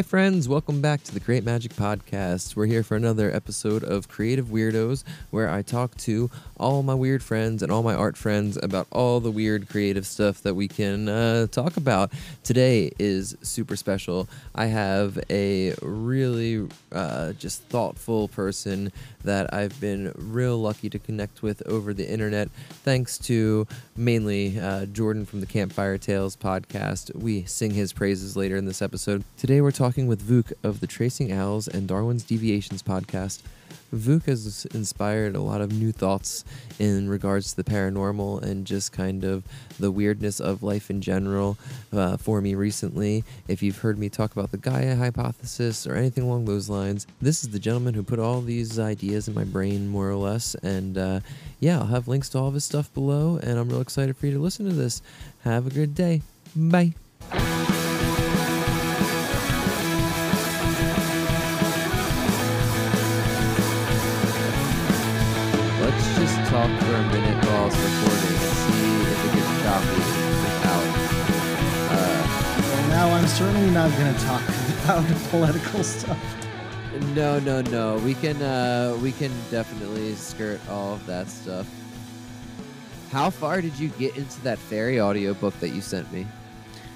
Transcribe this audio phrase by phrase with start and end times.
[0.00, 0.48] Hi, friends.
[0.48, 2.56] Welcome back to the Create Magic Podcast.
[2.56, 7.22] We're here for another episode of Creative Weirdos, where I talk to all my weird
[7.22, 11.06] friends and all my art friends about all the weird creative stuff that we can
[11.10, 12.12] uh, talk about.
[12.44, 14.26] Today is super special.
[14.54, 18.92] I have a really uh, just thoughtful person
[19.24, 22.50] that I've been real lucky to connect with over the internet,
[22.84, 27.14] thanks to mainly uh, Jordan from the Campfire Tales podcast.
[27.14, 29.24] We sing his praises later in this episode.
[29.36, 33.42] Today we're talking with Vuk of the Tracing Owls and Darwin's Deviations podcast.
[33.92, 36.44] Vuk has inspired a lot of new thoughts
[36.78, 39.42] in regards to the paranormal and just kind of
[39.80, 41.58] the weirdness of life in general
[41.92, 43.24] uh, for me recently.
[43.48, 47.42] If you've heard me talk about the Gaia hypothesis or anything along those lines, this
[47.42, 50.54] is the gentleman who put all these ideas in my brain, more or less.
[50.54, 51.20] And uh,
[51.58, 54.26] yeah, I'll have links to all of his stuff below, and I'm real excited for
[54.26, 55.02] you to listen to this.
[55.42, 56.22] Have a good day.
[56.54, 56.94] Bye.
[73.36, 74.42] Certainly not going to talk
[74.84, 76.18] about political stuff.
[77.14, 77.96] no, no, no.
[77.98, 81.68] We can, uh, we can definitely skirt all of that stuff.
[83.10, 86.26] How far did you get into that fairy audiobook that you sent me?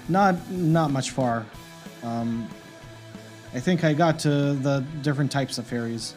[0.07, 1.45] Not not much far.
[2.03, 2.47] Um,
[3.53, 6.13] I think I got to the different types of fairies.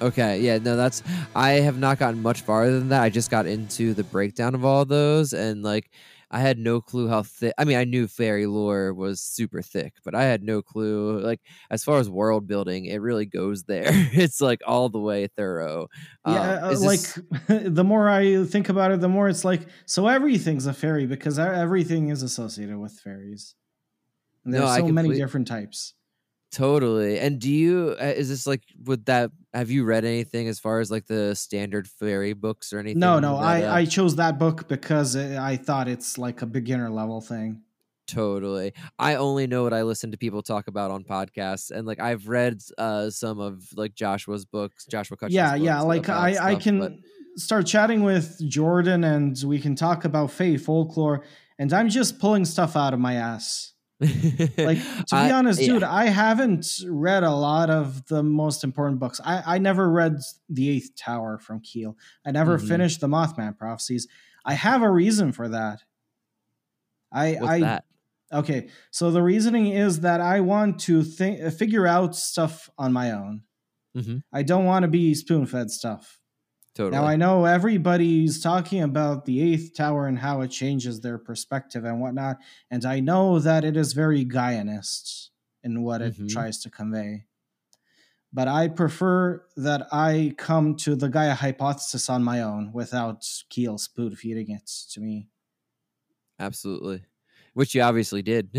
[0.00, 1.02] Okay, yeah, no, that's
[1.34, 3.02] I have not gotten much farther than that.
[3.02, 5.90] I just got into the breakdown of all those, and like
[6.30, 7.54] I had no clue how thick.
[7.56, 11.20] I mean, I knew fairy lore was super thick, but I had no clue.
[11.20, 11.40] Like
[11.70, 13.84] as far as world building, it really goes there.
[14.12, 15.86] it's like all the way thorough.
[16.26, 17.00] Yeah, Um, uh, is like
[17.46, 21.06] this- the more I think about it, the more it's like so everything's a fairy
[21.06, 23.54] because everything is associated with fairies.
[24.44, 25.94] And No, there's I so many different types.
[26.52, 27.18] totally.
[27.18, 27.96] And do you?
[28.00, 29.30] Uh, is this like would that?
[29.56, 33.00] Have you read anything as far as like the standard fairy books or anything?
[33.00, 36.42] No, no, that, uh, I, I chose that book because I I thought it's like
[36.42, 37.62] a beginner level thing.
[38.06, 38.74] Totally.
[38.98, 42.28] I only know what I listen to people talk about on podcasts, and like I've
[42.28, 46.78] read uh, some of like Joshua's books, Joshua Cutchin's yeah yeah like i i can
[46.78, 46.92] but-
[47.36, 51.22] start chatting with jordan and we can talk about fae folklore
[51.58, 55.66] and i'm just pulling stuff out of my ass like to be I- honest yeah.
[55.72, 60.18] dude i haven't read a lot of the most important books i i never read
[60.50, 61.96] the eighth tower from keel
[62.26, 62.68] i never Mhm.
[62.68, 64.06] finished the mothman prophecies
[64.44, 65.82] i have a reason for that
[67.12, 67.84] i What's i that?
[68.32, 73.12] okay so the reasoning is that i want to think figure out stuff on my
[73.12, 73.42] own
[73.96, 74.22] Mhm.
[74.32, 76.20] i don't want to be spoon-fed stuff
[76.76, 76.90] Totally.
[76.90, 81.84] now I know everybody's talking about the eighth tower and how it changes their perspective
[81.84, 82.38] and whatnot,
[82.70, 85.30] and I know that it is very Gaianist
[85.62, 86.28] in what it Mhm.
[86.28, 87.26] tries to convey.
[88.32, 93.78] But I prefer that I come to the Gaia hypothesis on my own without Keel
[93.78, 95.30] spoon feeding it to me.
[96.38, 97.04] Absolutely.
[97.56, 98.50] Which you obviously did.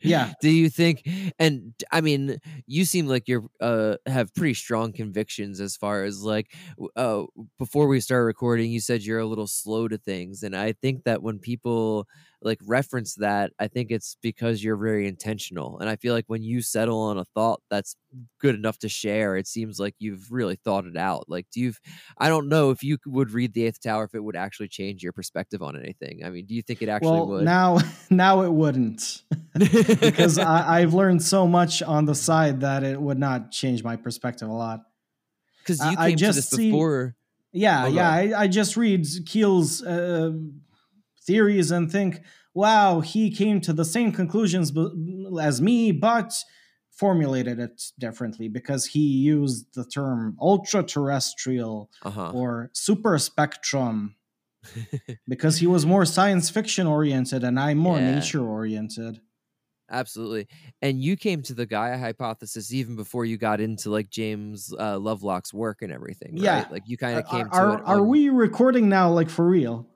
[0.00, 0.32] Yeah.
[0.40, 1.06] Do you think
[1.38, 6.22] and I mean, you seem like you're uh have pretty strong convictions as far as
[6.22, 6.50] like
[6.96, 7.24] uh
[7.58, 11.04] before we start recording, you said you're a little slow to things and I think
[11.04, 12.08] that when people
[12.44, 15.78] like reference that, I think it's because you're very intentional.
[15.78, 17.96] And I feel like when you settle on a thought that's
[18.40, 21.24] good enough to share, it seems like you've really thought it out.
[21.28, 21.72] Like do you
[22.18, 25.02] I don't know if you would read the 8th tower if it would actually change
[25.02, 26.22] your perspective on anything.
[26.24, 27.44] I mean, do you think it actually well, would?
[27.44, 27.78] now
[28.10, 29.22] now it wouldn't.
[29.58, 33.96] because I, I've learned so much on the side that it would not change my
[33.96, 34.82] perspective a lot.
[35.58, 37.14] Because I- you I came to just this see- before.
[37.54, 38.08] Yeah, Oh, yeah.
[38.10, 40.32] I, I just read Keel's uh,
[41.26, 42.20] theories and think,
[42.54, 44.72] wow, he came to the same conclusions
[45.40, 46.34] as me, but
[46.90, 52.30] formulated it differently because he used the term ultra terrestrial Uh huh.
[52.34, 54.14] or super spectrum
[55.28, 58.16] because he was more science fiction oriented and I'm more Yeah.
[58.16, 59.20] nature oriented.
[59.90, 60.48] Absolutely.
[60.80, 64.96] And you came to the Gaia hypothesis even before you got into like James uh,
[64.98, 66.34] Lovelock's work and everything.
[66.34, 66.42] Right?
[66.44, 66.66] Yeah.
[66.70, 67.80] Like you kind of Are, came to are, it.
[67.84, 69.86] are on- we recording now, like for real?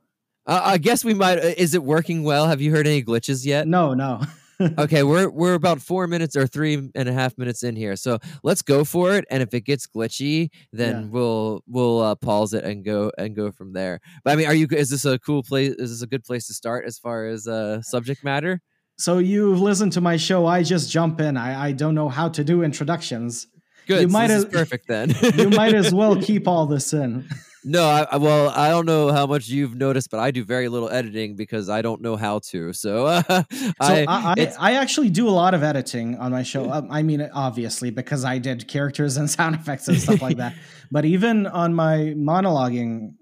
[0.46, 1.38] Uh, I guess we might.
[1.38, 2.46] uh, Is it working well?
[2.46, 3.66] Have you heard any glitches yet?
[3.66, 4.20] No, no.
[4.78, 8.18] okay, we're we're about four minutes or three and a half minutes in here, so
[8.42, 9.26] let's go for it.
[9.30, 11.08] And if it gets glitchy, then Yeah.
[11.10, 14.00] we'll we'll uh, pause it and go and go from there.
[14.24, 14.66] But I mean, are you?
[14.70, 15.74] Is this a cool place?
[15.78, 18.62] Is this a good place to start as far as uh, subject matter?
[18.98, 20.46] So you've listened to my show.
[20.46, 21.36] I just jump in.
[21.36, 23.46] I, I don't know how to do introductions.
[23.86, 24.00] Good.
[24.00, 25.14] You so might this is as- perfect then.
[25.36, 27.28] You might as well keep all this in.
[27.68, 30.68] No, I, I- well, I don't know how much you've noticed, but I do very
[30.68, 32.72] little editing because I don't know how to.
[32.72, 33.44] So, uh, So
[33.80, 36.70] I, I, I, actually do a lot of editing on my show.
[36.70, 40.54] Um, I mean, obviously, because I did characters and sound effects and stuff like that.
[40.92, 43.14] But even on my monologuing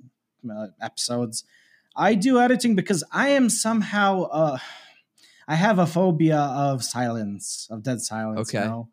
[0.51, 1.45] uh, episodes,
[1.97, 4.59] I do editing because I am somehow uh,
[5.49, 8.53] I have a phobia of silence, of dead silence.
[8.53, 8.69] You Okay.
[8.69, 8.91] know?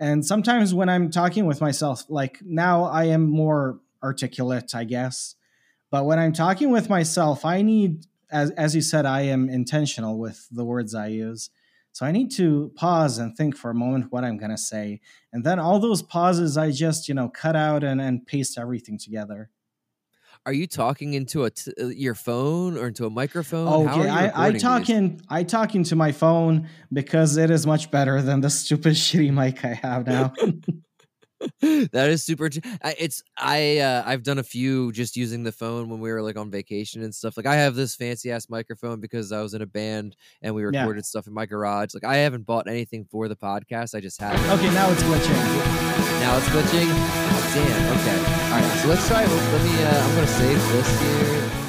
[0.00, 5.34] And sometimes when I'm talking with myself, like now I am more articulate, I guess.
[5.90, 10.18] But when I'm talking with myself, I need, as as you said, I am intentional
[10.18, 11.50] with the words I use.
[11.92, 15.00] So I need to pause and think for a moment what I'm gonna say,
[15.32, 18.98] and then all those pauses I just you know cut out and and paste everything
[18.98, 19.50] together.
[20.46, 23.84] are you talking into a t- uh, your phone or into a microphone?
[23.84, 24.90] How Okay, you I, I talk these?
[24.90, 29.32] in I talk into my phone because it is much better than the stupid shitty
[29.32, 30.32] mic I have now.
[31.60, 32.48] that is super.
[32.48, 36.10] T- I- it's I uh, I've done a few just using the phone when we
[36.10, 37.36] were like on vacation and stuff.
[37.36, 40.62] Like I have this fancy ass microphone because I was in a band and we
[40.62, 40.80] Yeah.
[40.80, 41.94] recorded stuff in my garage.
[41.94, 43.94] Like I haven't bought anything for the podcast.
[43.94, 44.52] I just have it.
[44.54, 46.18] okay, now it's glitching.
[46.20, 46.88] Now it's glitching.
[46.90, 47.98] Oh, damn.
[47.98, 48.18] Okay.
[48.52, 48.78] All right.
[48.82, 49.24] So let's try.
[49.24, 49.84] Let, let me.
[49.84, 51.67] Uh, I'm gonna save this here.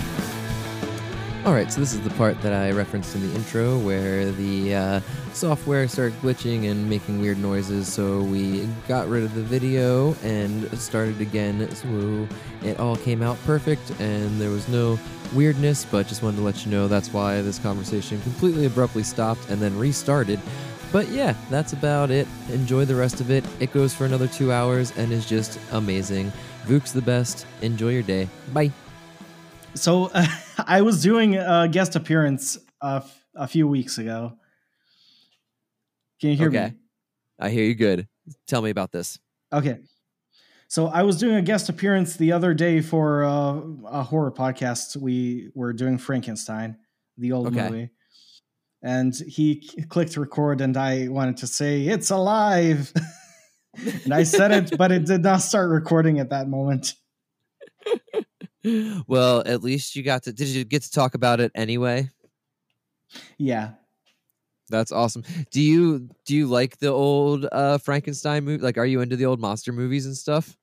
[1.45, 1.71] All right.
[1.71, 4.99] So this is the part that I referenced in the intro, where the uh,
[5.33, 7.91] software started glitching and making weird noises.
[7.91, 11.73] So we got rid of the video and started again.
[11.73, 12.27] So
[12.61, 14.99] it all came out perfect, and there was no
[15.33, 15.85] weirdness.
[15.85, 19.61] But just wanted to let you know that's why this conversation completely abruptly stopped and
[19.61, 20.41] then restarted.
[20.91, 22.27] But yeah, that's about it.
[22.49, 23.45] Enjoy the rest of it.
[23.61, 26.33] It goes for another two hours and is just amazing.
[26.65, 27.45] Vuk's the best.
[27.61, 28.27] Enjoy your day.
[28.53, 28.71] Bye.
[29.75, 30.25] So uh,
[30.65, 34.33] I was doing a guest appearance uh, f- a few weeks ago.
[36.19, 36.65] Can you hear Okay.
[36.71, 36.73] me?
[37.39, 38.07] I hear you good.
[38.47, 39.17] Tell me about this.
[39.53, 39.79] Okay.
[40.67, 44.97] So I was doing a guest appearance the other day for uh, a horror podcast.
[44.97, 46.77] We were doing Frankenstein,
[47.17, 47.69] the old Okay.
[47.69, 47.89] movie.
[48.83, 52.93] And he clicked record, and I wanted to say, It's alive.
[54.03, 56.93] and I said it, but it did not start recording at that moment.
[59.07, 60.33] Well, at least you got to.
[60.33, 62.09] Did you get to talk about it anyway?
[63.37, 63.71] Yeah.
[64.69, 65.23] That's awesome.
[65.51, 68.63] Do you do you like the old uh Frankenstein movie?
[68.63, 70.55] Like, are you into the old monster movies and stuff?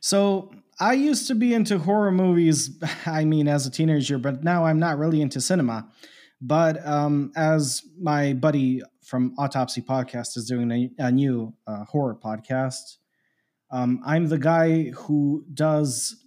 [0.00, 4.64] So I used to be into horror movies, I mean, as a teenager, but now
[4.64, 5.88] I'm not really into cinema.
[6.40, 12.18] But um, as my buddy from Autopsy Podcast is doing a, a new uh, horror
[12.22, 12.96] podcast,
[13.70, 16.25] um, I'm the guy who does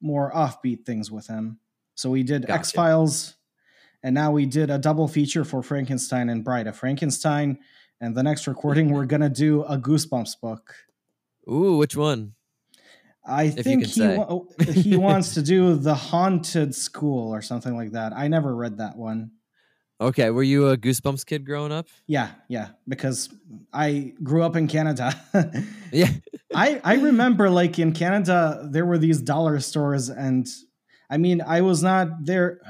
[0.00, 1.58] more offbeat things with him.
[1.94, 2.58] So we did Gotcha.
[2.58, 3.34] X Files,
[4.02, 7.58] and now we did a double feature for Frankenstein and Bride of Frankenstein.
[8.00, 10.74] And the next recording, we're going to do a Goosebumps book.
[11.50, 12.34] Ooh, which one?
[13.24, 17.92] I you think he wa- he wants to do the haunted school or something like
[17.92, 18.14] that.
[18.14, 19.32] I never read that one.
[20.00, 21.86] Okay, were you a Goosebumps kid growing up?
[22.06, 23.28] Yeah, yeah, because
[23.72, 25.12] I grew up in Canada.
[25.92, 26.10] Yeah.
[26.54, 30.46] I I remember like in Canada there were these dollar stores and
[31.10, 32.60] I mean I was not there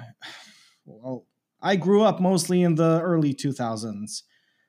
[0.86, 1.26] well
[1.60, 4.22] I grew up mostly in the early 2000s.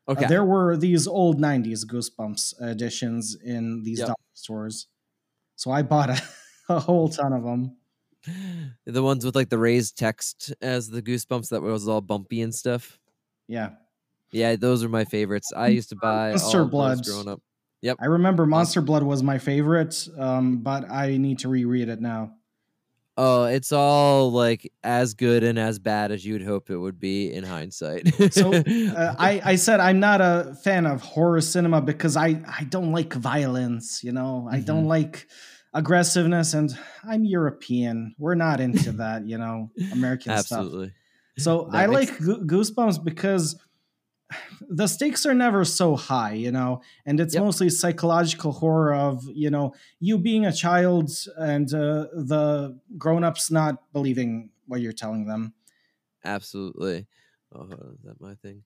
[0.09, 0.25] Uh, Okay.
[0.27, 4.07] there were these old 90s Goosebumps editions in these Yep.
[4.07, 4.87] dollar stores.
[5.55, 6.21] So I bought a,
[6.69, 7.77] a whole ton of them.
[8.85, 12.53] The ones with like the raised text as the Goosebumps that was all bumpy and
[12.53, 12.99] stuff.
[13.47, 13.71] Yeah.
[14.31, 15.51] Yeah, those are my favorites.
[15.55, 16.71] I used to buy Monster of
[17.03, 17.41] growing up.
[17.81, 17.97] Yep.
[17.99, 22.35] I remember Monster Blood was my favorite, um, but I need to reread it now.
[23.17, 26.99] Oh, it's all like as good and as bad as you would hope it would
[26.99, 28.07] be in hindsight.
[28.31, 32.63] So, Uh, I, I said I'm not a fan of horror cinema because I, I
[32.69, 35.27] don't like violence, you know, I don't like
[35.73, 38.15] aggressiveness, and I'm European.
[38.17, 40.59] We're not into that, you know, American stuff.
[40.59, 40.93] absolutely.
[41.37, 43.55] So That I makes- like Goo- Goosebumps because
[44.69, 47.43] the stakes are never so high, you know, and it's Yep.
[47.43, 53.91] mostly psychological horror of you know you being a child and uh, the grown-ups not
[53.91, 55.53] believing what you're telling them.
[56.23, 57.07] Absolutely.
[57.53, 58.63] Oh, is that my thing?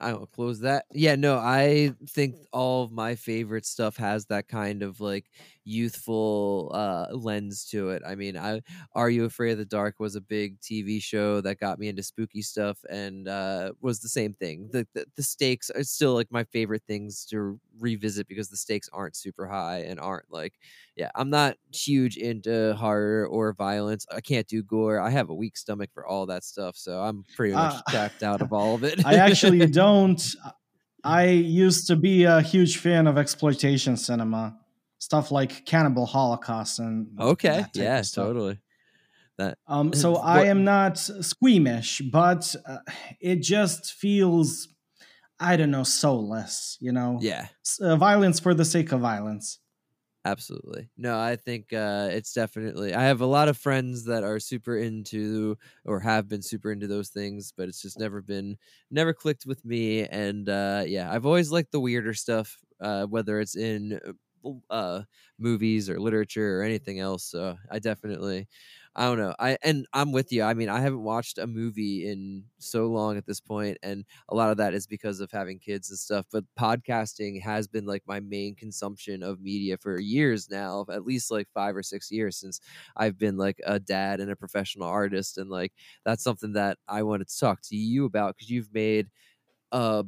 [0.00, 0.86] I will close that.
[0.92, 5.26] Yeah, no, I think all of my favorite stuff has that kind of like
[5.68, 8.02] youthful uh lens to it.
[8.06, 8.60] I mean, I
[8.94, 12.02] Are You Afraid of the Dark was a big TV show that got me into
[12.02, 14.70] spooky stuff and uh was the same thing.
[14.72, 18.88] The the, the stakes are still like my favorite things to revisit because the stakes
[18.92, 20.54] aren't super high and aren't like
[20.96, 24.06] yeah, I'm not huge into horror or violence.
[24.10, 24.98] I can't do gore.
[25.00, 28.22] I have a weak stomach for all that stuff, so I'm pretty much Uh, tapped
[28.22, 29.00] out of all of it.
[29.04, 30.20] I actually don't.
[31.04, 34.58] I used to be a huge fan of exploitation cinema.
[34.98, 38.60] Stuff like Cannibal Holocaust and Okay, yeah, totally.
[39.38, 42.78] That Um, so What- I am not squeamish, but uh,
[43.20, 44.68] it just feels,
[45.40, 46.78] I don't know, soulless.
[46.80, 47.48] You know, yeah.
[47.80, 49.60] Uh, violence for the sake of violence.
[50.24, 50.90] Absolutely.
[50.96, 52.92] No, I think uh, it's definitely.
[52.92, 56.86] I have a lot of friends that are super into or have been super into
[56.86, 58.58] those things, but it's just never been,
[58.90, 60.06] never clicked with me.
[60.06, 63.98] And uh, yeah, I've always liked the weirder stuff, uh, whether it's in
[64.70, 65.02] uh,
[65.38, 67.24] movies or literature or anything else.
[67.24, 68.48] So I definitely,
[68.96, 69.34] I don't know.
[69.38, 70.42] I and I'm with you.
[70.42, 74.34] I mean, I haven't watched a movie in so long at this point, and a
[74.34, 76.26] lot of that is because of having kids and stuff.
[76.32, 81.30] But podcasting has been like my main consumption of media for years now, at least
[81.30, 82.60] like five or six years since
[82.96, 85.72] I've been like a dad and a professional artist, and like
[86.04, 89.08] that's something that I wanted to talk to you about because you've made
[89.72, 90.04] a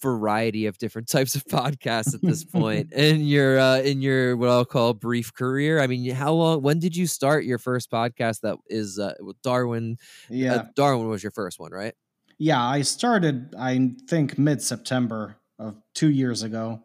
[0.00, 4.48] variety of different types of podcasts at this point in your uh in your what
[4.48, 5.80] I'll call brief career.
[5.80, 9.40] I mean, how long when did you start your first podcast that is uh with
[9.42, 9.96] Darwin
[10.28, 11.94] Yeah, uh, Darwin was your first one, right?
[12.38, 12.62] yeah.
[12.62, 16.82] I started, I think, mid September of two years ago.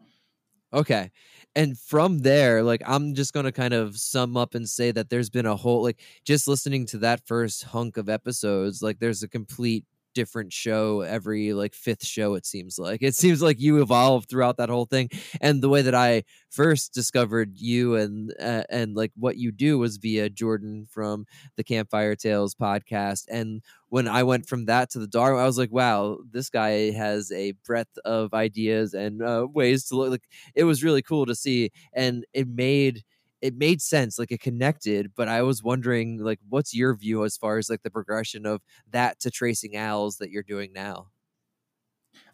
[0.73, 1.11] Okay.
[1.53, 5.29] And from there, like I'm just gonna kind of sum up and say that there's
[5.29, 9.27] been a whole like just listening to that first hunk of episodes, like there's a
[9.27, 13.01] complete different show every like fifth show it seems like.
[13.01, 16.93] It seems like you evolve throughout that whole thing and the way that i first
[16.93, 21.25] discovered you and uh, and like what you do was via jordan from
[21.55, 25.57] the campfire tales podcast and when i went from that to the dark i was
[25.57, 30.27] like wow this guy has a breadth of ideas and uh, ways to look like
[30.55, 33.03] it was really cool to see and it made
[33.41, 37.37] it made sense like it connected but i was wondering like what's your view as
[37.37, 41.07] far as like the progression of that to tracing owls that you're doing now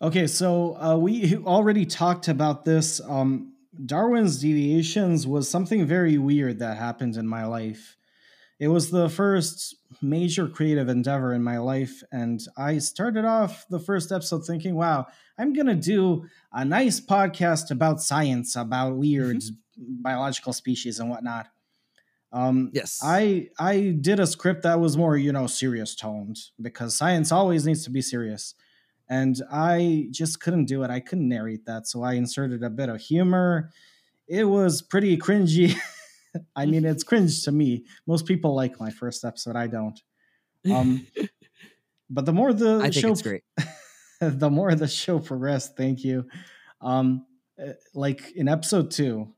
[0.02, 3.02] Okay, so uh, we already talked about this.
[3.02, 3.54] Um,
[3.86, 7.96] Darwin's deviations was something very weird that happened in my life.
[8.60, 13.80] It was the first major creative endeavor in my life, and I started off the
[13.80, 19.44] first episode thinking, wow, I'm going to do a nice podcast about science, about weird
[19.78, 21.48] biological species and whatnot.
[22.34, 26.96] Um, yes I I did a script that was more, you know, serious toned because
[26.98, 28.54] science always needs to be serious.
[29.10, 30.90] And I just couldn't do it.
[30.90, 31.88] I couldn't narrate that.
[31.88, 33.72] So I inserted a bit of humor.
[34.28, 35.78] It was pretty cringy.
[36.56, 37.86] I mean, it's cringe to me.
[38.06, 39.56] Most people like my first episode.
[39.56, 39.98] I don't.
[40.70, 41.08] Um,
[42.10, 43.44] but the more the i think show it's great
[44.22, 46.26] the more the show progressed thank you
[46.82, 47.26] um
[47.62, 49.34] uh, like in episode two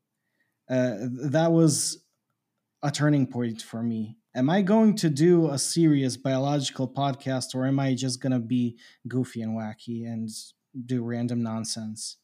[0.69, 0.95] uh
[1.31, 2.03] that was
[2.83, 4.17] a turning point for me.
[4.35, 8.39] Am i going to do a serious biological podcast or am i just going to
[8.39, 10.29] be goofy and wacky and
[10.85, 12.17] do random nonsense?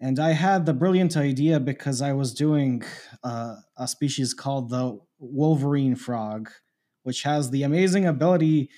[0.00, 2.82] And i had the brilliant idea because i was doing
[3.22, 6.50] uh, a species called the wolverine frog
[7.02, 8.70] which has the amazing ability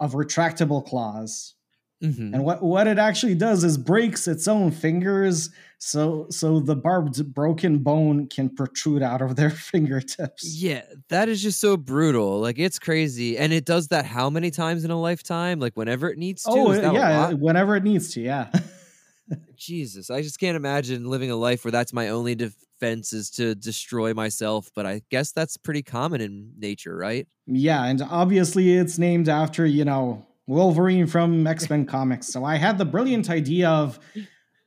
[0.00, 1.55] of retractable claws
[2.02, 2.34] Mhm.
[2.34, 5.48] and what what it actually does is breaks its own fingers
[5.78, 11.42] so so the barbed broken bone can protrude out of their fingertips Yeah, that is
[11.42, 12.38] just so brutal.
[12.40, 15.58] Like it's crazy, and it does that how many times in a lifetime?
[15.58, 16.50] Like whenever it needs to.
[16.50, 18.50] oh yeah whenever it needs to yeah
[19.56, 23.54] Jesus, I just can't imagine living a life where that's my only defense is to
[23.54, 24.70] destroy myself.
[24.74, 27.26] But I guess that's pretty common in nature, right?
[27.48, 32.78] yeah and obviously it's named after you know wolverine from x-men comics so i had
[32.78, 33.98] the brilliant idea of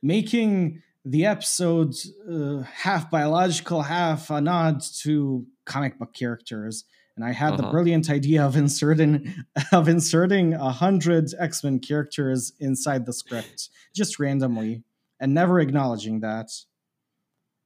[0.02, 6.84] making the episodes uh, half biological half a nod to comic book characters
[7.16, 7.72] and i had the Uh-huh.
[7.72, 9.32] brilliant idea of inserting
[9.72, 14.82] of inserting a hundred x-men characters inside the script just randomly
[15.20, 16.48] and never acknowledging that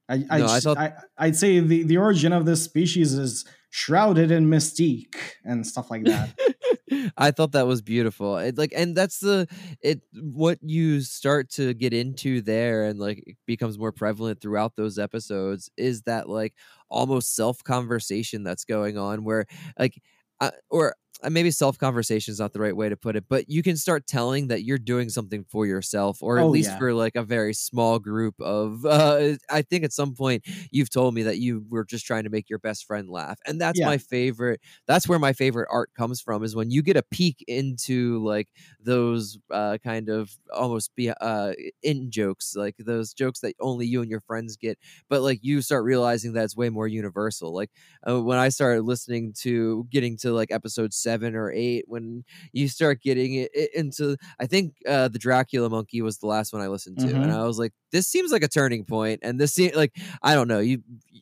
[0.07, 3.13] I, I, No, I just- thought- I, I'd say the, the origin of this species
[3.13, 6.29] is shrouded in mystique and stuff like that.
[7.17, 8.37] I thought that was beautiful.
[8.37, 9.47] It, like, and that's the
[9.81, 10.01] it.
[10.13, 14.99] What you start to get into there, and like it becomes more prevalent throughout those
[14.99, 16.53] episodes, is that like
[16.89, 19.45] almost self conversation that's going on, where
[19.79, 20.01] like,
[20.41, 20.95] uh, or
[21.29, 24.07] maybe self conversation is not the right way to put it, but you can start
[24.07, 26.77] telling that you're doing something for yourself, or at Oh, least yeah.
[26.77, 28.85] for like a very small group of.
[28.95, 32.29] Uh, I think at some point you've told me that you were just trying to
[32.29, 33.83] make your best friend laugh, and that's Yeah.
[33.83, 37.43] my favorite that's where my favorite art comes from is when you get a peek
[37.47, 41.53] into like those uh, kind of almost be uh,
[41.83, 44.77] in jokes like those jokes that only you and your friends get
[45.09, 47.71] but like you start realizing that it's way more universal like
[48.07, 52.67] uh, when i started listening to getting to like episode seven or eight when you
[52.67, 56.61] start getting it, it into i think uh, the dracula monkey was the last one
[56.61, 57.39] i listened to and Mhm.
[57.39, 59.93] i was like this seems like a turning point and this seems like
[60.23, 60.81] i don't know you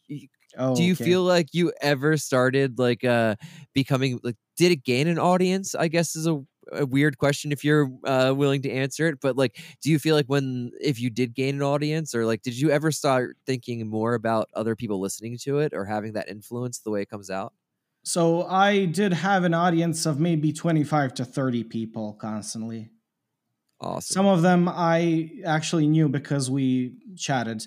[0.10, 1.16] y- Oh, do you okay.
[1.16, 3.36] feel like you ever started like uh
[3.74, 6.40] becoming like did it gain an audience i guess is a,
[6.72, 10.16] a weird question if you're uh willing to answer it but like do you feel
[10.16, 13.88] like when if you did gain an audience or like did you ever start thinking
[13.88, 17.30] more about other people listening to it or having that influence the way it comes
[17.30, 17.54] out
[18.04, 22.90] So I did have an audience of maybe 25 to 30 people constantly.
[23.80, 27.66] awesome Some of them I actually knew because we chatted.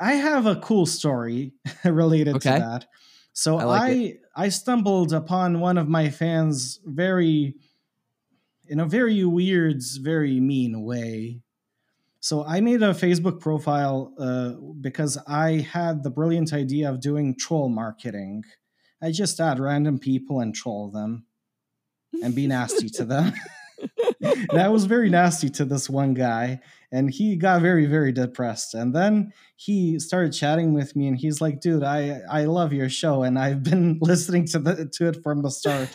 [0.00, 2.54] I have a cool story related Okay.
[2.54, 2.86] to that.
[3.32, 7.54] So I I like I, stumbled upon one of my fans very
[8.68, 11.40] in a very weird, very mean way.
[12.20, 17.36] So I made a Facebook profile uh, because I had the brilliant idea of doing
[17.36, 18.44] troll marketing.
[19.02, 21.26] I just add random people and troll them
[22.22, 23.32] and be nasty to them.
[24.20, 28.74] and I was very nasty to this one guy, and he got very, very depressed.
[28.74, 32.88] And then he started chatting with me, and he's like, "Dude, I I love your
[32.88, 35.88] show, and I've been listening to the to it from the start."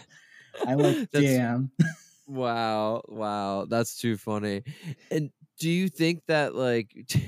[0.65, 1.71] I'm like, "Damn."
[2.25, 4.63] Wow, wow, that's too funny.
[5.11, 5.29] And
[5.59, 7.19] do you think that like do-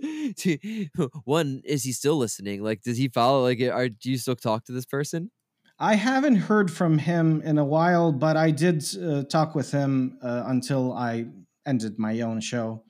[1.24, 2.62] one is he still listening?
[2.62, 5.30] Like does he follow like are do you still talk to this person?
[5.78, 10.18] I haven't heard from him in a while, but I did uh, talk with him
[10.22, 11.26] uh, until I
[11.66, 12.82] ended my own show.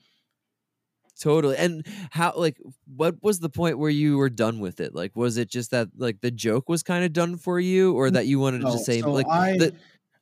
[1.21, 1.57] Totally.
[1.57, 4.95] And how like what was the point where you were done with it?
[4.95, 8.11] Like was it just that like the joke was kind of done for you or
[8.13, 9.75] that you wanted to just say so like I, the-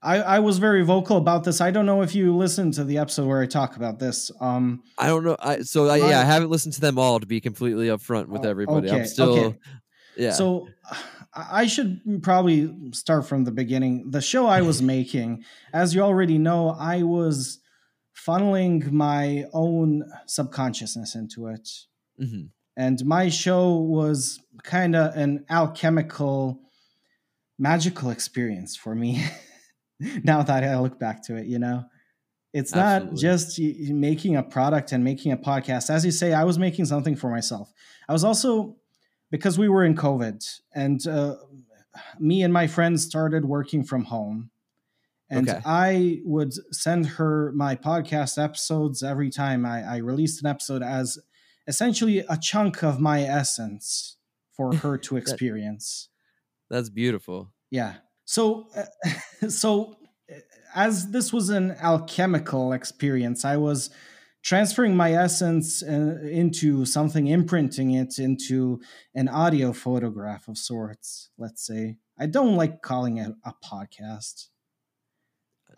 [0.07, 1.61] I I was very vocal about this.
[1.61, 4.31] I don't know if you listened to the episode where I talk about this.
[4.41, 5.37] Um, I don't know.
[5.41, 8.47] I so I, yeah, I haven't listened to them all to be completely upfront with
[8.47, 8.91] Oh, everybody.
[8.91, 9.59] I'm still okay.
[10.17, 10.33] yeah.
[10.33, 10.69] So
[11.35, 14.11] I I should probably start from the beginning.
[14.11, 17.59] The show I was making, as you already know, I was
[18.27, 21.69] funneling my own subconsciousness into it.
[22.23, 22.51] Mhm.
[22.77, 26.61] And my show was kind of an alchemical,
[27.59, 29.25] magical experience for me.
[30.25, 31.85] now that I look back to it, you know,
[32.53, 33.21] it's not Absolutely.
[33.21, 35.91] just y- y- making a product and making a podcast.
[35.91, 37.73] As you say, I was making something for myself.
[38.09, 38.77] I was also
[39.31, 40.43] because we were in COVID
[40.75, 41.37] and uh,
[42.19, 44.51] me and my friends started working from home.
[45.29, 45.61] And Okay.
[45.67, 51.19] I would send her my podcast episodes every time I, I released an episode as
[51.67, 54.17] essentially a chunk of my essence
[54.53, 56.09] for her to experience.
[56.71, 57.53] That's beautiful.
[57.71, 57.95] Yeah.
[58.27, 59.97] So, uh, so
[60.31, 60.35] uh,
[60.75, 63.89] as this was an alchemical experience, I was
[64.43, 68.81] transferring my essence uh, into something, imprinting it into
[69.15, 71.31] an audio photograph of sorts.
[71.39, 74.49] Let's say I don't like calling it a podcast.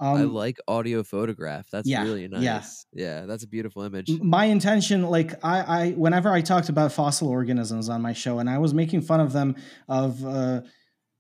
[0.01, 1.67] I Um, like audio photograph.
[1.73, 2.43] That's yeah, really nice.
[2.43, 2.63] yeah.
[2.93, 3.27] Yeah.
[3.27, 4.09] that's a beautiful image.
[4.21, 8.49] My intention like I, I whenever i talked about fossil organisms on my show and
[8.49, 9.57] i was making fun of them
[9.89, 10.61] of uh,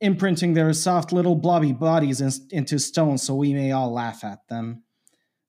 [0.00, 4.46] imprinting their soft little blobby bodies in, into stone so we may all laugh at
[4.48, 4.82] them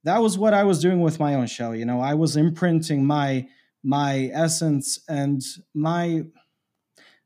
[0.03, 3.05] that was what i was doing with my own show you know i was imprinting
[3.05, 3.47] my
[3.83, 5.41] my essence and
[5.73, 6.23] my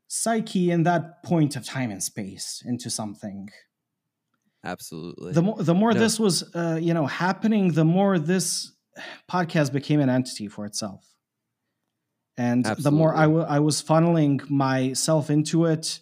[0.06, 3.48] psyche in that point of time and space into something
[4.64, 5.32] Absolutely.
[5.32, 6.00] the more the more No.
[6.00, 8.72] this was uh, you know happening the more this
[9.30, 11.04] podcast became an entity for itself
[12.36, 13.42] and the more I Absolutely.
[13.44, 16.00] wa- I was funneling myself into it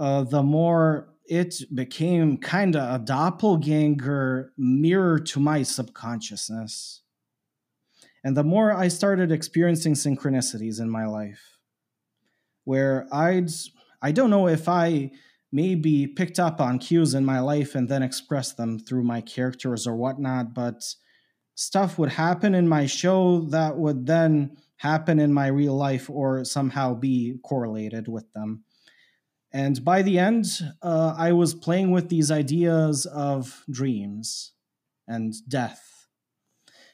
[0.00, 7.02] uh, the more it became kind of a doppelganger mirror to my subconsciousness
[8.24, 11.58] and the more i started experiencing synchronicities in my life
[12.64, 13.48] where i'd
[14.02, 15.10] i don't know if i
[15.52, 19.86] maybe picked up on cues in my life and then expressed them through my characters
[19.86, 20.82] or whatnot, but
[21.54, 26.44] stuff would happen in my show that would then happen in my real life or
[26.44, 28.64] somehow be correlated with them.
[29.52, 30.46] And by the end,
[30.80, 34.52] uh, I was playing with these ideas of dreams
[35.08, 36.06] and death.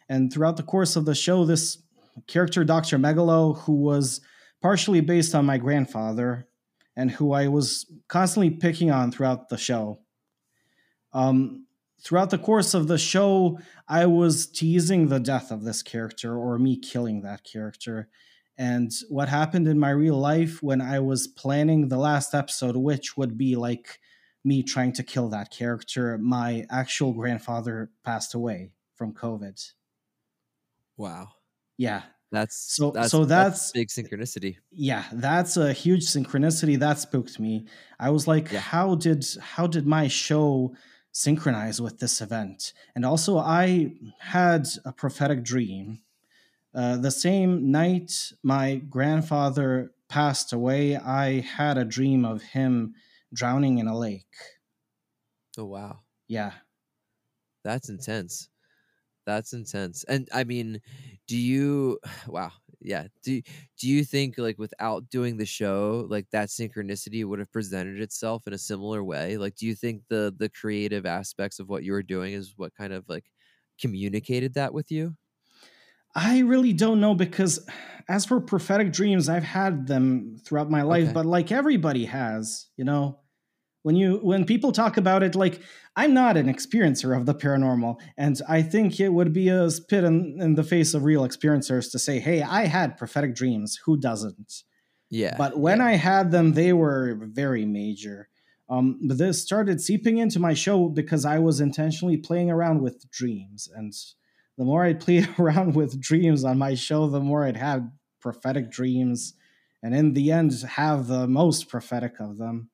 [0.08, 1.82] And throughout the course of the show, this
[2.26, 2.98] character, Dr.
[2.98, 4.20] Megalo, who was
[4.62, 6.48] partially based on my grandfather,
[6.96, 10.00] and who I was constantly picking on throughout the show.
[11.12, 11.66] Um,
[12.02, 16.58] throughout the course of the show, I was teasing the death of this character or
[16.58, 18.08] me killing that character.
[18.58, 23.16] And what happened in my real life when I was planning the last episode, which
[23.16, 24.00] would be like
[24.44, 29.60] me trying to kill that character, my actual grandfather passed away from COVID.
[30.96, 31.28] wow.
[31.78, 34.56] Yeah, That's So- that's, so that's- big synchronicity.
[34.72, 37.66] yeah that's a huge synchronicity that spooked me
[38.00, 38.58] i was like Yeah.
[38.60, 40.74] how did how did my show
[41.12, 46.00] synchronize with this event and also i had a prophetic dream
[46.76, 52.94] uh, the same night my grandfather passed away, I had a dream of him
[53.34, 54.36] drowning in a lake.
[55.58, 56.04] Oh wow.
[56.28, 56.54] Yeah.
[57.64, 58.48] That's intense.
[59.26, 60.04] That's intense.
[60.04, 60.80] And I mean,
[61.28, 63.08] do you wow, yeah.
[63.22, 63.42] Do
[63.78, 68.46] do you think like without doing the show, like that synchronicity would have presented itself
[68.46, 69.38] in a similar way?
[69.38, 72.74] Like do you think the the creative aspects of what you were doing is what
[72.74, 73.26] kind of like
[73.80, 75.16] communicated that with you?
[76.16, 77.64] I really don't know because
[78.08, 81.12] as for prophetic dreams, I've had them throughout my life, Okay.
[81.12, 83.20] but like everybody has, you know.
[83.82, 85.60] When you when people talk about it, like
[85.94, 90.02] I'm not an experiencer of the paranormal, and I think it would be a spit
[90.02, 93.78] in, in the face of real experiencers to say, "Hey, I had prophetic dreams.
[93.84, 94.64] Who doesn't?"
[95.08, 95.36] Yeah.
[95.38, 95.86] but when yeah.
[95.86, 98.28] I had them, they were very major.
[98.68, 103.08] Um, but this started seeping into my show because I was intentionally playing around with
[103.12, 103.94] dreams, and
[104.58, 107.88] the more I'd play around with dreams on my show, the more I'd have
[108.20, 109.34] prophetic dreams,
[109.82, 112.70] and in the end, have the most prophetic of them.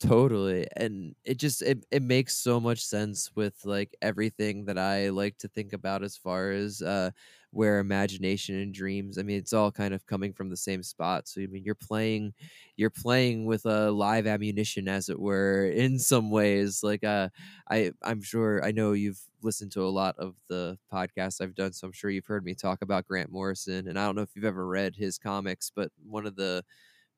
[0.00, 0.66] Totally.
[0.76, 5.38] And it just it, it makes so much sense with like everything that I like
[5.38, 7.10] to think about as far as uh
[7.52, 9.16] where imagination and dreams.
[9.16, 11.28] I mean, it's all kind of coming from the same spot.
[11.28, 12.34] So I mean, you're playing
[12.76, 16.82] you're playing with a live ammunition as it were in some ways.
[16.82, 17.28] Like uh
[17.70, 21.72] I I'm sure I know you've listened to a lot of the podcasts I've done,
[21.72, 24.34] so I'm sure you've heard me talk about Grant Morrison and I don't know if
[24.34, 26.64] you've ever read his comics, but one of the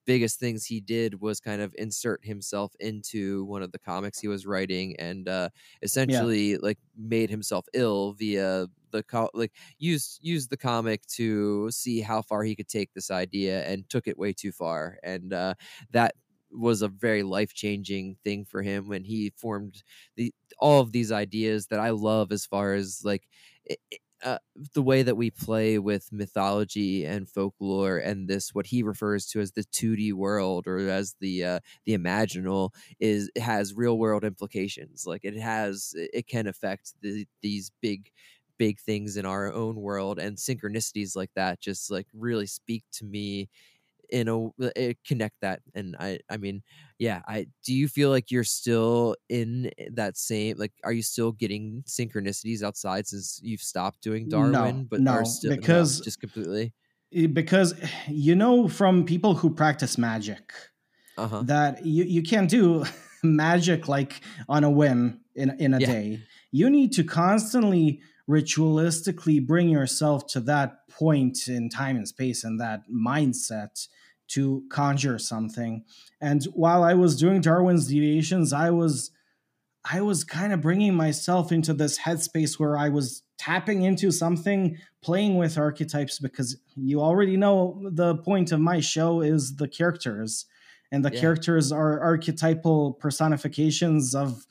[0.07, 4.29] biggest things he did was kind of insert himself into one of the comics he
[4.29, 5.49] was writing and uh
[5.83, 12.01] essentially like made himself ill via the co- like used used the comic to see
[12.01, 14.99] how far he could take this idea and took it way too far.
[15.03, 15.55] And uh
[15.91, 16.15] that
[16.53, 19.83] was a very life-changing thing for him when he formed
[20.17, 23.29] the all of these ideas that I love as far as like
[24.25, 24.39] uh,
[24.75, 29.41] the way that we play with mythology and folklore and this what he refers to
[29.41, 35.07] as the 2D world or as the uh, the imaginal is has real world implications.
[35.07, 38.11] Like it has it can affect the, these big
[38.59, 43.05] big things in our own world and synchronicities like that just like really speak to
[43.05, 43.49] me
[44.11, 46.63] in a uh, connect that and i i mean
[46.99, 51.33] yeah i do you feel like you're still in that same like are you still
[51.33, 56.01] getting synchronicities outside since you've stopped doing No, darwin but no, are still no, because-
[56.01, 56.73] just completely
[57.15, 57.75] Eh, Because
[58.09, 60.53] you know from people who practice magic
[61.19, 62.85] uh-huh that you, you can't do
[63.23, 65.87] magic like on a whim in, in a Yeah.
[65.93, 66.21] day.
[66.53, 72.61] You need to constantly ritualistically bring yourself to that point in time and space and
[72.61, 73.89] that mindset
[74.29, 75.85] to conjure something.
[76.21, 79.11] And while I was doing Darwin's deviations, I was
[79.89, 84.79] I was kind of bringing myself into this headspace where I was tapping into something,
[85.01, 90.47] playing with archetypes because you already know the point of my show is the characters
[90.91, 91.21] and the Yeah.
[91.21, 94.45] characters are archetypal personifications of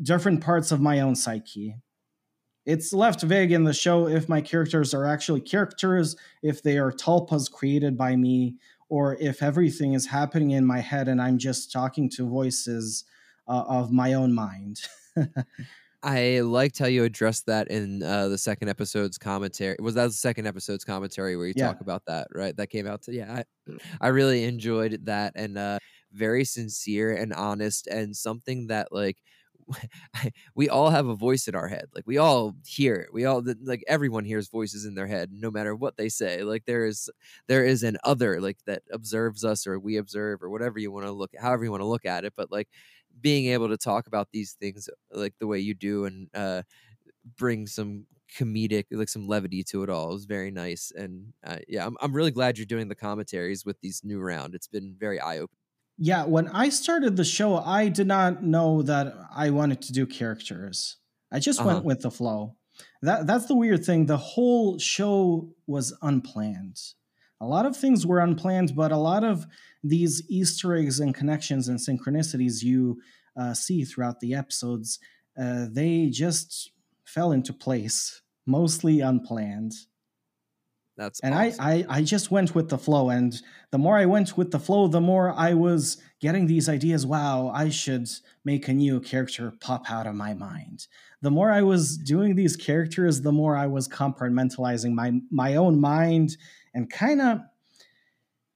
[0.00, 1.74] different parts of my own psyche.
[2.64, 6.92] It's left vague in the show if my characters are actually characters, if they are
[6.92, 8.56] tulpas created by me,
[8.88, 13.04] or if everything is happening in my head and I'm just talking to voices
[13.48, 14.82] uh, of my own mind.
[16.04, 19.76] I liked how you addressed that in uh, the second episode's commentary.
[19.80, 21.68] Was that the second episode's commentary where you Yeah.
[21.68, 22.56] talk about that, right?
[22.56, 23.42] That came out to yeah.
[23.68, 25.78] I, I really enjoyed that and uh,
[26.12, 29.18] very sincere and honest and something that like
[30.54, 31.86] we all have a voice in our head.
[31.94, 33.12] Like we all hear it.
[33.12, 36.42] We all like everyone hears voices in their head, no matter what they say.
[36.42, 37.10] Like there is
[37.48, 41.06] there is an other like that observes us or we observe or whatever you want
[41.06, 42.34] to look however you want to look at it.
[42.36, 42.68] But like
[43.20, 46.62] being able to talk about these things like the way you do and uh
[47.36, 48.06] bring some
[48.38, 51.96] comedic like some levity to it all it was very nice and uh, yeah I'm,
[52.00, 55.50] I'm really glad you're doing the commentaries with these new round it's been very eye-opening
[55.98, 60.06] Yeah, when I started the show, I did not know that I wanted to do
[60.06, 60.96] characters.
[61.30, 61.68] I just Uh-huh.
[61.68, 62.56] went with the flow.
[63.02, 64.06] That that's the weird thing.
[64.06, 66.78] The whole show was unplanned.
[67.40, 69.46] A lot of things were unplanned, but a lot of
[69.82, 73.00] these Easter eggs and connections and synchronicities you
[73.36, 74.98] uh, see throughout the episodes,
[75.38, 76.70] uh, they just
[77.04, 79.72] fell into place, mostly unplanned
[80.96, 81.60] that's and awesome.
[81.60, 84.58] I, I i just went with the flow and the more i went with the
[84.58, 88.08] flow the more i was getting these ideas wow i should
[88.44, 90.86] make a new character pop out of my mind
[91.22, 95.80] the more i was doing these characters the more i was compartmentalizing my my own
[95.80, 96.36] mind
[96.74, 97.40] and kind of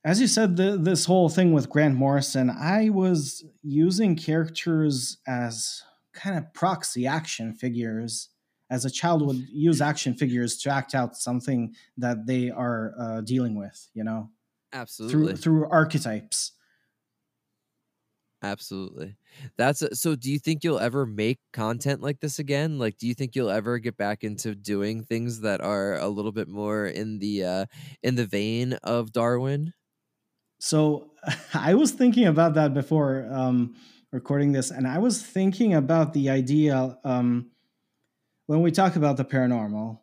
[0.05, 5.83] as you said the, this whole thing with grant morrison i was using characters as
[6.13, 8.29] kind of proxy action figures
[8.71, 13.21] as a child would use action figures to act out something that they are uh,
[13.21, 14.31] dealing with you know
[14.73, 15.35] Absolutely.
[15.35, 16.53] through through archetypes.
[18.43, 19.17] Absolutely.
[19.57, 22.79] That's a, so do you think you'll ever make content like this again?
[22.79, 26.33] Like do you think you'll ever get back into doing things that are a little
[26.33, 27.67] bit more in the uh
[28.03, 29.73] in the vein of Darwin?
[30.59, 31.13] So
[31.55, 33.75] I was thinking about that before um,
[34.13, 37.51] recording this, and I was thinking about the idea um,
[38.47, 40.01] when we talk about the paranormal.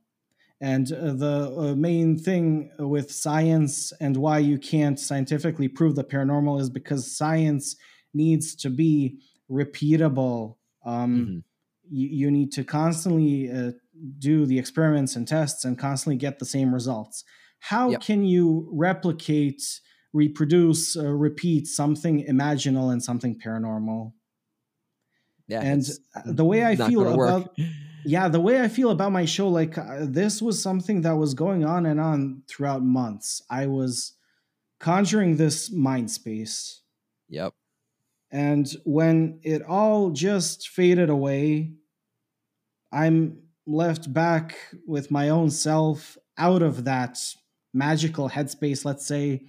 [0.61, 6.05] And uh, the uh, main thing with science and why you can't scientifically prove the
[6.05, 7.75] paranormal is because science
[8.13, 9.19] needs to be
[9.51, 10.55] repeatable.
[10.85, 11.43] Um, Mhm.
[11.89, 13.71] you, you need to constantly uh,
[14.19, 17.25] do the experiments and tests and constantly get the same results.
[17.59, 18.01] How Yep.
[18.01, 19.61] can you replicate,
[20.13, 24.13] reproduce, uh, repeat something imaginal and something paranormal?
[25.47, 25.61] Yeah.
[25.61, 25.83] and
[26.25, 27.53] the way I feel about
[28.05, 31.33] yeah, the way I feel about my show, like uh, this was something that was
[31.33, 33.41] going on and on throughout months.
[33.49, 34.13] I was
[34.79, 36.81] conjuring this mind space.
[37.29, 37.53] Yep.
[38.31, 41.73] And when it all just faded away,
[42.91, 47.17] I'm left back with my own self out of that
[47.73, 49.43] magical headspace, let's say.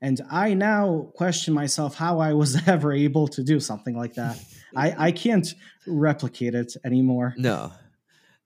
[0.00, 4.38] And I now question myself how I was ever able to do something like that.
[4.74, 5.54] I, I can't
[5.86, 7.34] replicate it anymore.
[7.36, 7.72] No.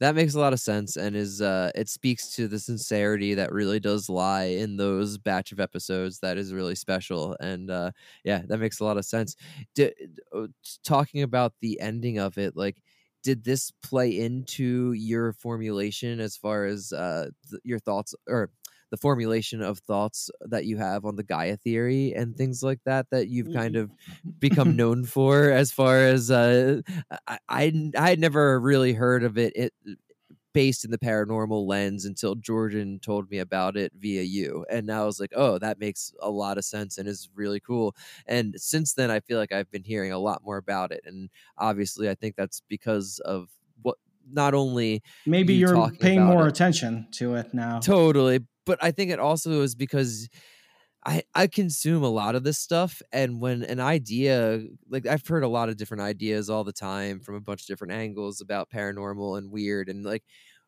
[0.01, 3.53] That makes a lot of sense and is uh it speaks to the sincerity that
[3.53, 7.93] really does lie in those batch of episodes that is really special and uh
[8.25, 9.37] yeah, that makes a lot of sense.
[9.75, 9.93] D-
[10.35, 10.49] uh,
[10.85, 12.83] talking about the ending of it like
[13.23, 18.51] did this play into your formulation as far as uh th- your thoughts or
[18.91, 23.11] the formulation of thoughts that you have on the Gaia theory and things like that
[23.11, 23.93] that you've kind of
[24.41, 26.81] become known for as far as uh
[27.27, 29.73] I, I I had never really heard of it, it
[30.53, 35.03] based in the paranormal lens until Jordan told me about it via you and now
[35.03, 37.95] I was like oh that makes a lot of sense and is really cool.
[38.27, 41.29] And since then I feel like I've been hearing a lot more about it and
[41.59, 43.51] obviously I think that's because of
[44.31, 46.49] not only Maybe you are paying more it.
[46.49, 47.81] attention to it now.
[47.81, 48.41] Totally.
[48.65, 50.29] But I think it also is because
[51.05, 55.45] I I consume a lot of this stuff and when an idea like I've heard
[55.45, 58.71] a lot of different ideas all the time from a bunch of different angles about
[58.71, 60.25] paranormal and weird and like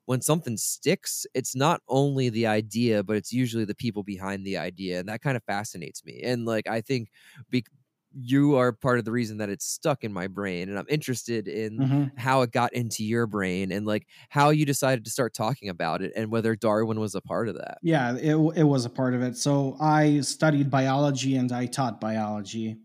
[0.07, 4.57] when something sticks, it's not only the idea, but it's usually the people behind the
[4.57, 6.23] idea and that kind of fascinates me.
[6.23, 7.11] And like I think
[7.51, 7.65] be-
[8.13, 11.47] you are part of the reason that it's stuck in my brain and I'm interested
[11.47, 12.19] in Mhm.
[12.19, 16.03] how it got into your brain and like how you decided to start talking about
[16.03, 17.79] it and whether Darwin was a part of that.
[17.83, 19.37] Yeah, it, it was a part of it.
[19.37, 22.79] So I studied biology and I taught biology.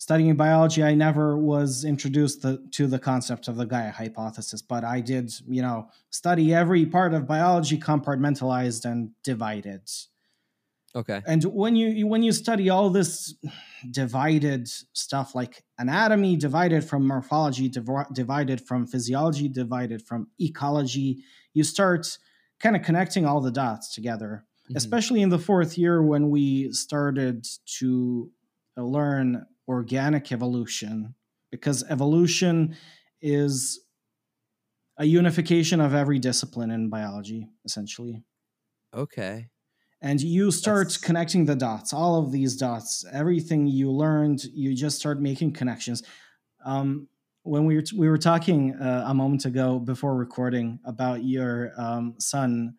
[0.00, 4.84] Studying biology, I never was introduced the, to the concept of the Gaia hypothesis, but
[4.84, 9.90] I did, you know, study every part of biology compartmentalized and divided.
[10.98, 11.22] Okay.
[11.26, 13.32] And when you when you study all this
[13.92, 21.22] divided stuff like anatomy divided from morphology, div- divided from physiology, divided from ecology,
[21.54, 22.18] you start
[22.58, 24.44] kind of connecting all the dots together.
[24.68, 24.76] Mhm.
[24.76, 27.46] Especially in the fourth year when we started
[27.78, 28.32] to
[28.76, 31.14] learn organic evolution,
[31.52, 32.74] because evolution
[33.20, 33.80] is
[34.96, 38.24] a unification of every discipline in biology, essentially
[38.94, 39.48] Okay.
[40.00, 44.74] And you start That's- connecting the dots all of these dots everything you learned you
[44.74, 46.02] just start making connections.
[46.64, 47.08] Um,
[47.44, 52.14] when we were, we were talking uh, a moment ago before recording about your um,
[52.18, 52.74] son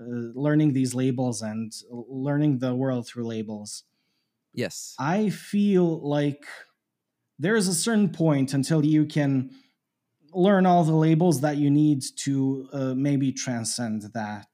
[0.00, 3.84] uh, learning these labels and learning the world through labels.
[4.52, 4.96] Yes.
[4.98, 6.44] i feel like
[7.38, 9.50] there is a certain point until you can
[10.32, 14.48] learn all the labels that you need to uh, maybe transcend that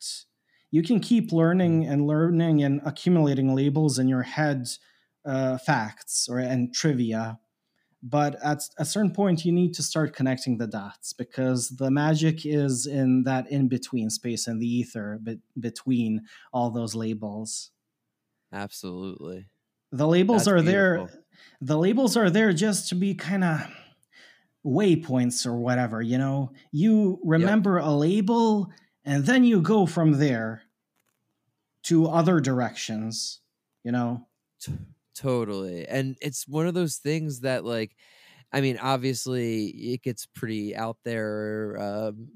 [0.77, 4.69] you can keep learning and learning and accumulating labels in your head
[5.25, 7.39] uh, facts or and trivia.
[8.03, 12.45] But at a certain point you need to start connecting the dots because the magic
[12.45, 17.71] is in that in between space and the ether be- between all those labels.
[18.53, 19.49] Absolutely.
[19.93, 21.09] the labels That's are there.
[21.63, 23.61] the labels are there just to be kind of
[24.63, 26.53] waypoints or whatever you know?
[26.71, 28.71] You remember a label
[29.07, 30.66] and then you go from there
[31.87, 33.41] to other directions
[33.85, 34.27] you know
[34.61, 34.73] T-
[35.15, 35.87] totally.
[35.87, 37.97] And it's one of those things that like
[38.53, 41.77] I mean, obviously, it gets pretty out there.
[41.81, 42.29] Um,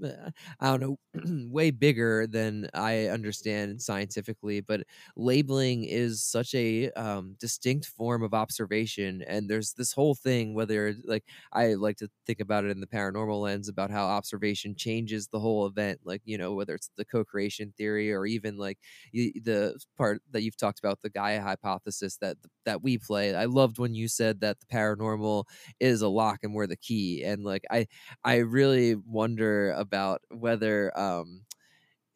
[0.61, 0.99] I don't know,
[1.51, 4.61] way bigger than I understand scientifically.
[4.61, 4.83] But
[5.17, 10.53] labeling is such a um, distinct form of observation, and there's this whole thing.
[10.55, 14.75] Whether like I like to think about it in the paranormal lens about how observation
[14.77, 16.01] changes the whole event.
[16.05, 18.79] Like you know, whether it's the co-creation theory or even like
[19.13, 23.35] the part that you've talked about, the Gaia hypothesis that that we play.
[23.35, 25.45] I loved when you said that the paranormal
[25.81, 27.87] is a lock and we're the key and like i
[28.25, 31.45] i really wonder about whether um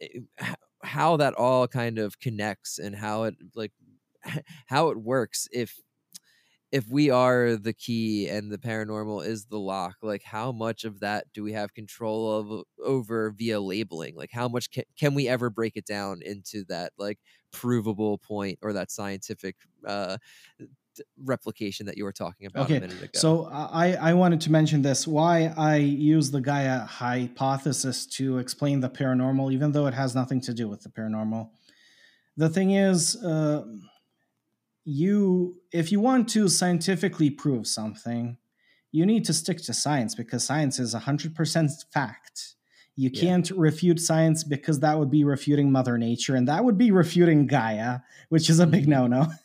[0.00, 0.20] eh,
[0.84, 3.72] how that all kind of connects and how it like
[4.66, 5.80] how it works if
[6.72, 11.00] if we are the key and the paranormal is the lock like how much of
[11.00, 14.16] that do we have control of over via labeling?
[14.16, 17.20] Like how much can, can we ever break it down into that like
[17.52, 20.18] provable point or that scientific uh
[21.22, 22.76] replication that you were talking about okay.
[22.76, 23.10] a minute ago.
[23.14, 28.80] So I, I wanted to mention this why I use the Gaia hypothesis to explain
[28.80, 31.50] the paranormal, even though it has nothing to do with the paranormal.
[32.36, 33.64] The thing is, uh,
[34.84, 38.36] you if you want to scientifically prove something,
[38.92, 42.54] you need to stick to science because science is 100% fact.
[42.96, 43.56] You can't yeah.
[43.58, 48.00] refute science because that would be refuting Mother Nature and that would be refuting Gaia,
[48.28, 49.26] which is a big no no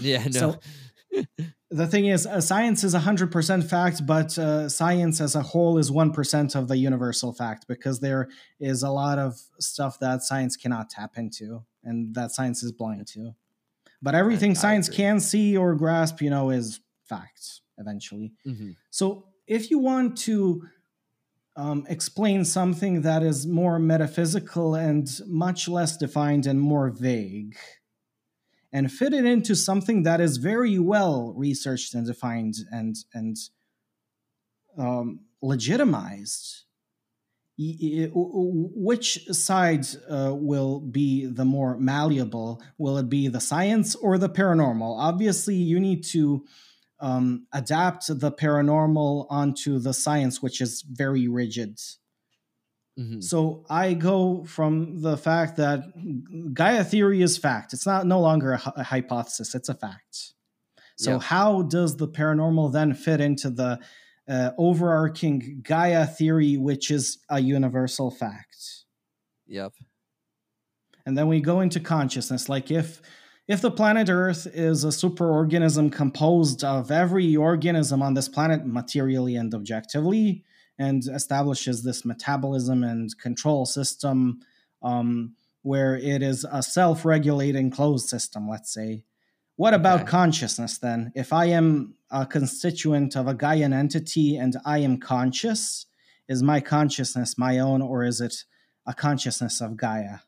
[0.00, 0.58] yeah, no.
[1.12, 1.24] So,
[1.70, 5.90] the thing is, uh, science is 100% fact, but uh, science as a whole is
[5.90, 8.28] 1% of the universal fact because there
[8.60, 13.06] is a lot of stuff that science cannot tap into and that science is blind
[13.08, 13.34] to.
[14.02, 14.96] But everything science agree.
[14.96, 18.32] can see or grasp, you know, is facts eventually.
[18.46, 18.72] Mm-hmm.
[18.90, 20.62] So if you want to
[21.56, 27.56] um, explain something that is more metaphysical and much less defined and more vague,
[28.76, 33.38] and fit it into something that is very well researched and defined and and
[34.76, 36.64] um, legitimized
[37.58, 42.62] which side uh, will be the more malleable?
[42.76, 44.98] Will it be the science or the paranormal?
[44.98, 46.44] Obviously you need to
[47.00, 51.80] um, adapt the paranormal onto the science which is very rigid
[52.98, 53.20] Mm-hmm.
[53.20, 55.82] So I go from the fact that
[56.54, 57.72] Gaia theory is fact.
[57.74, 60.32] It's not no longer a, a hypothesis; it's a fact.
[60.96, 61.22] So yep.
[61.22, 63.78] how does the paranormal then fit into the
[64.28, 68.84] uh, overarching Gaia theory, which is a universal fact?
[69.46, 69.72] Yep.
[71.04, 73.02] And then we go into consciousness, like if
[73.46, 79.36] if the planet Earth is a superorganism composed of every organism on this planet materially
[79.36, 80.44] and objectively,
[80.78, 84.40] and establishes this metabolism and control system
[84.82, 89.02] um, where it is a self regulating closed system, let's say.
[89.56, 90.10] What about okay.
[90.10, 91.12] consciousness then?
[91.14, 95.86] If I am a constituent of a Gaian entity and I am conscious,
[96.28, 98.44] is my consciousness my own or is it
[98.86, 100.18] a consciousness of Gaia?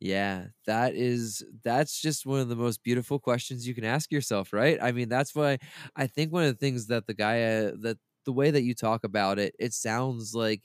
[0.00, 4.52] Yeah, that is that's just one of the most beautiful questions you can ask yourself,
[4.52, 4.78] right?
[4.80, 5.58] I mean, that's why
[5.94, 8.74] I think one of the things that the guy uh, that the way that you
[8.74, 10.62] talk about it, it sounds like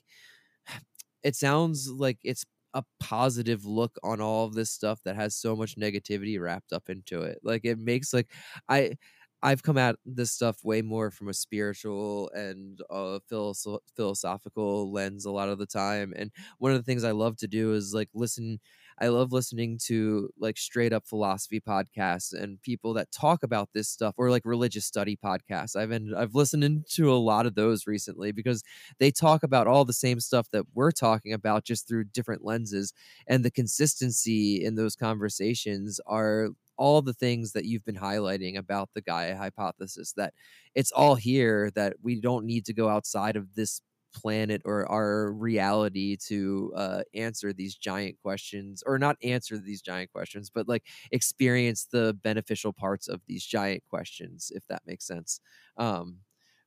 [1.23, 5.55] it sounds like it's a positive look on all of this stuff that has so
[5.55, 7.39] much negativity wrapped up into it.
[7.43, 8.31] Like it makes like
[8.69, 8.95] I
[9.43, 15.25] I've come at this stuff way more from a spiritual and a philosoph- philosophical lens
[15.25, 16.13] a lot of the time.
[16.15, 18.59] And one of the things I love to do is like listen
[18.99, 23.89] I love listening to like straight up philosophy podcasts and people that talk about this
[23.89, 25.75] stuff or like religious study podcasts.
[25.75, 28.63] I've been I've listened to a lot of those recently because
[28.99, 32.93] they talk about all the same stuff that we're talking about just through different lenses
[33.27, 38.89] and the consistency in those conversations are all the things that you've been highlighting about
[38.93, 40.33] the Gaia hypothesis that
[40.73, 43.81] it's all here that we don't need to go outside of this
[44.15, 50.11] planet or our reality to uh, answer these giant questions or not answer these giant
[50.11, 55.39] questions but like experience the beneficial parts of these giant questions if that makes sense.
[55.77, 56.19] Um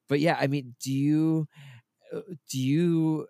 [0.08, 1.48] but yeah i mean do you
[2.14, 3.26] uh, do you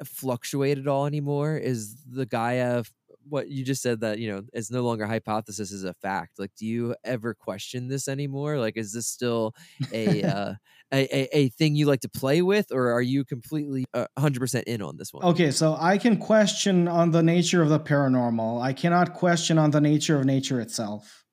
[0.00, 1.56] uh, fluctuate at all anymore?
[1.56, 2.84] Is the gaia
[3.28, 6.50] what you just said that you know it's no longer hypothesis is a fact like
[6.56, 8.58] do you ever question this anymore?
[8.58, 9.54] Like is this still
[9.92, 10.54] a uh,
[10.92, 14.62] a, a, a, thing you like to play with or are you completely uh, 100%
[14.64, 15.24] in on this one?
[15.24, 19.70] Okay so i can question on the nature of the paranormal i cannot question on
[19.70, 21.24] the nature of nature itself.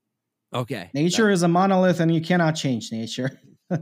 [0.54, 3.40] Okay nature that- is a monolith and you cannot change nature.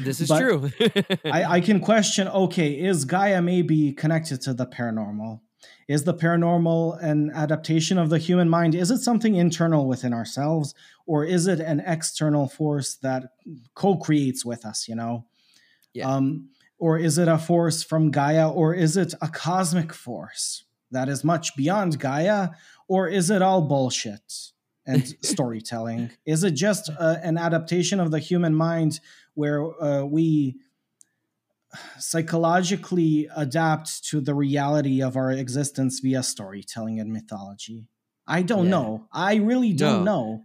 [0.00, 0.70] This is true.
[1.24, 5.40] I, I can question okay is gaia maybe connected to the paranormal
[5.88, 8.74] Is the paranormal an adaptation of the human mind?
[8.74, 10.74] Is it something internal within ourselves,
[11.06, 13.30] or is it an external force that
[13.74, 14.86] co-creates with us?
[14.86, 15.24] You know,
[15.94, 16.08] Yeah.
[16.14, 21.08] um, or is it a force from Gaia, or is it a cosmic force that
[21.08, 22.50] is much beyond Gaia,
[22.86, 24.52] or is it all bullshit
[24.86, 26.10] and storytelling?
[26.26, 29.00] Is it just uh, an adaptation of the human mind
[29.34, 30.56] where uh, we
[31.98, 37.88] psychologically adapt to the reality of our existence via storytelling and mythology?
[38.26, 38.70] I don't Yeah.
[38.70, 39.08] know.
[39.12, 40.12] I really don't No.
[40.12, 40.44] know.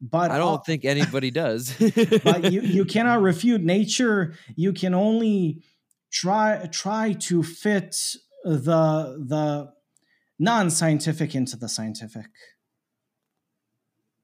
[0.00, 1.72] But I don't think anybody does.
[2.24, 4.34] but you, you cannot refute nature.
[4.54, 5.62] You can only
[6.10, 7.96] try try to fit
[8.44, 9.72] the the
[10.38, 12.26] non-scientific into the scientific.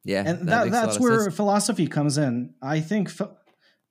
[0.04, 2.54] yeah, and that, that that's where philosophy comes in.
[2.62, 3.10] I think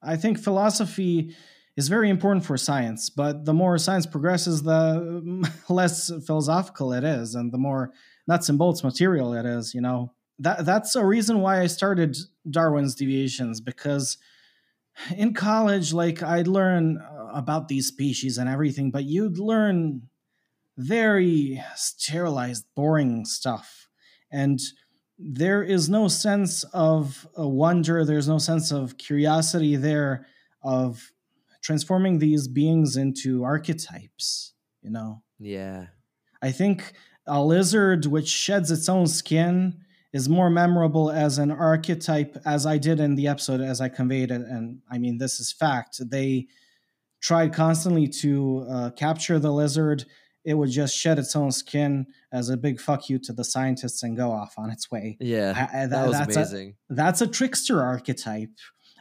[0.01, 1.35] I think philosophy
[1.79, 7.35] is very important for science, but the more science progresses, the less philosophical it is,
[7.35, 7.93] and the more
[8.27, 9.73] nuts and bolts material it is.
[9.73, 12.17] You know that that's a reason why I started
[12.49, 14.17] Darwin's deviations because
[15.15, 20.01] in college, like I'd learn uh, about these species and everything, but you'd learn
[20.77, 23.87] very sterilized, boring stuff,
[24.29, 24.59] and
[25.17, 30.27] there is no sense of uh, wonder there's no sense of curiosity there
[30.61, 31.09] of
[31.61, 35.21] transforming these beings into archetypes you know?
[35.39, 35.87] Yeah,
[36.41, 36.93] i think
[37.27, 39.77] a lizard which sheds its own skin
[40.13, 44.31] is more memorable as an archetype as i did in the episode as i conveyed
[44.31, 45.99] it and i mean this is fact.
[46.09, 46.47] They
[47.21, 50.05] tried constantly to uh, capture the lizard.
[50.45, 54.01] It would just shed its own skin as a big fuck you to the scientists
[54.03, 55.17] and go off on its way.
[55.19, 56.75] Yeah, I- I- that was that's a- amazing.
[56.89, 58.51] that's a trickster archetype.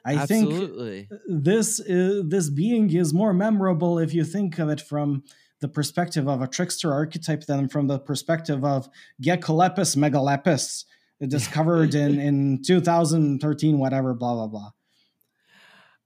[0.04, 5.24] I think this is, this being is more memorable if you think of it from
[5.60, 8.88] the perspective of a trickster archetype than from the perspective of
[9.22, 10.84] Geckolepis megalepis,
[11.28, 14.70] discovered in in 2013, whatever, blah blah blah.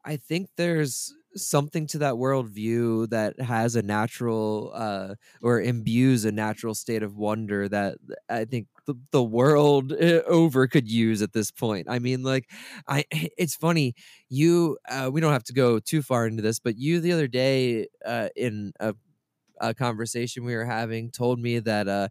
[0.04, 6.32] I think there's something to that worldview that has a natural uh, or imbues a
[6.32, 7.96] natural state of wonder that
[8.28, 11.86] I think the, world uh, over could use at this point.
[11.90, 12.50] I mean, like,
[12.88, 13.94] I it's funny
[14.28, 17.28] you uh, we don't have to go too far into this, but you the other
[17.28, 18.94] day uh, in a,
[19.60, 22.08] a conversation we were having told me that uh,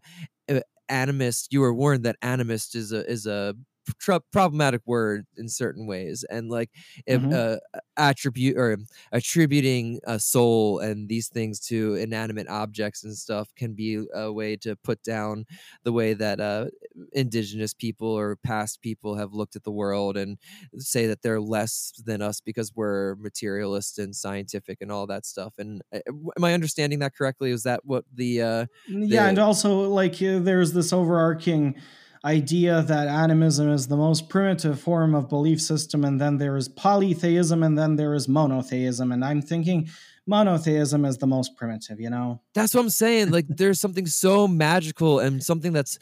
[0.50, 0.60] uh,
[0.90, 3.54] animist you were warned that animist is a is a
[3.98, 6.70] tr- problematic word in certain ways and like
[7.06, 7.32] if, Mhm.
[7.32, 7.58] uh,
[7.96, 8.76] attribute or
[9.12, 14.56] attributing a soul and these things to inanimate objects and stuff can be a way
[14.56, 15.44] to put down
[15.84, 16.66] the way that uh,
[17.12, 20.38] indigenous people or past people have looked at the world and
[20.78, 25.54] say that they're less than us because we're materialist and scientific and all that stuff
[25.58, 26.00] and uh,
[26.36, 30.18] am i understanding that correctly is that what the uh Yeah, The- and also like
[30.18, 31.76] there's this overarching
[32.24, 36.68] idea that animism is the most primitive form of belief system, and then there is
[36.68, 39.88] polytheism, and then there is monotheism, and I'm thinking
[40.26, 42.00] monotheism is the most primitive.
[42.00, 42.40] You know.
[42.54, 43.30] That's what I'm saying.
[43.30, 45.98] Like, there's something so magical and something that's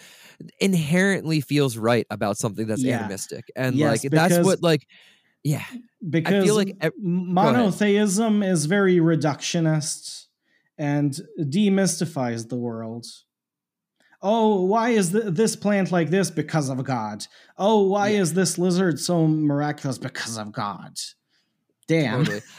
[0.61, 2.99] inherently feels right about something that's Yeah.
[3.01, 4.87] animistic, and Yes, like that's what like,
[5.43, 5.64] yeah,
[6.09, 10.27] because like ev- monotheism is very reductionist
[10.77, 13.07] and demystifies the world.
[14.23, 16.31] Oh, why is th- this plant like this?
[16.31, 17.27] Because of God.
[17.57, 18.21] Oh, why Yeah.
[18.21, 19.99] is this lizard so miraculous?
[19.99, 20.97] Because of God.
[21.89, 22.25] Damn.
[22.25, 22.43] totally.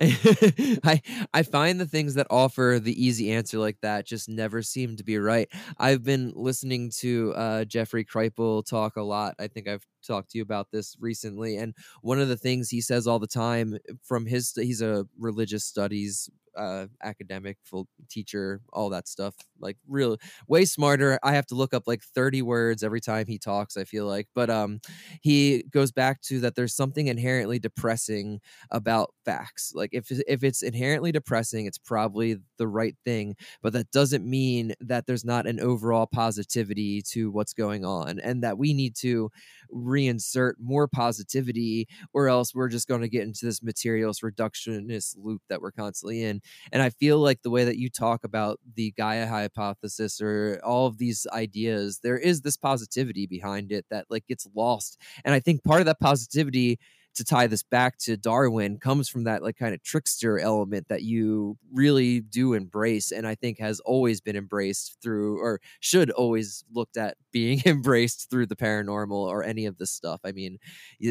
[0.02, 1.02] I
[1.34, 5.04] I find the things that offer the easy answer like that just never seem to
[5.04, 5.46] be right.
[5.78, 9.34] I've been listening to uh, Jeffrey Kripal talk a lot.
[9.38, 12.80] I think I've talked to you about this recently, and one of the things he
[12.80, 18.88] says all the time from his he's a religious studies uh, academic, full teacher, all
[18.88, 19.34] that stuff.
[19.60, 20.16] Like real
[20.48, 21.18] way smarter.
[21.22, 23.76] I have to look up like thirty words every time he talks.
[23.76, 24.80] I feel like, but um,
[25.20, 26.54] he goes back to that.
[26.54, 28.40] There's something inherently depressing
[28.70, 29.72] about facts.
[29.74, 34.74] Like if if it's inherently depressing, it's probably the right thing, but that doesn't mean
[34.80, 39.30] that there's not an overall positivity to what's going on and that we need to
[39.72, 45.42] reinsert more positivity or else we're just going to get into this materials reductionist loop
[45.48, 46.40] that we're constantly in.
[46.72, 50.86] And I feel like the way that you talk about the Gaia hypothesis or all
[50.86, 54.98] of these ideas, there is this positivity behind it that like gets lost.
[55.24, 56.78] And I think part of that positivity
[57.14, 61.02] to tie this back to Darwin comes from that like kind of trickster element that
[61.02, 66.64] you really do embrace and I think has always been embraced through or should always
[66.72, 70.20] looked at being embraced through the paranormal or any of this stuff.
[70.24, 70.58] I mean,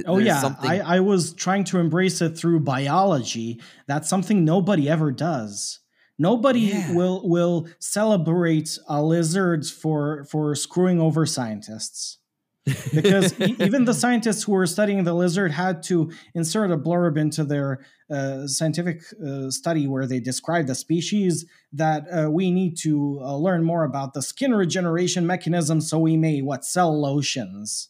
[0.06, 3.60] Oh yeah, something I, I was trying to embrace it through biology.
[3.88, 5.80] That's something nobody ever does.
[6.20, 6.94] Nobody Yeah.
[6.94, 12.18] will will celebrate a lizard for for screwing over scientists
[12.94, 17.44] because even the scientists who were studying the lizard had to insert a blurb into
[17.44, 17.80] their
[18.12, 23.36] uh, scientific uh, study where they describe the species that uh, we need to uh,
[23.38, 27.90] learn more about the skin regeneration mechanism so we may what sell lotions.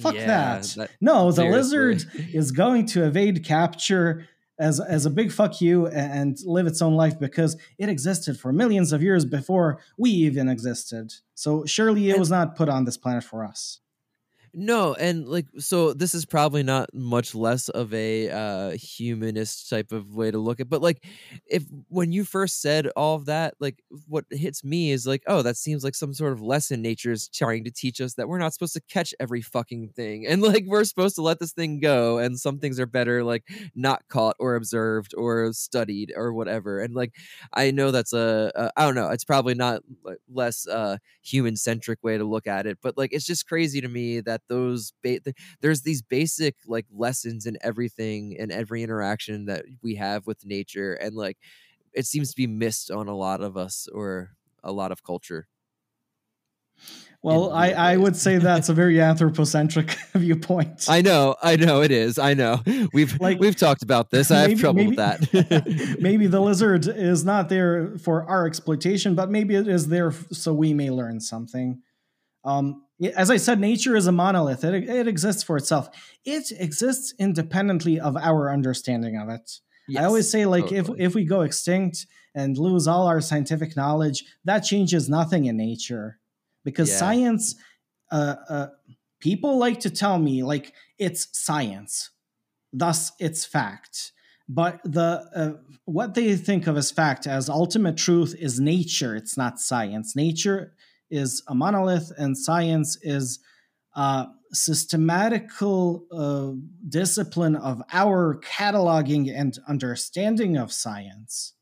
[0.00, 0.90] Fuck Yeah, that.
[1.00, 1.56] No, the seriously.
[1.56, 4.26] lizard is going to evade capture
[4.58, 8.52] as as a big fuck you and live its own life because it existed for
[8.52, 11.12] millions of years before we even existed.
[11.34, 13.80] So surely it was not put on this planet for us.
[14.56, 19.90] No, and like so this is probably not much less of a uh humanist type
[19.90, 21.04] of way to look at but like
[21.46, 25.42] if when you first said all of that like what hits me is like oh
[25.42, 28.38] that seems like some sort of lesson nature is trying to teach us that we're
[28.38, 31.80] not supposed to catch every fucking thing and like we're supposed to let this thing
[31.80, 33.42] go and some things are better like
[33.74, 37.12] not caught or observed or studied or whatever and like
[37.52, 41.56] I know that's a, a I don't know it's probably not like, less uh human
[41.56, 44.92] centric way to look at it but like it's just crazy to me that those
[45.02, 50.26] ba- th- there's these basic like lessons in everything and every interaction that we have
[50.26, 51.38] with nature and like
[51.92, 54.30] it seems to be missed on a lot of us or
[54.62, 55.46] a lot of culture
[57.22, 60.86] Well, I, I would say that's a very anthropocentric viewpoint.
[60.88, 62.60] i know i know it is i know
[62.92, 66.86] we've Like, we've talked about this i have trouble maybe- with that maybe the lizard
[66.86, 71.20] is not there for our exploitation, but maybe it is there so we may learn
[71.20, 71.80] something.
[72.44, 72.82] Um,
[73.14, 74.64] as I said, nature is a monolith.
[74.64, 75.88] It, it exists for itself.
[76.24, 79.60] It exists independently of our understanding of it.
[79.98, 81.00] I always say, like, totally.
[81.00, 85.56] if if we go extinct and lose all our scientific knowledge, that changes nothing in
[85.56, 86.18] nature,
[86.64, 86.98] because Yeah.
[86.98, 87.54] science.
[88.10, 88.66] Uh, uh,
[89.18, 92.10] people like to tell me like it's science,
[92.72, 94.12] thus it's fact.
[94.48, 95.52] But the uh,
[95.86, 99.16] what they think of as fact as ultimate truth is nature.
[99.16, 100.14] It's not science.
[100.14, 100.74] Nature
[101.10, 103.40] is a monolith, and science is
[103.96, 106.52] uh, systematical uh,
[106.88, 111.54] discipline of our cataloging and understanding of science.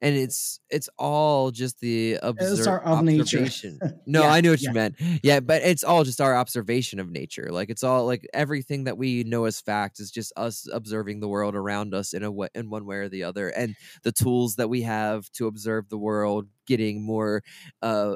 [0.00, 3.22] And it's it's all just the obser- our- of nature.
[3.22, 3.78] observation.
[4.06, 4.68] No, Yeah, I knew what yeah.
[4.70, 4.94] you meant.
[5.22, 7.48] Yeah, but it's all just our observation of nature.
[7.50, 11.28] Like it's all like everything that we know as fact is just us observing the
[11.28, 14.56] world around us in a way, in one way or the other, and the tools
[14.56, 17.42] that we have to observe the world getting more
[17.82, 18.14] uh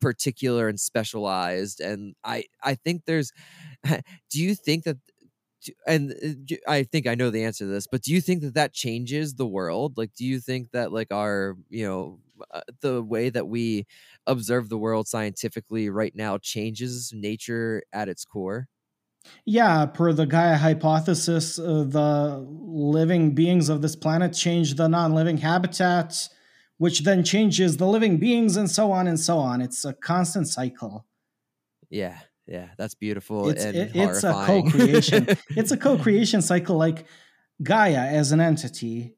[0.00, 1.80] particular and specialized.
[1.80, 3.32] And I I think there's.
[4.30, 4.96] Do you think that?
[5.86, 8.72] And I think I know the answer to this, but do you think that that
[8.72, 9.96] changes the world?
[9.96, 13.86] Like, do you think that like our you know uh, the way that we
[14.26, 18.68] observe the world scientifically right now changes nature at its core.
[19.44, 25.14] Yeah, per the Gaia hypothesis, uh, the living beings of this planet change the non
[25.14, 26.28] living habitat,
[26.78, 29.60] which then changes the living beings, and so on and so on.
[29.60, 31.06] It's a constant cycle.
[31.90, 35.26] Yeah, yeah, that's beautiful It's, and it- it's a co creation.
[35.56, 36.76] it's a co creation cycle.
[36.76, 37.06] Like
[37.62, 39.14] Gaia as an entity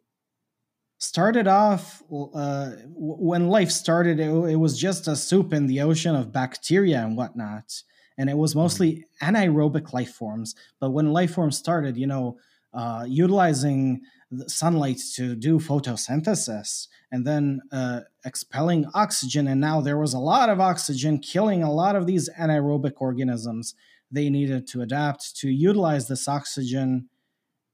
[0.99, 6.14] started off uh, when life started, it, it was just a soup in the ocean
[6.14, 7.83] of bacteria and whatnot.
[8.16, 10.57] And it was mostly anaerobic life forms.
[10.81, 12.39] But when life forms started, you know,
[12.74, 14.01] uh, utilizing
[14.47, 19.47] sunlight to do photosynthesis and then uh, expelling oxygen.
[19.47, 23.74] And now there was a lot of oxygen killing a lot of these anaerobic organisms.
[24.11, 27.09] They needed to adapt to utilize this oxygen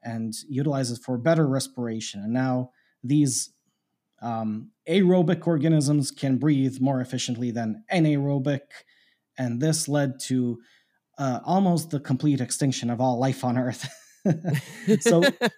[0.02, 2.22] and utilize it for better respiration.
[2.22, 2.70] And now
[3.02, 3.50] these
[4.22, 8.60] um, aerobic organisms can breathe more efficiently than anaerobic.
[9.36, 10.60] And this led to
[11.18, 13.88] uh, almost the complete extinction of all life on Earth.
[15.00, 15.50] so it,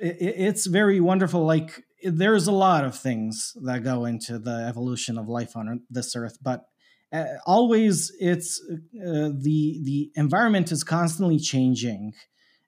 [0.00, 1.44] it's very wonderful.
[1.44, 6.16] Like there's a lot of things that go into the evolution of life on this
[6.16, 6.64] Earth, but
[7.12, 12.14] uh, always it's uh, the the environment is constantly changing,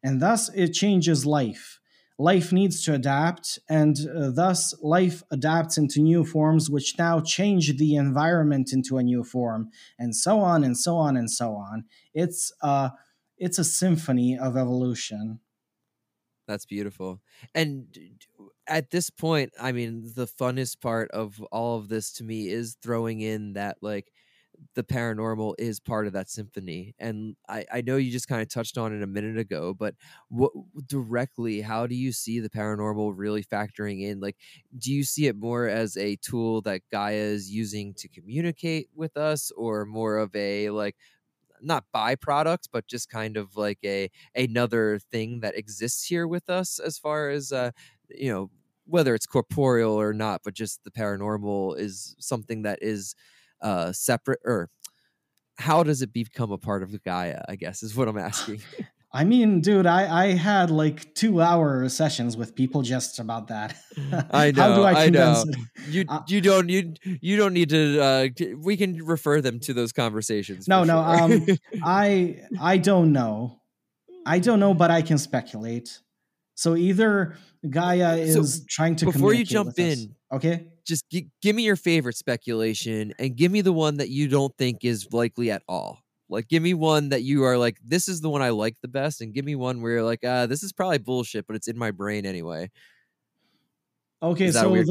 [0.02, 1.78] and thus it changes life.
[2.18, 7.76] Life needs to adapt, and uh, thus life adapts into new forms, which now change
[7.78, 11.84] the environment into a new form, and so on and so on and so on.
[12.14, 12.90] It's uh,
[13.38, 15.40] it's a symphony of evolution.
[16.48, 17.20] That's beautiful.
[17.54, 17.96] And
[18.66, 22.76] at this point, I mean, the funnest part of all of this to me is
[22.82, 24.12] throwing in that like
[24.74, 26.94] the paranormal is part of that symphony.
[26.98, 29.94] And I, I know you just kind of touched on it a minute ago, but
[30.28, 30.52] what
[30.86, 34.20] directly, how do you see the paranormal really factoring in?
[34.20, 34.36] Like,
[34.76, 39.16] do you see it more as a tool that Gaia is using to communicate with
[39.16, 40.96] us, or more of a like
[41.62, 46.78] not byproduct, but just kind of like a another thing that exists here with us
[46.78, 47.70] as far as uh
[48.10, 48.50] you know
[48.86, 53.14] whether it's corporeal or not, but just the paranormal is something that is
[53.62, 54.68] uh, separate or
[55.58, 57.42] how does it become a part of Gaia?
[57.48, 58.62] I guess is what I'm asking.
[59.14, 63.76] I mean, dude, I, I had like two hour sessions with people just about that.
[64.30, 64.62] I know.
[64.62, 65.44] How do I, I know.
[65.88, 68.00] You uh, you don't you you don't need to.
[68.00, 70.66] Uh, we can refer them to those conversations.
[70.66, 71.02] No, no.
[71.02, 71.52] Sure.
[71.52, 73.60] Um, I I don't know.
[74.24, 76.00] I don't know, but I can speculate.
[76.54, 77.36] So either
[77.68, 79.92] Gaia is so trying to before you jump in.
[79.92, 80.06] Us.
[80.36, 84.28] Okay, just g- give me your favorite speculation and give me the one that you
[84.28, 86.01] don't think is likely at all.
[86.32, 88.88] Like, give me one that you are like, this is the one I like the
[88.88, 91.68] best, and give me one where you're like, ah, this is probably bullshit, but it's
[91.68, 92.70] in my brain anyway.
[94.22, 94.84] Okay, so the,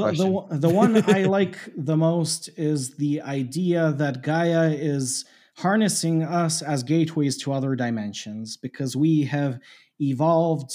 [0.49, 5.25] the, the one I like the most is the idea that Gaia is
[5.55, 9.59] harnessing us as gateways to other dimensions because we have
[9.99, 10.73] evolved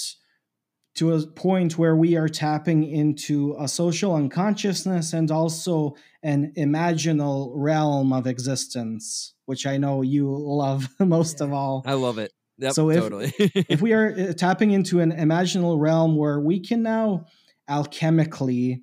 [0.97, 7.51] to a point where we are tapping into a social unconsciousness and also an imaginal
[7.53, 11.83] realm of existence, which I know you love most yeah, of all.
[11.85, 12.33] I love it.
[12.57, 13.31] Yep, so if, totally.
[13.37, 17.25] if we are uh, tapping into an imaginal realm where we can now
[17.69, 18.81] alchemically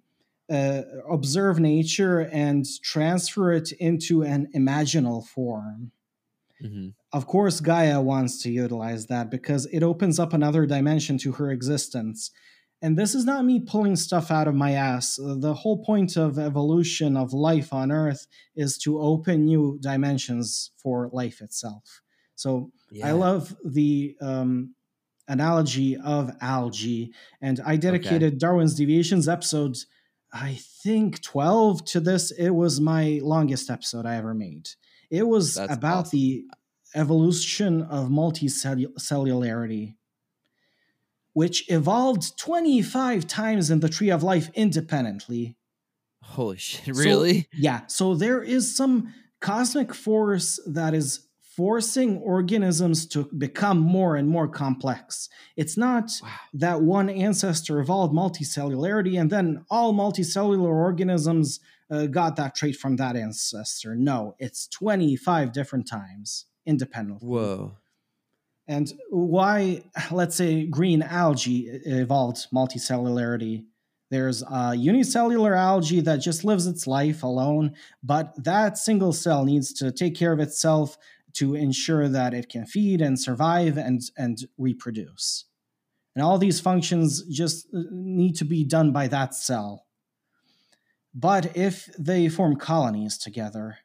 [0.48, 5.90] uh, observe nature and transfer it into an imaginal form.
[6.62, 6.88] Mm-hmm.
[7.12, 11.50] Of course, Gaia wants to utilize that because it opens up another dimension to her
[11.50, 12.30] existence.
[12.82, 15.16] And this is not me pulling stuff out of my ass.
[15.16, 21.08] The whole point of evolution of life on Earth is to open new dimensions for
[21.12, 22.02] life itself.
[22.36, 23.08] So yeah.
[23.08, 24.74] I love the um,
[25.28, 27.12] analogy of algae.
[27.40, 28.38] And I dedicated okay.
[28.38, 29.76] Darwin's Deviations episode,
[30.32, 32.30] I think 12 to this.
[32.32, 34.68] It was my longest episode I ever made.
[35.14, 36.18] It was That's about awesome.
[36.18, 36.44] the
[36.94, 39.94] evolution of multicellularity,
[41.32, 45.56] which evolved 25 times in the tree of life independently.
[46.22, 47.42] Holy shit, really?
[47.42, 47.86] So, yeah.
[47.86, 54.48] So there is some cosmic force that is forcing organisms to become more and more
[54.48, 55.28] complex.
[55.56, 56.28] It's not wow.
[56.54, 61.60] that one ancestor evolved multicellularity and then all multicellular organisms
[61.90, 63.94] uh, got that trait from that ancestor.
[63.94, 67.26] No, it's 25 different times independently.
[67.26, 67.76] Whoa.
[68.66, 73.64] And why, let's say, green algae evolved multicellularity?
[74.10, 79.72] There's a unicellular algae that just lives its life alone, but that single cell needs
[79.74, 80.96] to take care of itself
[81.34, 85.46] to ensure that it can feed and survive and, and reproduce.
[86.14, 89.83] And all these functions just uh, need to be done by that cell.
[91.14, 93.78] But if they form colonies together,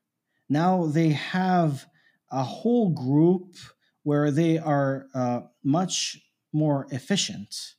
[0.50, 1.86] now they have
[2.32, 3.56] a whole group
[4.04, 6.18] where they are uh, much
[6.52, 7.76] more efficient.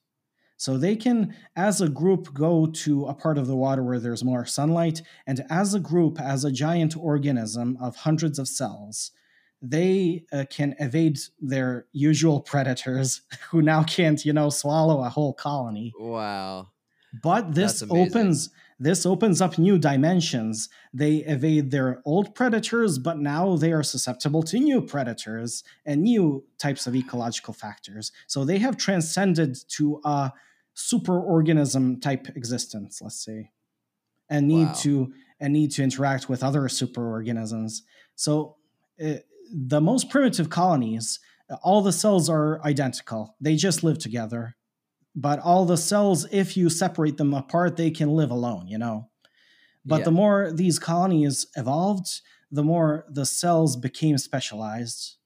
[0.57, 4.23] So they can, as a group, go to a part of the water where there's
[4.23, 9.11] more sunlight, and as a group, as a giant organism of hundreds of cells,
[9.63, 15.33] they uh, can evade their usual predators who now can't, you know, swallow a whole
[15.33, 15.93] colony.
[15.99, 16.69] Wow.
[17.23, 18.51] But this opens
[18.83, 20.71] this opens up new dimensions.
[20.95, 26.47] They evade their old predators, but now they are susceptible to new predators and new
[26.57, 28.11] types of ecological factors.
[28.27, 30.33] So they have transcended to a
[30.75, 33.51] superorganism type existence, let's say,
[34.31, 34.75] and need wow.
[34.79, 37.83] to and need to interact with other superorganisms.
[38.15, 38.57] So
[39.03, 39.17] uh,
[39.53, 41.19] the most primitive colonies,
[41.63, 43.37] all the cells are identical.
[43.41, 44.57] They just live together
[45.15, 49.07] but all the cells if you separate them apart they can live alone you know?
[49.85, 50.05] But yeah.
[50.05, 55.17] the more these colonies evolved the more the cells became specialized.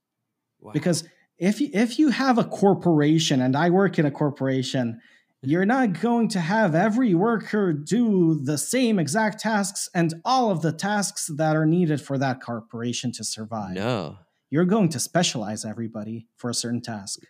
[0.61, 0.73] Wow.
[0.73, 1.05] because
[1.39, 5.51] if you, if you have a corporation and i work in a corporation mm-hmm.
[5.51, 10.63] you're not going to have every worker do the same exact tasks and all of
[10.63, 13.75] the tasks that are needed for that corporation to survive.
[13.75, 14.17] No.
[14.49, 17.21] You're going to specialize everybody for a certain task.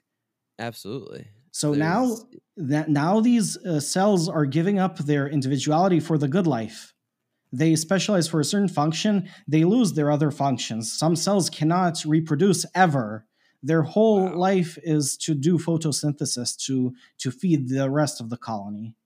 [0.59, 1.79] Absolutely so There's...
[1.79, 2.17] now
[2.57, 6.93] that now these uh, cells are giving up their individuality for the good life.
[7.53, 10.93] They specialize for a certain function, they lose their other functions.
[10.93, 13.25] Some cells cannot reproduce ever.
[13.63, 14.35] Their whole wow.
[14.35, 18.97] life is to do photosynthesis to to feed the rest of the colony.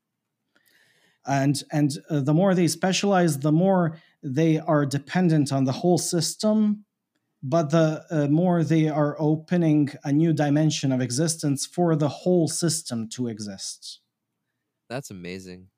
[1.27, 5.99] And and uh, the more they specialize, the more they are dependent on the whole
[5.99, 6.87] system
[7.43, 12.49] but the uh, more they are opening a new dimension of existence for the whole
[12.49, 14.01] system to exist.
[14.89, 15.68] That's amazing,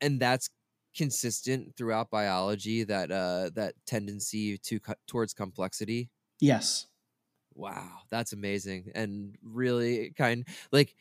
[0.00, 0.50] and that's
[0.96, 2.84] consistent throughout biology.
[2.84, 6.10] That uh, that tendency to cut towards complexity.
[6.40, 6.88] Yes.
[7.54, 10.94] Wow, that's amazing, and really kind like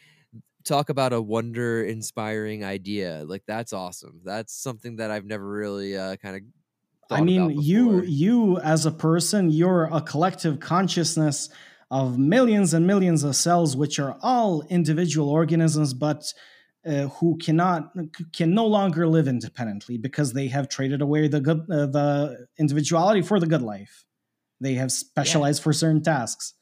[0.65, 3.23] talk about a wonder inspiring idea.
[3.25, 4.21] Like that's awesome.
[4.25, 6.43] That's something that I've never really uh, kind of
[7.12, 11.49] I mean, you you as a person, you're a collective consciousness
[11.89, 16.34] of millions and millions of cells, which are all individual organisms, but
[16.86, 17.91] uh, who cannot
[18.34, 23.22] can no longer live independently because they have traded away the good uh, the individuality
[23.22, 24.05] for the good life.
[24.62, 25.64] They have specialized yeah.
[25.64, 26.53] for certain tasks.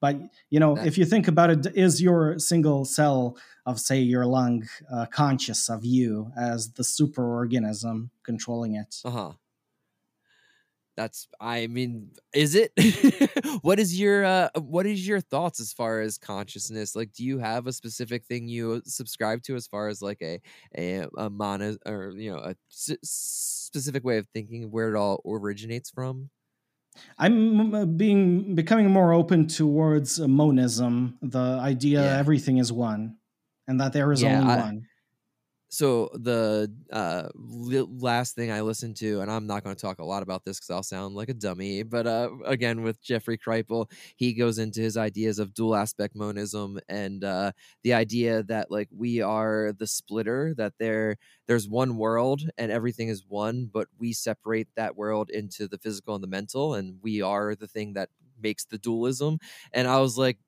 [0.00, 0.18] But
[0.50, 4.24] you know, that, if you think about it, is your single cell of say your
[4.24, 8.96] lung uh, conscious of you as the superorganism controlling it?
[9.04, 9.32] Uh huh
[10.96, 12.72] that's i mean is it?
[13.62, 16.94] What is your uh what is your thoughts as far as consciousness?
[16.94, 20.40] Like do you have a specific thing you subscribe to as far as like a
[20.76, 25.20] a, a mono or you know a s- specific way of thinking where it all
[25.26, 26.30] originates from?
[27.18, 32.18] I'm uh, being becoming more open towards monism the idea yeah.
[32.18, 33.16] everything is one
[33.68, 34.86] and that there is yeah, only I, one
[35.68, 40.04] so the uh, last thing I listened to, and I'm not going to talk a
[40.04, 43.90] lot about this because I'll sound like a dummy, but uh, again with Jeffrey Kripal,
[44.16, 47.52] he goes into his ideas of dual aspect monism and uh,
[47.82, 53.08] the idea that like we are the splitter, that there there's one world and everything
[53.08, 57.22] is one, but we separate that world into the physical and the mental, and we
[57.22, 58.08] are the thing that
[58.40, 59.38] makes the dualism.
[59.72, 60.38] And I was like,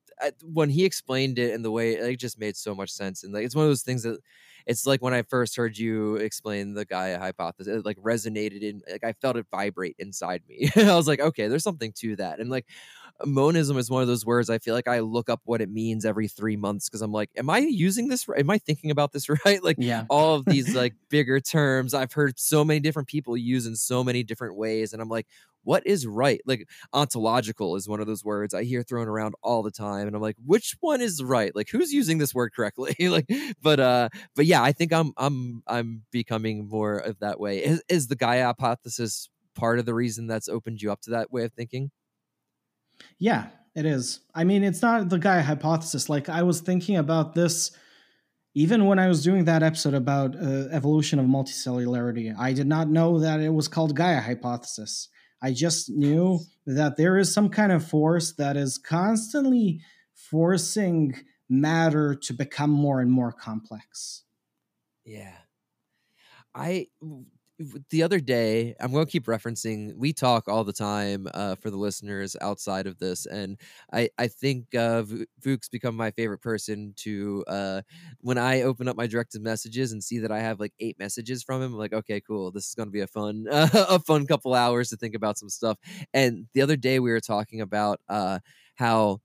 [0.44, 3.44] when he explained it in the way it just made so much sense, and like
[3.44, 4.18] it's one of those things that
[4.66, 8.82] it's like when I first heard you explain the Gaia hypothesis, it like resonated in
[8.90, 10.70] like I felt it vibrate inside me.
[10.76, 12.40] I was like, okay, there's something to that.
[12.40, 12.66] And like
[13.24, 16.04] monism is one of those words I feel like I look up what it means
[16.04, 18.26] every three months because I'm like, am I using this?
[18.36, 19.62] Am I thinking about this right?
[19.62, 20.04] Like yeah.
[20.08, 24.04] all of these like bigger terms I've heard so many different people use in so
[24.04, 24.92] many different ways.
[24.92, 25.26] And I'm like,
[25.64, 26.40] what is right?
[26.46, 30.16] Like ontological is one of those words I hear thrown around all the time, and
[30.16, 31.54] I'm like, which one is right?
[31.54, 32.94] Like who's using this word correctly?
[33.00, 37.62] like, but uh, but yeah, I think I'm I'm I'm becoming more of that way.
[37.62, 41.30] Is, is the Gaia hypothesis part of the reason that's opened you up to that
[41.30, 41.90] way of thinking?
[43.18, 44.20] Yeah, it is.
[44.34, 46.08] I mean, it's not the Gaia hypothesis.
[46.08, 47.70] Like I was thinking about this
[48.58, 52.88] even when I was doing that episode about uh, evolution of multicellularity, I did not
[52.88, 55.08] know that it was called Gaia hypothesis.
[55.40, 59.80] I just knew that there is some kind of force that is constantly
[60.12, 61.14] forcing
[61.48, 64.24] matter to become more and more complex.
[65.04, 65.36] Yeah.
[66.52, 66.88] I
[67.90, 69.94] the other day, I'm going to keep referencing.
[69.96, 73.58] We talk all the time uh, for the listeners outside of this, and
[73.92, 75.02] I I think uh,
[75.44, 77.44] Vuk's become my favorite person to.
[77.48, 77.82] Uh,
[78.20, 81.42] when I open up my directed messages and see that I have like eight messages
[81.42, 82.50] from him, I'm like, okay, cool.
[82.52, 85.48] This is going to be a fun a fun couple hours to think about some
[85.50, 85.78] stuff.
[86.14, 88.38] And the other day we were talking about uh,
[88.76, 89.20] how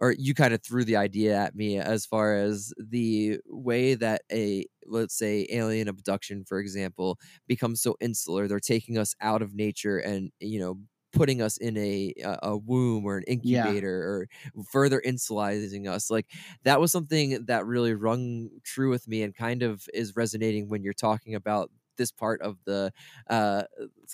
[0.00, 4.22] or you kind of threw the idea at me as far as the way that
[4.32, 9.54] a let's say alien abduction for example becomes so insular they're taking us out of
[9.54, 10.78] nature and you know
[11.12, 14.62] putting us in a a womb or an incubator yeah.
[14.62, 16.26] or further insulizing us like
[16.64, 20.82] that was something that really rung true with me and kind of is resonating when
[20.82, 22.90] you're talking about this part of the
[23.28, 23.64] uh,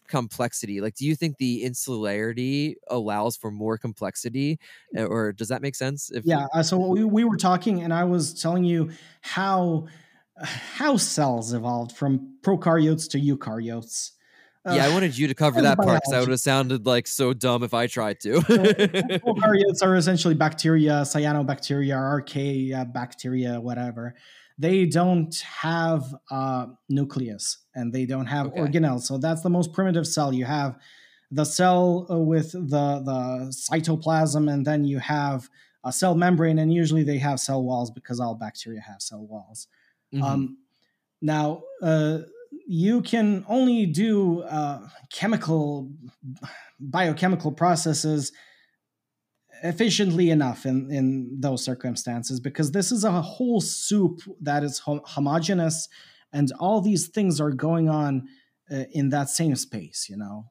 [0.08, 0.80] complexity.
[0.80, 4.58] Like, do you think the insularity allows for more complexity,
[4.96, 6.10] uh, or does that make sense?
[6.10, 6.46] If yeah.
[6.52, 9.86] Uh, so we, we were talking, and I was telling you how
[10.42, 14.10] how cells evolved from prokaryotes to eukaryotes.
[14.66, 17.06] Uh, yeah, I wanted you to cover that part because I would have sounded like
[17.06, 18.40] so dumb if I tried to.
[18.40, 24.14] so, prokaryotes are essentially bacteria, cyanobacteria, archaea bacteria, whatever
[24.58, 28.60] they don't have a nucleus and they don't have okay.
[28.60, 29.02] organelles.
[29.02, 30.32] So that's the most primitive cell.
[30.32, 30.78] You have
[31.30, 35.48] the cell uh, with the the cytoplasm, and then you have
[35.82, 39.66] a cell membrane, and usually they have cell walls because all bacteria have cell walls.
[40.14, 40.22] Mm-hmm.
[40.22, 40.58] Um,
[41.20, 42.18] now, uh,
[42.66, 44.80] you can only do uh,
[45.12, 45.90] chemical
[46.80, 48.32] biochemical processes
[49.62, 55.88] efficiently enough in in those circumstances because this is a whole soup that is homogeneous
[56.32, 58.26] and all these things are going on
[58.70, 60.46] uh, in that same space you know?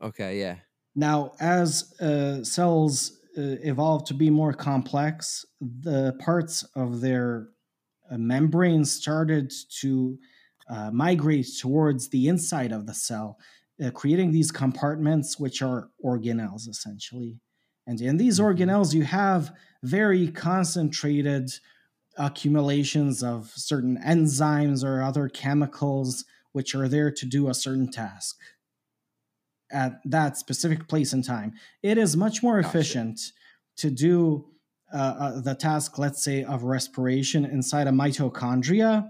[0.00, 0.56] Okay yeah.
[0.94, 7.48] Now as uh, cells uh, evolve to be more complex the parts of their
[8.10, 10.18] uh, membrane started to
[10.72, 13.38] uh, migrate towards the inside of the cell
[13.84, 17.38] uh, creating these compartments which are organelles essentially
[17.86, 18.62] and in these mm-hmm.
[18.62, 19.52] organelles, you have
[19.82, 21.50] very concentrated
[22.18, 28.36] accumulations of certain enzymes or other chemicals which are there to do a certain task
[29.72, 31.54] at that specific place and time.
[31.82, 33.18] It is much more efficient
[33.78, 34.50] to do
[34.92, 39.08] uh, uh, the task, let's say, of respiration inside a mitochondria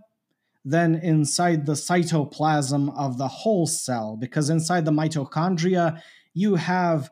[0.65, 6.01] than inside the cytoplasm of the whole cell, because inside the mitochondria,
[6.35, 7.11] you have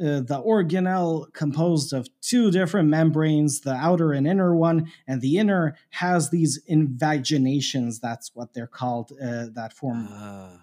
[0.00, 5.38] uh, the organelle composed of two different membranes, the outer and inner one, and the
[5.38, 8.00] inner has these invaginations.
[8.00, 10.56] That's what they're called, uh, that form uh.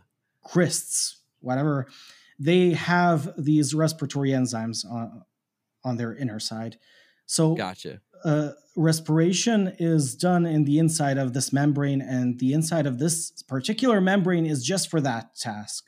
[0.43, 1.87] crysts, whatever.
[2.39, 5.23] They have these respiratory enzymes on,
[5.83, 6.79] on their inner side.
[7.25, 8.01] So, gotcha.
[8.23, 13.43] Uh, respiration is done in the inside of this membrane, and the inside of this
[13.43, 15.85] particular membrane is just for that task.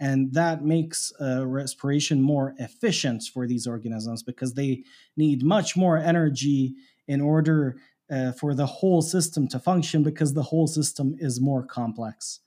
[0.00, 4.84] And that makes uh, respiration more efficient for these organisms because they
[5.16, 6.74] need much more energy
[7.08, 7.76] in order
[8.10, 12.40] uh, for the whole system to function because the whole system is more complex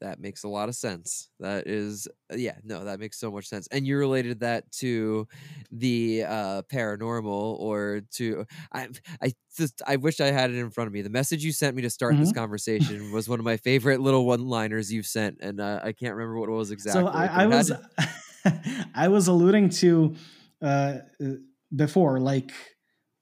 [0.00, 1.28] that makes a lot of sense.
[1.40, 3.68] That is, uh, yeah, no, that makes so much sense.
[3.70, 5.28] And you related that to
[5.70, 8.88] the uh, paranormal, or to I,
[9.22, 11.02] I just, I wish I had it in front of me.
[11.02, 12.24] The message you sent me to start mm-hmm.
[12.24, 16.14] this conversation was one of my favorite little one-liners you've sent, and uh, I can't
[16.14, 17.02] remember what it was exactly.
[17.02, 18.88] So I, I was, to...
[18.94, 20.14] I was alluding to
[20.62, 21.26] uh, uh,
[21.74, 22.52] before, like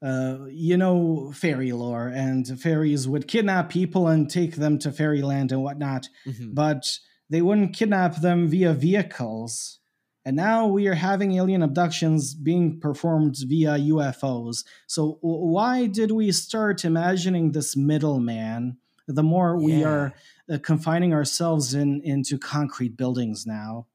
[0.01, 5.51] uh, you know, fairy lore, and fairies would kidnap people and take them to fairyland
[5.51, 6.55] and whatnot, mm-hmm.
[6.55, 9.80] but they wouldn't kidnap them via vehicles.
[10.24, 14.64] And now we are having alien abductions being performed via UFOs.
[14.86, 18.76] So, why did we start imagining this middleman?
[19.07, 19.64] The more yeah.
[19.64, 20.12] we are
[20.53, 23.86] uh, confining ourselves in into concrete buildings now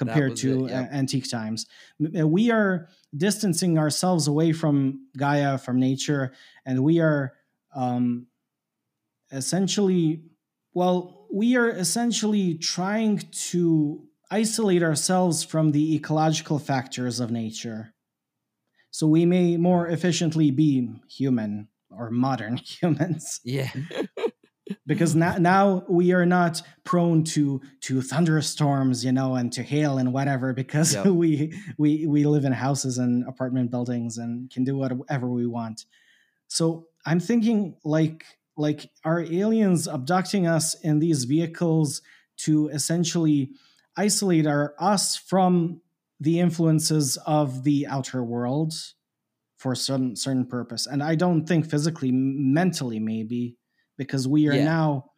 [0.00, 0.88] compared to it, yep.
[0.92, 1.66] antique times.
[2.18, 6.32] Uh, we are distancing ourselves away from Gaia, from nature,
[6.64, 7.34] and we are
[7.76, 8.26] um,
[9.30, 10.22] essentially,
[10.72, 13.18] well, we are essentially trying
[13.50, 17.92] to isolate ourselves from the ecological factors of nature.
[18.90, 23.40] So we may more efficiently be human or modern humans.
[23.44, 23.70] Yeah.
[24.86, 29.98] because now, now we are not prone to to thunderstorms you know and to hail
[29.98, 31.06] and whatever because yep.
[31.22, 35.84] we we we live in houses and apartment buildings and can do whatever we want.
[36.48, 38.24] So i'm thinking like
[38.56, 42.02] like are aliens abducting us in these vehicles
[42.36, 43.50] to essentially
[43.96, 45.80] isolate our us from
[46.20, 48.74] the influences of the outer world
[49.56, 50.86] for some certain purpose?
[50.86, 53.56] And i don't think physically mentally maybe
[54.00, 54.64] because we are yeah.
[54.64, 55.10] now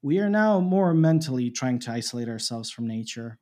[0.00, 3.38] we are now more mentally trying to isolate ourselves from nature.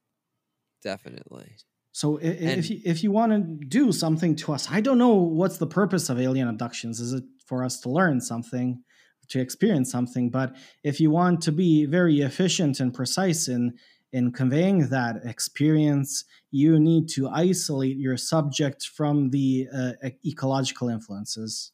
[0.82, 1.55] Definitely.
[1.93, 5.14] So if, if you, if you want to do something to us, I don't know
[5.14, 6.99] what's the purpose of alien abductions.
[6.99, 8.82] Is it for us to learn something,
[9.28, 10.30] to experience something?
[10.30, 13.74] But if you want to be very efficient and precise in
[14.12, 19.93] in conveying that experience, you need to isolate your subject from the uh,
[20.24, 21.74] ecological influences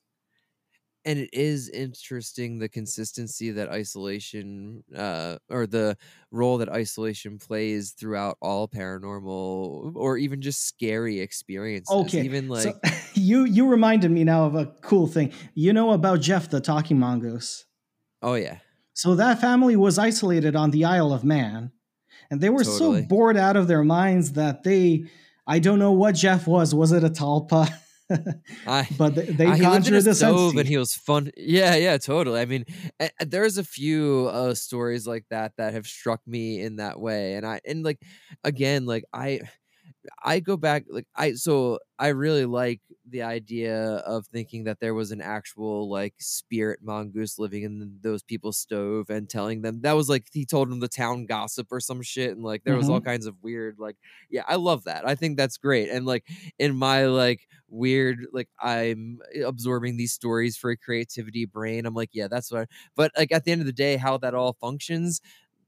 [1.05, 5.97] and it is interesting the consistency that isolation uh, or the
[6.31, 12.63] role that isolation plays throughout all paranormal or even just scary experiences okay even like
[12.63, 12.79] so,
[13.15, 15.33] you you reminded me now of a cool thing.
[15.55, 17.65] You know about jeff the talking mongoose?
[18.23, 18.59] Oh yeah.
[18.93, 21.73] So that family was isolated on the isle of man
[22.31, 23.03] and they were totally.
[23.03, 25.07] so bored out of their minds that they
[25.47, 26.75] i don't know what jeff was.
[26.75, 27.69] Was it a tulpa
[28.67, 31.31] I, but they, they I, conjured the stove and he was fun.
[31.37, 32.41] Yeah, yeah, totally.
[32.41, 32.65] I mean,
[33.21, 37.47] there's a few uh, stories like that that have struck me in that way, and
[37.47, 38.01] I and like
[38.45, 39.41] again, like I
[40.23, 44.95] I go back like I so I really like the idea of thinking that there
[44.95, 49.93] was an actual like spirit mongoose living in those people's stove and telling them that
[49.93, 52.79] was like he told them the town gossip or some shit and like there mm-hmm.
[52.79, 53.97] was all kinds of weird like
[54.31, 56.27] yeah I love that I think that's great and like
[56.59, 62.11] in my like weird like I'm absorbing these stories for a creativity brain I'm like
[62.13, 64.57] yeah that's what I, but like at the end of the day how that all
[64.61, 65.21] functions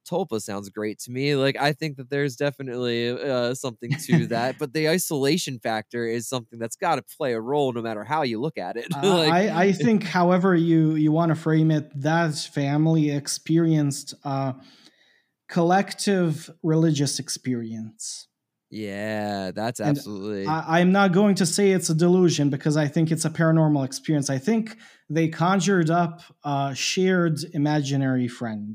[0.08, 1.36] Tulpa sounds great to me.
[1.36, 6.28] Like I think that there's definitely uh, something to that, but the isolation factor is
[6.28, 8.86] something that's got to play a role no matter how you look at it.
[9.02, 14.54] Uh, I, I think, however you you want to frame it, that family experienced a
[15.48, 18.28] collective religious experience.
[18.70, 20.46] Yeah, that's absolutely.
[20.46, 23.84] I, I'm not going to say it's a delusion because I think it's a paranormal
[23.84, 24.30] experience.
[24.30, 24.76] I think
[25.10, 28.74] they conjured up a shared imaginary friend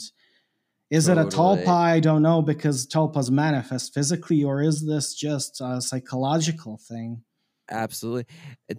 [0.89, 1.27] is totally.
[1.27, 1.67] it a tulpa?
[1.67, 7.23] I don't know because tulpas manifest physically, or is this just a psychological thing?
[7.69, 8.25] Absolutely.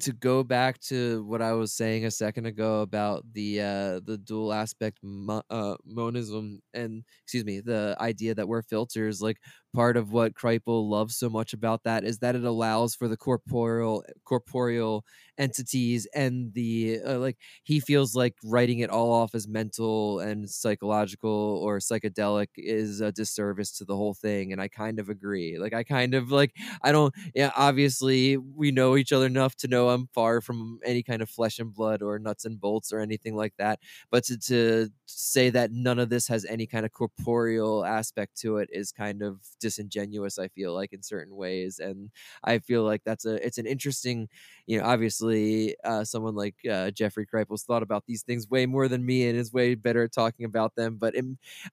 [0.00, 4.18] To go back to what I was saying a second ago about the uh, the
[4.24, 9.20] dual aspect mo- uh, monism and excuse me, the idea that we're filters.
[9.20, 9.36] Like
[9.74, 13.16] part of what Kripal loves so much about that is that it allows for the
[13.16, 15.04] corporeal corporeal
[15.36, 20.50] entities and the uh, like he feels like writing it all off as mental and
[20.50, 21.30] psychological
[21.62, 25.58] or psychedelic is a disservice to the whole thing and I kind of agree.
[25.58, 29.68] Like I kind of like I don't yeah obviously we know each other enough to
[29.68, 33.00] know I'm far from any kind of flesh and blood or nuts and bolts or
[33.00, 33.78] anything like that
[34.10, 38.58] but to, to say that none of this has any kind of corporeal aspect to
[38.58, 42.10] it is kind of disingenuous I feel like in certain ways and
[42.44, 44.28] I feel like that's a it's an interesting
[44.66, 48.88] you know obviously uh, someone like uh, Jeffrey Kripal's thought about these things way more
[48.88, 50.96] than me and is way better at talking about them.
[50.96, 51.24] But it,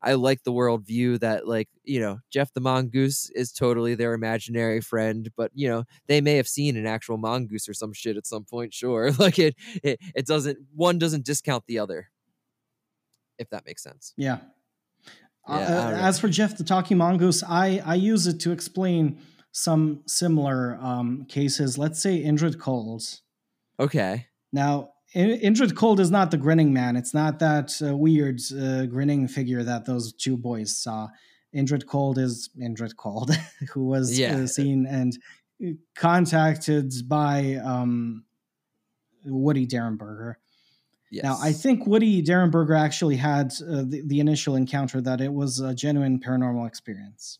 [0.01, 4.81] I like the worldview that, like, you know, Jeff the mongoose is totally their imaginary
[4.81, 8.27] friend, but you know, they may have seen an actual mongoose or some shit at
[8.27, 8.73] some point.
[8.73, 10.57] Sure, like it, it, it doesn't.
[10.75, 12.09] One doesn't discount the other,
[13.38, 14.13] if that makes sense.
[14.17, 14.39] Yeah.
[15.47, 19.19] Yeah uh, as for Jeff the talking mongoose, I I use it to explain
[19.51, 21.77] some similar um, cases.
[21.77, 23.01] Let's say Indrid Cold
[23.79, 24.27] Okay.
[24.51, 26.95] Now, Indrid Cold is not the grinning man.
[26.95, 31.07] It's not that uh, weird uh, grinning figure that those two boys saw.
[31.55, 33.31] Indrid Cold is Indrid Cold,
[33.73, 34.45] who was uh, yeah.
[34.45, 35.17] seen and
[35.95, 38.25] contacted by um,
[39.23, 40.35] Woody Derenberger.
[41.12, 41.24] Yes.
[41.24, 45.60] Now, I think Woody Derenberger actually had uh, the, the initial encounter that it was
[45.60, 47.39] a genuine paranormal experience.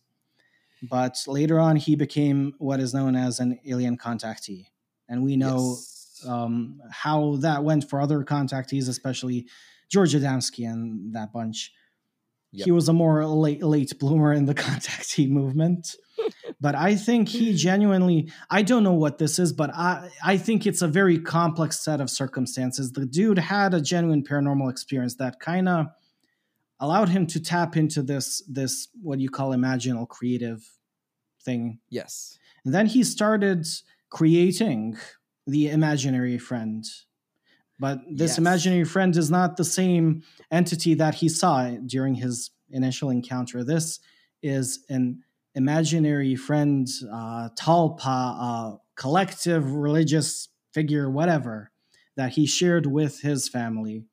[0.90, 4.68] But later on, he became what is known as an alien contactee.
[5.10, 5.96] And we know yes
[6.28, 9.48] um, how that went for other contactees, especially
[9.90, 11.72] George Adamski and that bunch.
[12.56, 12.66] Yep.
[12.66, 15.96] He was a more late late bloomer in the contactee movement.
[16.62, 20.66] but I think he genuinely I don't know what this is, but I I think
[20.66, 22.92] it's a very complex set of circumstances.
[22.92, 25.88] The dude had a genuine paranormal experience that kind of
[26.80, 30.64] allowed him to tap into this this what you call imaginal creative
[31.44, 31.80] thing.
[31.90, 32.38] Yes.
[32.64, 33.68] And then he started
[34.10, 34.98] creating
[35.46, 36.84] the imaginary friend.
[37.80, 38.38] But this yes.
[38.38, 43.64] imaginary friend is not the same entity that he saw during his initial encounter.
[43.64, 44.00] This
[44.42, 45.24] is an
[45.56, 51.72] imaginary friend, uh, tulpa, uh, collective religious figure, whatever,
[52.16, 54.06] that he shared with his family.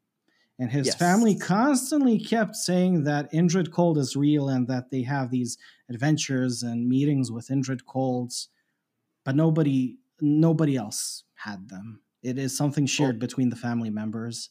[0.58, 0.96] And his yes.
[0.96, 5.58] family constantly kept saying that Indrid Cold is real and that they have these
[5.88, 8.48] adventures and meetings with Indrid Colds,
[9.24, 12.02] but nobody nobody else had them.
[12.22, 12.86] It is something oh.
[12.86, 13.18] shared oh.
[13.18, 14.50] between the family members.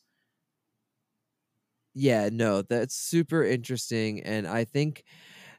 [1.93, 4.21] Yeah, no, that's super interesting.
[4.21, 5.03] And I think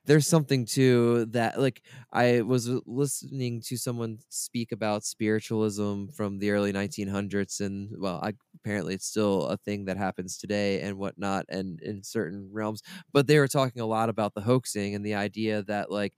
[0.06, 1.60] there's something to that.
[1.60, 1.82] Like,
[2.12, 8.32] I was listening to someone speak about spiritualism from the early 1900s, and well, I,
[8.56, 12.82] apparently it's still a thing that happens today and whatnot, and in certain realms.
[13.12, 16.14] But they were talking a lot about the hoaxing and the idea that, like,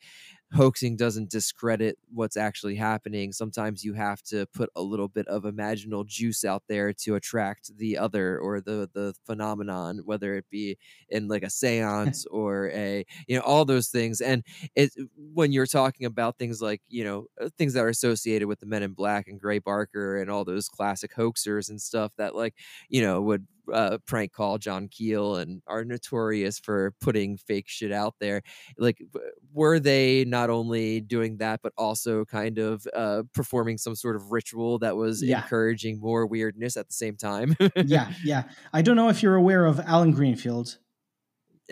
[0.55, 3.33] hoaxing doesn't discredit what's actually happening.
[3.33, 7.77] Sometimes you have to put a little bit of imaginal juice out there to attract
[7.77, 10.79] the other or the the phenomenon, whether it be
[11.09, 14.21] in like a séance or a you know all those things.
[14.21, 14.45] And
[14.75, 18.61] it when you're talking about things like you know uh, things that are associated with
[18.61, 22.35] the Men in Black and Gray Barker and all those classic hoaxers and stuff that
[22.35, 22.55] like
[22.89, 27.93] you know would uh, prank call John Keel and are notorious for putting fake shit
[27.93, 28.43] out there.
[28.79, 29.03] Like,
[29.53, 34.33] were they not only doing that, but also kind of uh, performing some sort of
[34.33, 35.43] ritual that was yeah.
[35.43, 37.57] encouraging more weirdness at the same time?
[37.77, 38.45] yeah, yeah.
[38.73, 40.79] I don't know if you're aware of Alan Greenfield.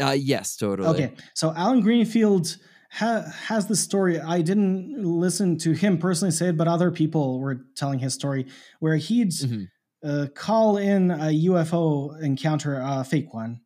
[0.00, 0.88] Uh, yes, totally.
[0.88, 2.56] Okay, so Alan Greenfield
[2.90, 4.18] ha- has the story.
[4.18, 8.46] I didn't listen to him personally say it, but other people were telling his story
[8.80, 9.30] where he'd.
[9.30, 9.64] Mm-hmm
[10.04, 13.60] uh, call in a UFO encounter, a fake one,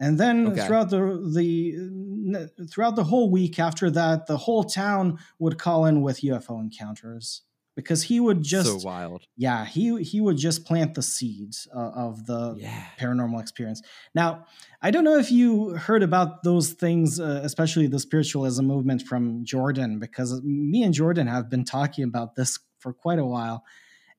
[0.00, 0.66] and then okay.
[0.66, 0.98] throughout the
[1.34, 6.60] the throughout the whole week after that, the whole town would call in with UFO
[6.60, 7.42] encounters
[7.76, 9.26] because he would just so wild.
[9.36, 12.86] Yeah, he he would just plant the seeds uh, of the yeah.
[12.98, 13.82] paranormal experience.
[14.14, 14.46] Now,
[14.80, 19.44] I don't know if you heard about those things, uh, especially the spiritualism movement from
[19.44, 23.64] Jordan, because me and Jordan have been talking about this for quite a while.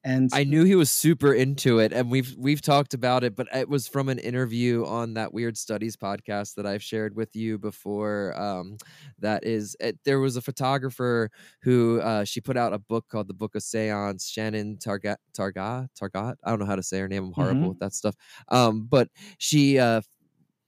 [0.05, 3.47] And I knew he was super into it, and we've we've talked about it, but
[3.51, 7.57] it was from an interview on that Weird Studies podcast that I've shared with you
[7.57, 8.39] before.
[8.39, 8.77] Um,
[9.17, 11.31] that is, it, there was a photographer
[11.63, 14.29] who uh, she put out a book called the Book of Seance.
[14.29, 16.35] Shannon Targat Targat Targat.
[16.43, 17.25] I don't know how to say her name.
[17.25, 17.69] I'm horrible mm-hmm.
[17.69, 18.15] with that stuff.
[18.49, 20.01] Um, but she uh,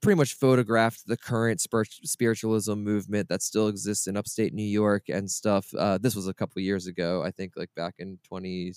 [0.00, 5.30] pretty much photographed the current spiritualism movement that still exists in upstate New York and
[5.30, 5.72] stuff.
[5.78, 8.72] Uh, this was a couple years ago, I think, like back in 20,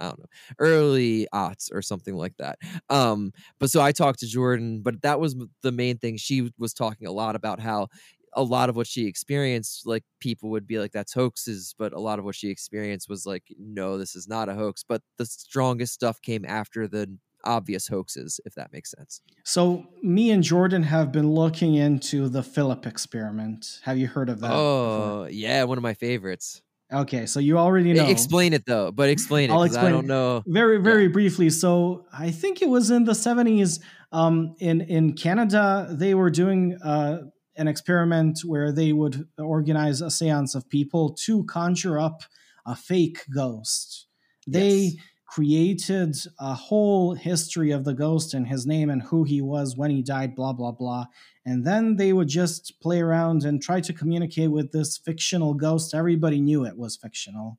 [0.00, 0.26] I don't know,
[0.58, 2.58] early aughts or something like that.
[2.90, 6.16] Um, but so I talked to Jordan, but that was the main thing.
[6.16, 7.88] She was talking a lot about how
[8.32, 11.74] a lot of what she experienced, like people would be like, that's hoaxes.
[11.78, 14.84] But a lot of what she experienced was like, no, this is not a hoax.
[14.86, 19.22] But the strongest stuff came after the obvious hoaxes, if that makes sense.
[19.44, 23.80] So, me and Jordan have been looking into the Philip experiment.
[23.84, 24.52] Have you heard of that?
[24.52, 25.30] Oh, before?
[25.30, 26.62] yeah, one of my favorites.
[26.92, 28.06] Okay, so you already know.
[28.06, 30.44] Explain it though, but explain it because I don't know.
[30.46, 31.08] Very, very yeah.
[31.08, 31.50] briefly.
[31.50, 33.80] So I think it was in the seventies.
[34.12, 37.22] Um, in in Canada, they were doing uh,
[37.56, 42.22] an experiment where they would organize a séance of people to conjure up
[42.64, 44.06] a fake ghost.
[44.46, 49.42] They yes created a whole history of the ghost and his name and who he
[49.42, 51.04] was when he died, blah, blah, blah.
[51.46, 55.94] And then they would just play around and try to communicate with this fictional ghost.
[55.94, 57.58] Everybody knew it was fictional.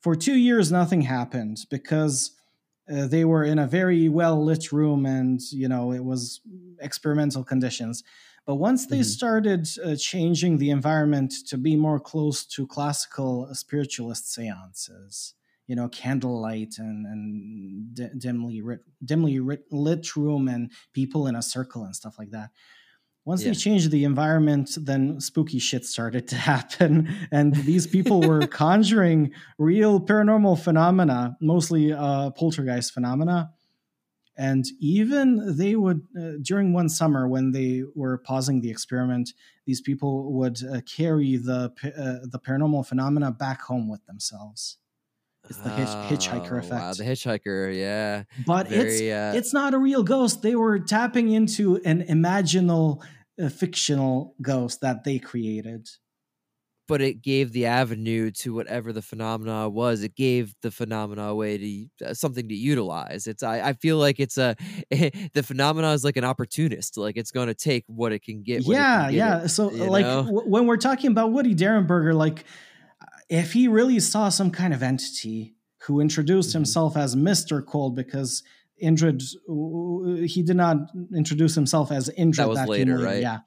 [0.00, 2.32] For two years, nothing happened because
[2.92, 6.40] uh, they were in a very well lit room and, you know, it was
[6.80, 8.02] experimental conditions.
[8.44, 9.04] But once they mm-hmm.
[9.04, 15.34] started uh, changing the environment to be more close to classical spiritualist seances,
[15.66, 18.62] you know candlelight and and d- dimly
[19.04, 19.40] dimly
[19.72, 22.50] lit room and people in a circle and stuff like that
[23.26, 23.50] once yeah.
[23.50, 27.14] they changed the environment then spooky shit started to happen.
[27.30, 33.50] And these people were conjuring real paranormal phenomena mostly uh, poltergeist phenomena.
[34.38, 39.32] And even they would uh, during one summer when they were pausing the experiment
[39.66, 44.76] these people would uh, carry the uh, the paranormal phenomena back home with themselves
[45.48, 46.72] it's the hitch, hitchhiker oh, effect.
[46.72, 48.24] Wow, the hitchhiker, yeah.
[48.46, 50.42] But Very, it's uh, it's not a real ghost.
[50.42, 53.02] They were tapping into an imaginal,
[53.40, 55.88] uh, fictional ghost that they created.
[56.88, 60.04] But it gave the avenue to whatever the phenomena was.
[60.04, 63.26] It gave the phenomena a way to uh, something to utilize.
[63.26, 64.56] It's I, I feel like it's a
[64.90, 66.96] the phenomena is like an opportunist.
[66.96, 68.62] Like it's going to take what it can get.
[68.64, 69.42] Yeah, can get yeah.
[69.42, 72.44] It, so like w- when we're talking about Woody Derenberger, like
[73.28, 75.54] if he really saw some kind of entity
[75.86, 76.58] who introduced mm-hmm.
[76.58, 77.64] himself as Mr.
[77.64, 78.42] Cold because
[78.82, 79.22] Indrid,
[80.28, 80.76] he did not
[81.14, 82.36] introduce himself as Indrid.
[82.36, 83.22] That was that later, later, right?
[83.22, 83.38] Yeah.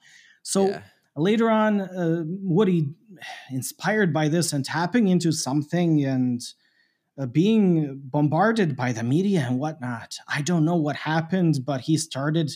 [0.42, 0.82] So yeah.
[1.16, 2.94] later on, uh, Woody,
[3.50, 6.40] inspired by this and tapping into something and
[7.18, 11.96] uh, being bombarded by the media and whatnot, I don't know what happened, but he
[11.96, 12.50] started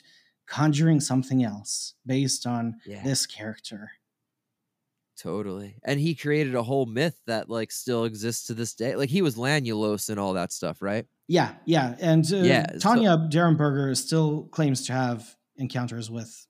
[0.47, 3.03] conjuring something else based on yeah.
[3.03, 3.93] this character.
[5.17, 5.77] Totally.
[5.85, 8.97] And he created a whole myth that like still exists to this day.
[8.97, 11.07] Like he was Lanulos and all that stuff, right?
[11.29, 11.95] Yeah, yeah.
[12.01, 16.47] And uh, yeah, Tanya so, Derenberger still claims to have encounters with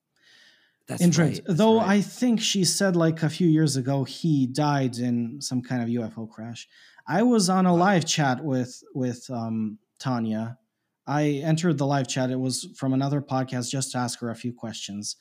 [0.86, 1.18] that's Indrid.
[1.18, 1.88] Right, though right.
[1.88, 5.88] I think she said like a few years ago he died in some kind of
[5.88, 6.68] UFO crash.
[7.06, 10.58] I was on a live chat with with um, Tanya.
[11.06, 12.30] I entered the live chat.
[12.30, 15.16] It was from another podcast just to ask her a few questions.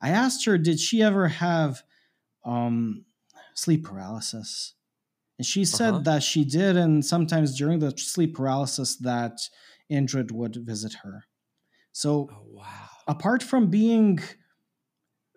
[0.00, 1.82] I asked her, did she ever have
[2.46, 3.04] um,
[3.54, 4.74] sleep paralysis.
[5.38, 6.02] And she said uh-huh.
[6.04, 9.38] that she did, and sometimes during the sleep paralysis, that
[9.92, 11.24] Indrid would visit her.
[11.92, 12.88] So, oh, wow.
[13.06, 14.20] apart from being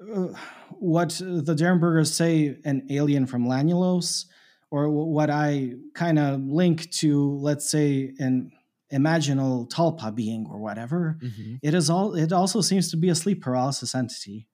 [0.02, 0.28] uh,
[0.72, 4.26] what the Derenbergers say, an alien from Lanulos,
[4.72, 8.52] or what I kind of link to, let's say, an
[8.94, 11.56] imaginal Tulpa being or whatever, mm-hmm.
[11.62, 12.16] it is all.
[12.16, 14.49] It also seems to be a sleep paralysis entity.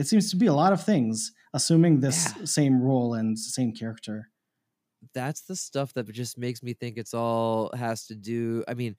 [0.00, 2.44] It seems to be a lot of things assuming this yeah.
[2.44, 4.30] same role and same character
[5.14, 8.94] that's the stuff that just makes me think it's all has to do i mean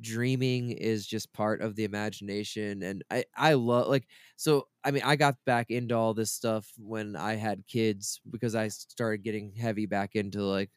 [0.00, 5.02] dreaming is just part of the imagination and i i love like so i mean
[5.04, 9.52] i got back into all this stuff when i had kids because i started getting
[9.54, 10.70] heavy back into like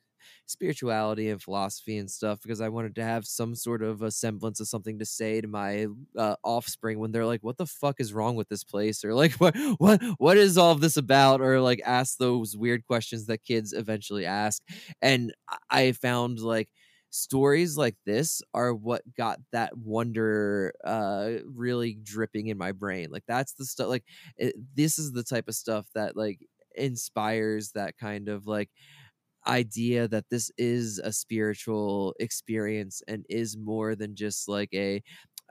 [0.45, 4.59] spirituality and philosophy and stuff because I wanted to have some sort of a semblance
[4.59, 5.87] of something to say to my
[6.17, 9.33] uh, offspring when they're like, "What the fuck is wrong with this place?" or like,
[9.39, 13.73] "What what what is all this about?" or like ask those weird questions that kids
[13.73, 14.61] eventually ask.
[15.01, 15.33] And
[15.69, 16.69] I found like
[17.11, 23.23] stories like this are what got that wonder uh really dripping in my brain like
[23.27, 24.03] that's the stuff like
[24.37, 26.39] it, this is the type of stuff that like
[26.75, 28.69] inspires that kind of like
[29.49, 35.01] idea that this is a spiritual experience and is more than just like a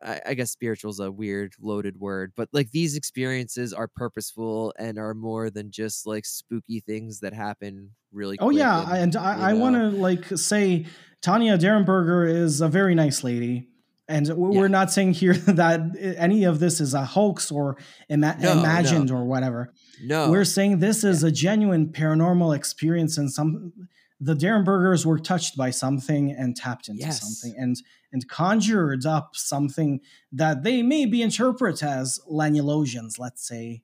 [0.00, 4.96] I, guess spiritual is a weird loaded word, but like these experiences are purposeful and
[4.96, 8.36] are more than just like spooky things that happen really.
[8.38, 10.86] Oh yeah, and, and I, I want to like say
[11.20, 13.68] Tanya Derenberger is a very nice lady.
[14.08, 14.68] And we're yeah.
[14.68, 17.76] not saying here that any of this is a hoax or
[18.08, 19.16] ima- no, imagined no.
[19.16, 19.72] or whatever.
[20.02, 21.28] No, we're saying this is yeah.
[21.28, 23.72] a genuine paranormal experience, and some
[24.20, 27.20] the Derenbergers were touched by something and tapped into yes.
[27.20, 27.76] something and
[28.10, 30.00] and conjured up something
[30.32, 33.82] that they maybe interpret as Lanulosians, let's say.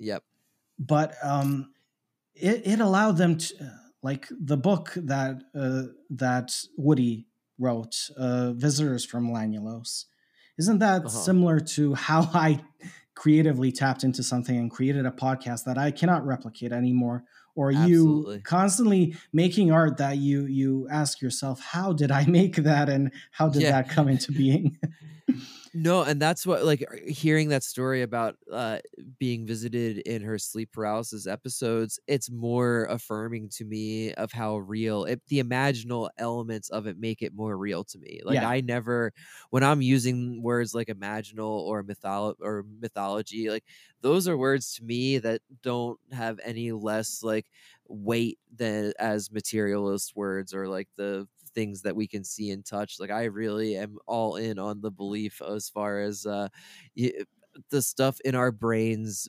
[0.00, 0.22] Yep.
[0.78, 1.72] but um,
[2.36, 3.72] it, it allowed them to
[4.02, 7.26] like the book that uh, that Woody
[7.58, 10.04] wrote, uh, "Visitors from Lanulos."
[10.58, 11.08] Isn't that uh-huh.
[11.08, 12.60] similar to how I
[13.14, 17.24] creatively tapped into something and created a podcast that I cannot replicate anymore?
[17.54, 18.36] Or Absolutely.
[18.36, 23.12] you constantly making art that you you ask yourself, how did I make that and
[23.32, 23.72] how did yeah.
[23.72, 24.78] that come into being?
[25.80, 28.78] No, and that's what like hearing that story about uh
[29.18, 35.04] being visited in her sleep paralysis episodes, it's more affirming to me of how real
[35.04, 38.20] it, the imaginal elements of it make it more real to me.
[38.24, 38.42] Like yeah.
[38.42, 39.12] I never
[39.50, 43.64] when I'm using words like imaginal or mytholo- or mythology, like
[44.00, 47.50] those are words to me that don't have any less like
[47.88, 53.00] weight than as materialist words or like the things that we can see and touch.
[53.00, 56.48] Like I really am all in on the belief as far as uh,
[57.70, 59.28] the stuff in our brains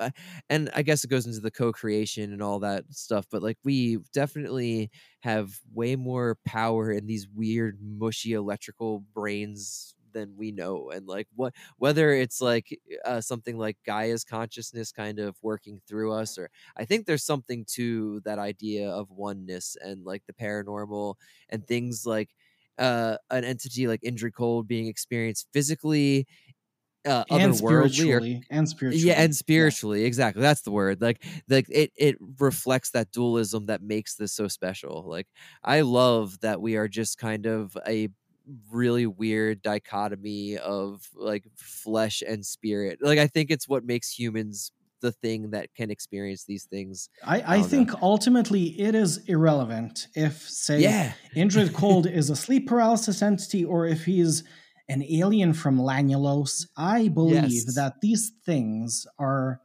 [0.00, 0.10] uh,
[0.48, 3.98] and I guess it goes into the co-creation and all that stuff, but like we
[4.12, 4.90] definitely
[5.20, 11.26] have way more power in these weird, mushy electrical brains than we know and like
[11.34, 16.50] what whether it's like uh, something like gaia's consciousness kind of working through us or
[16.76, 21.14] i think there's something to that idea of oneness and like the paranormal
[21.48, 22.30] and things like
[22.78, 26.26] uh, an entity like Indrid Cold being experienced physically
[27.06, 30.06] uh, and spiritually or, and spiritually yeah and spiritually yeah.
[30.06, 34.46] exactly that's the word like like it it reflects that dualism that makes this so
[34.48, 35.26] special like
[35.64, 38.08] i love that we are just kind of a
[38.70, 42.98] really weird dichotomy of like flesh and spirit.
[43.02, 47.08] Like I think it's what makes humans the thing that can experience these things.
[47.24, 47.98] I, I, think know.
[48.02, 51.12] ultimately it is irrelevant if, say, yeah.
[51.36, 54.44] Indrid Cold is a sleep paralysis entity or if he's
[54.88, 56.66] an alien from Lanulos.
[56.76, 57.74] I believe yes.
[57.74, 59.60] that these things are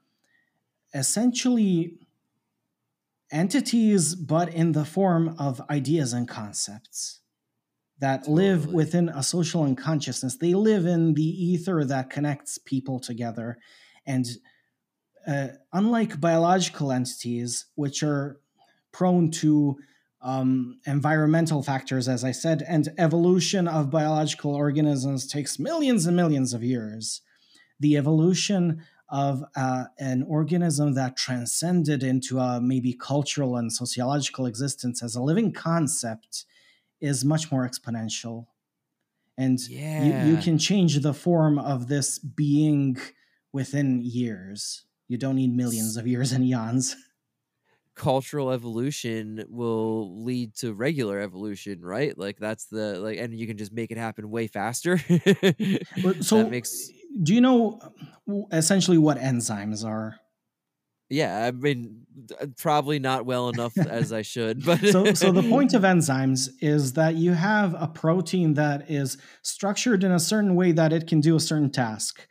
[0.93, 1.99] essentially
[3.31, 7.21] entities, but in the form of ideas and concepts
[7.99, 8.49] that totally.
[8.49, 10.37] live within a social unconsciousness.
[10.37, 13.57] They live in the ether that connects people together.
[14.05, 14.25] And
[15.27, 18.39] uh, unlike biological entities, which are
[18.91, 19.77] prone to
[20.21, 26.53] um, environmental factors, as I said, and evolution of biological organisms takes millions and millions
[26.53, 27.21] of years.
[27.79, 35.03] The evolution of uh, an organism that transcended into a maybe cultural and sociological existence
[35.03, 36.45] as a living concept
[37.01, 38.47] is much more exponential.
[39.37, 40.25] And yeah.
[40.25, 42.97] you, you can change the form of this being
[43.51, 44.85] within years.
[45.07, 46.95] You don't need millions of years and eons
[47.95, 52.17] cultural evolution will lead to regular evolution right?
[52.17, 55.01] Like that's the like and you can just make it happen way faster.
[56.21, 56.89] So that makes
[57.23, 57.79] do you know
[58.51, 60.17] essentially what enzymes are
[61.09, 62.05] yeah, I mean,
[62.39, 64.65] uh, probably not well enough as I should.
[64.65, 69.17] But so, so the point of enzymes is that you have a protein that is
[69.41, 72.27] structured in a certain way that it can do a certain task.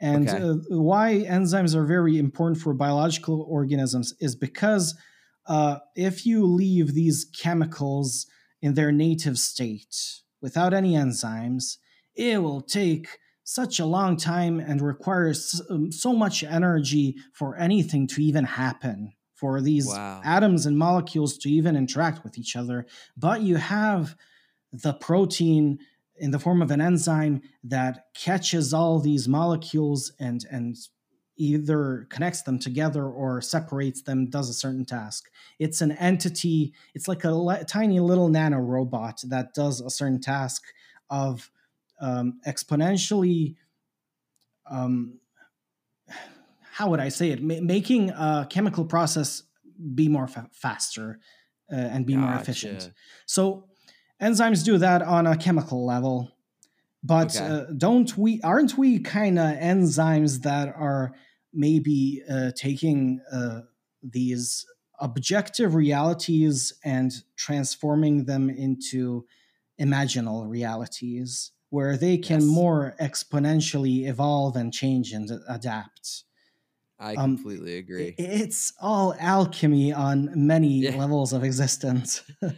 [0.00, 0.38] And okay.
[0.38, 4.94] uh, why enzymes are very important for biological organisms is because
[5.46, 8.26] uh, if you leave these chemicals
[8.62, 11.78] in their native state without any enzymes,
[12.14, 13.18] it will take
[13.48, 19.10] such a long time and requires um, so much energy for anything to even happen
[19.34, 20.20] for these wow.
[20.22, 22.84] atoms and molecules to even interact with each other
[23.16, 24.14] but you have
[24.70, 25.78] the protein
[26.18, 30.76] in the form of an enzyme that catches all these molecules and and
[31.38, 37.08] either connects them together or separates them does a certain task it's an entity it's
[37.08, 40.64] like a le- tiny little nano robot that does a certain task
[41.08, 41.50] of
[42.00, 43.56] um, exponentially
[44.70, 45.18] um,
[46.78, 47.42] how would I say it?
[47.42, 49.42] Ma- making a chemical process
[49.94, 51.18] be more fa- faster
[51.72, 52.26] uh, and be gotcha.
[52.26, 52.92] more efficient.
[53.26, 53.64] So
[54.22, 56.30] enzymes do that on a chemical level,
[57.02, 57.44] but okay.
[57.44, 58.40] uh, don't we?
[58.42, 61.14] Aren't we kind of enzymes that are
[61.52, 63.62] maybe uh, taking uh,
[64.02, 64.64] these
[65.00, 69.26] objective realities and transforming them into
[69.80, 71.50] imaginal realities?
[71.70, 72.48] Where they can yes.
[72.48, 76.24] more exponentially evolve and change and adapt.
[76.98, 78.14] I um, completely um, agree.
[78.18, 80.96] It's all alchemy on many yeah.
[80.96, 82.22] levels of existence.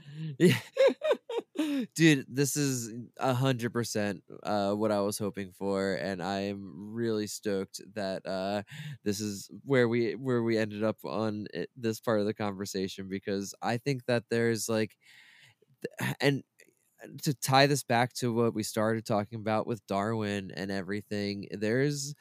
[1.95, 6.93] Dude, this is a hundred percent uh, what I was hoping for, and I am
[6.93, 8.63] really stoked that uh,
[9.05, 13.09] this is where we where we ended up on it, this part of the conversation
[13.09, 14.97] because I think that there's like,
[16.21, 16.43] and
[17.23, 22.15] to tie this back to what we started talking about with Darwin and everything, there's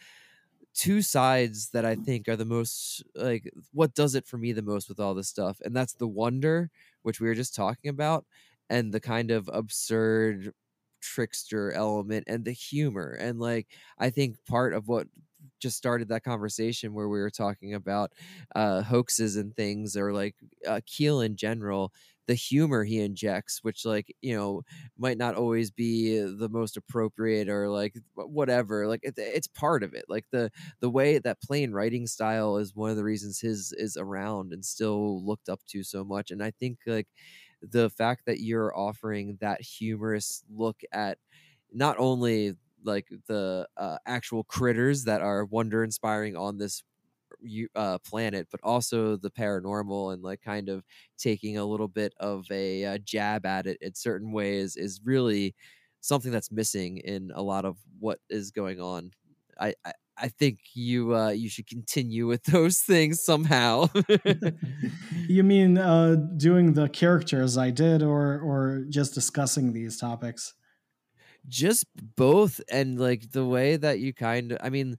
[0.74, 4.62] two sides that I think are the most like what does it for me the
[4.62, 6.70] most with all this stuff, and that's the wonder,
[7.04, 8.26] which we were just talking about,
[8.70, 10.54] and the kind of absurd
[11.02, 13.68] trickster element and the humor and like
[14.00, 15.08] i think part of what
[15.60, 18.12] just started that conversation where we were talking about
[18.56, 20.36] uh hoaxes and things or like
[20.68, 21.94] uh, keel in general
[22.30, 24.62] the humor he injects which like you know
[24.98, 29.96] might not always be the most appropriate or like whatever like it, it's part of
[29.96, 33.74] it like the the way that plain writing style is one of the reasons his
[33.78, 37.08] is around and still looked up to so much and i think like
[37.62, 41.18] the fact that you're offering that humorous look at
[41.74, 46.84] not only like the uh, actual critters that are wonder inspiring on this
[47.76, 50.84] uh, planet, but also the paranormal and like kind of
[51.18, 55.56] taking a little bit of a uh, jab at it in certain ways is really
[56.02, 59.12] something that's missing in a lot of what is going on.
[59.60, 63.88] I, I I think you uh, you should continue with those things somehow.
[65.28, 70.54] you mean uh, doing the characters I did, or or just discussing these topics?
[71.48, 71.86] Just
[72.16, 74.60] both, and like the way that you kind of.
[74.62, 74.98] I mean,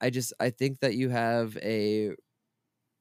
[0.00, 2.14] I just I think that you have a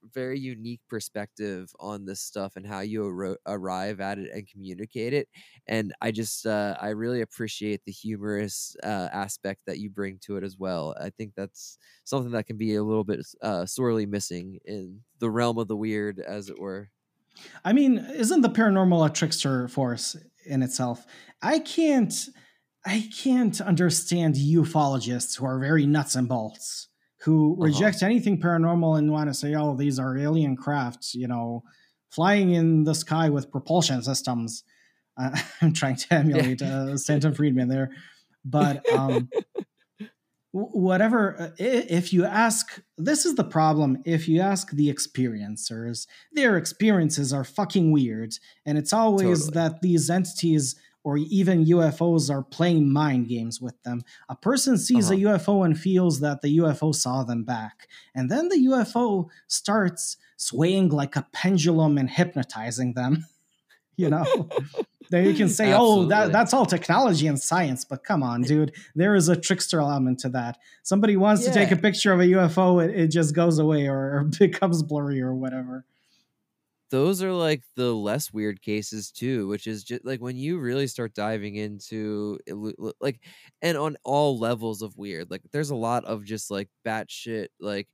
[0.04, 5.14] very unique perspective on this stuff and how you ar- arrive at it and communicate
[5.14, 5.28] it
[5.68, 10.38] and i just uh, i really appreciate the humorous uh, aspect that you bring to
[10.38, 10.96] it as well.
[11.00, 15.32] I think that's something that can be a little bit uh, sorely missing in the
[15.32, 16.92] realm of the weird as it were.
[17.64, 20.16] I mean isn't the paranormal a trickster force
[20.46, 21.06] in itself?
[21.42, 22.14] I can't
[22.86, 26.90] i can't understand ufologists who are very nuts and bolts
[27.26, 27.64] who uh-huh.
[27.66, 31.64] reject anything paranormal and want to say, oh, these are alien crafts, you know,
[32.12, 34.64] flying in the sky with propulsion systems.
[35.20, 37.90] Uh, I'm trying to emulate uh, Stanton Friedman there.
[38.46, 39.28] But um,
[40.52, 44.04] whatever, uh, if you ask, this is the problem.
[44.06, 48.36] If you ask the experiencers, their experiences are fucking weird.
[48.68, 49.70] And it's always totally.
[49.70, 50.76] that these entities
[51.06, 54.02] or even UFOs are playing mind games with them.
[54.28, 55.20] A person sees uh-huh.
[55.20, 57.88] a UFO and feels that the UFO saw them back.
[58.16, 63.28] And then the UFO starts swaying like a pendulum and hypnotizing them.
[63.98, 64.50] you know?
[65.12, 66.06] then you can say, Absolutely.
[66.06, 68.74] oh, that, that's all technology and science, but come on, dude.
[68.96, 70.58] There is a trickster element to that.
[70.82, 71.52] Somebody wants yeah.
[71.52, 74.82] to take a picture of a UFO, it, it just goes away or, or becomes
[74.82, 75.86] blurry or whatever
[76.92, 80.88] those are like the less weird cases too, which is just like when you really
[80.88, 82.40] start diving into
[83.02, 83.22] like
[83.62, 85.30] and on all levels of weird.
[85.32, 87.88] Like there's a lot of just like batshit like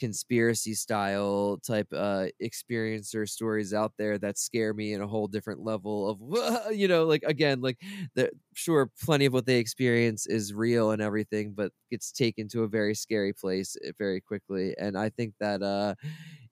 [0.00, 5.60] conspiracy style type uh experiencer stories out there that scare me in a whole different
[5.60, 7.78] level of you know like again like
[8.16, 12.64] the sure plenty of what they experience is real and everything but gets taken to
[12.64, 15.94] a very scary place eh, very quickly and i think that uh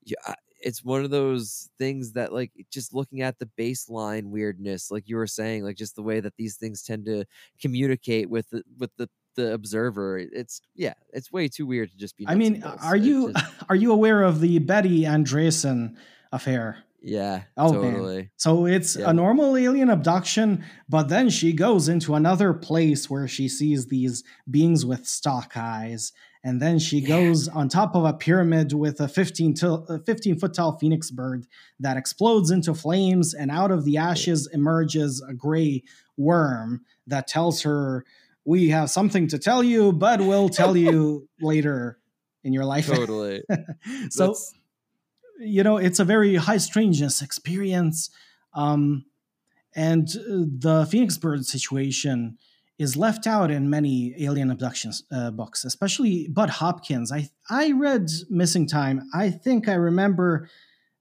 [0.04, 5.08] yeah it's one of those things that like just looking at the baseline weirdness like
[5.08, 7.24] you were saying like just the way that these things tend to
[7.60, 12.16] communicate with the with the the observer it's yeah it's way too weird to just
[12.16, 13.46] be i mean are you just...
[13.68, 15.94] are you aware of the betty andreasson
[16.32, 18.30] affair yeah oh totally man.
[18.36, 19.08] so it's yeah.
[19.08, 24.24] a normal alien abduction but then she goes into another place where she sees these
[24.50, 26.12] beings with stalk eyes
[26.42, 30.38] and then she goes on top of a pyramid with a 15, to, a 15
[30.38, 31.46] foot tall phoenix bird
[31.78, 35.82] that explodes into flames and out of the ashes emerges a gray
[36.16, 38.04] worm that tells her
[38.44, 41.98] we have something to tell you but we'll tell you later
[42.42, 42.86] in your life.
[42.86, 43.42] Totally.
[44.08, 44.54] So That's...
[45.38, 48.10] you know it's a very high strangeness experience
[48.54, 49.04] um,
[49.74, 52.38] and uh, the phoenix bird situation
[52.81, 57.12] is left out in many alien abductions uh, books, especially Bud Hopkins.
[57.12, 59.02] I I read Missing Time.
[59.12, 60.48] I think I remember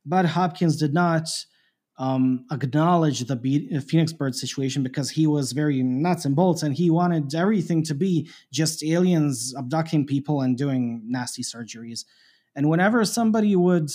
[0.05, 1.29] Bud Hopkins did not
[1.97, 6.75] um, acknowledge the Be- Phoenix Bird situation because he was very nuts and bolts and
[6.75, 12.03] he wanted everything to be just aliens abducting people and doing nasty surgeries.
[12.57, 13.89] And whenever somebody would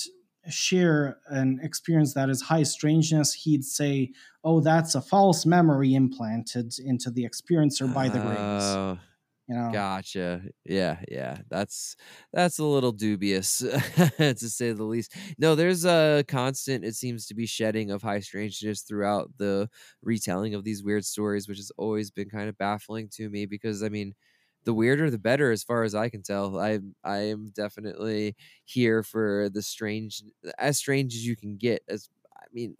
[0.51, 4.13] share an experience that is high strangeness, he'd say,
[4.45, 8.97] "Oh, that's a false memory implanted into the experiencer by the grays." Uh,
[9.49, 10.43] you know, gotcha.
[10.65, 11.43] Yeah, yeah.
[11.51, 11.97] That's
[12.33, 15.15] that's a little dubious to say the least.
[15.39, 16.85] No, there's a constant.
[16.85, 19.69] It seems to be shedding of high strangeness throughout the
[20.03, 23.83] retelling of these weird stories, which has always been kind of baffling to me because
[23.83, 24.15] I mean
[24.65, 28.35] the weirder the better as far as i can tell i i am definitely
[28.65, 30.23] here for the strange
[30.59, 32.75] as strange as you can get as i mean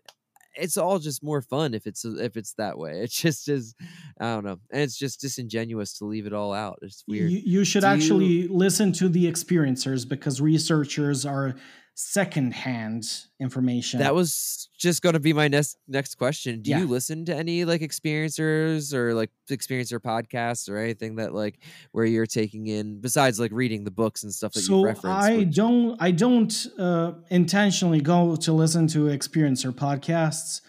[0.57, 3.01] it's all just more fun if it's if it's that way.
[3.03, 3.75] It's just is
[4.21, 6.79] I don't know, and it's just disingenuous to leave it all out.
[6.83, 7.29] It's weird.
[7.33, 11.57] You, you should Do actually you- listen to the experiencers because researchers are
[11.95, 13.05] secondhand
[13.41, 14.01] information.
[14.01, 16.63] That was just going to be my next next question.
[16.63, 16.81] Do Yeah.
[16.81, 21.59] you listen to any like experiencers or like experiencer podcasts or anything that like
[21.93, 25.25] where you're taking in besides like reading the books and stuff that you so reference?
[25.25, 30.61] I which- don't I don't uh, intentionally go to listen to experiencer podcasts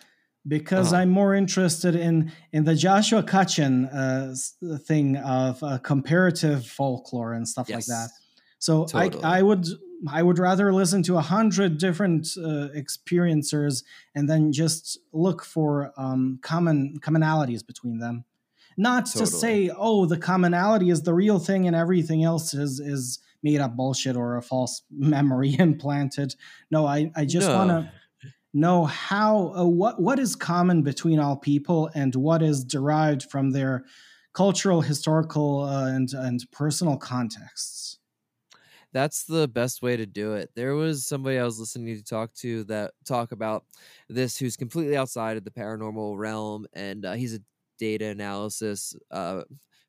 [0.48, 1.02] because Uh-huh.
[1.02, 4.36] I'm more interested in in the Joshua Cutchin uh,
[4.88, 8.10] thing of uh, comparative folklore and stuff like that.
[8.60, 9.24] So Totally.
[9.24, 9.66] I I would
[10.08, 15.92] I would rather listen to a hundred different uh, experiencers and then just look for
[15.98, 18.26] um, common commonalities between them.
[18.78, 23.20] Not to say, oh, the commonality is the real thing and everything else is is
[23.42, 26.36] made up bullshit or a false memory implanted.
[26.72, 27.58] No, I, I just No.
[27.58, 27.90] want to
[28.54, 33.52] know how uh, what what is common between all people and what is derived from
[33.52, 33.86] their
[34.34, 38.00] cultural, historical, uh, and and personal contexts.
[38.96, 40.52] That's the best way to do it.
[40.56, 43.66] There was somebody I was listening to talk to that talk about
[44.10, 47.42] this who's completely outside of the paranormal realm, and uh, he's a
[47.78, 49.44] data analysis uh,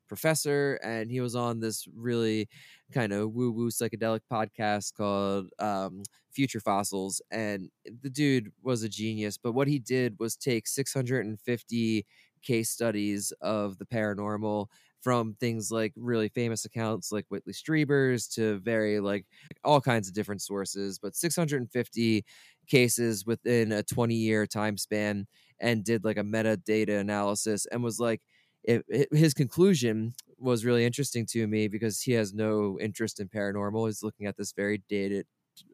[0.09, 2.49] professor, and he was on this really
[2.93, 7.69] kind of woo woo psychedelic podcast called um, Future Fossils, and
[8.03, 9.37] the dude was a genius.
[9.37, 12.05] But what he did was take 650
[12.43, 14.67] case studies of the paranormal
[15.07, 19.25] from things like really famous accounts like Whitley Strieber's to very like
[19.63, 22.25] all kinds of different sources, but 650
[22.67, 25.25] cases within a 20 year time span
[25.61, 28.21] and did like a metadata analysis and was like,
[28.63, 33.29] it, it- his conclusion was really interesting to me because he has no interest in
[33.29, 33.87] paranormal.
[33.87, 35.25] He's looking at this very dated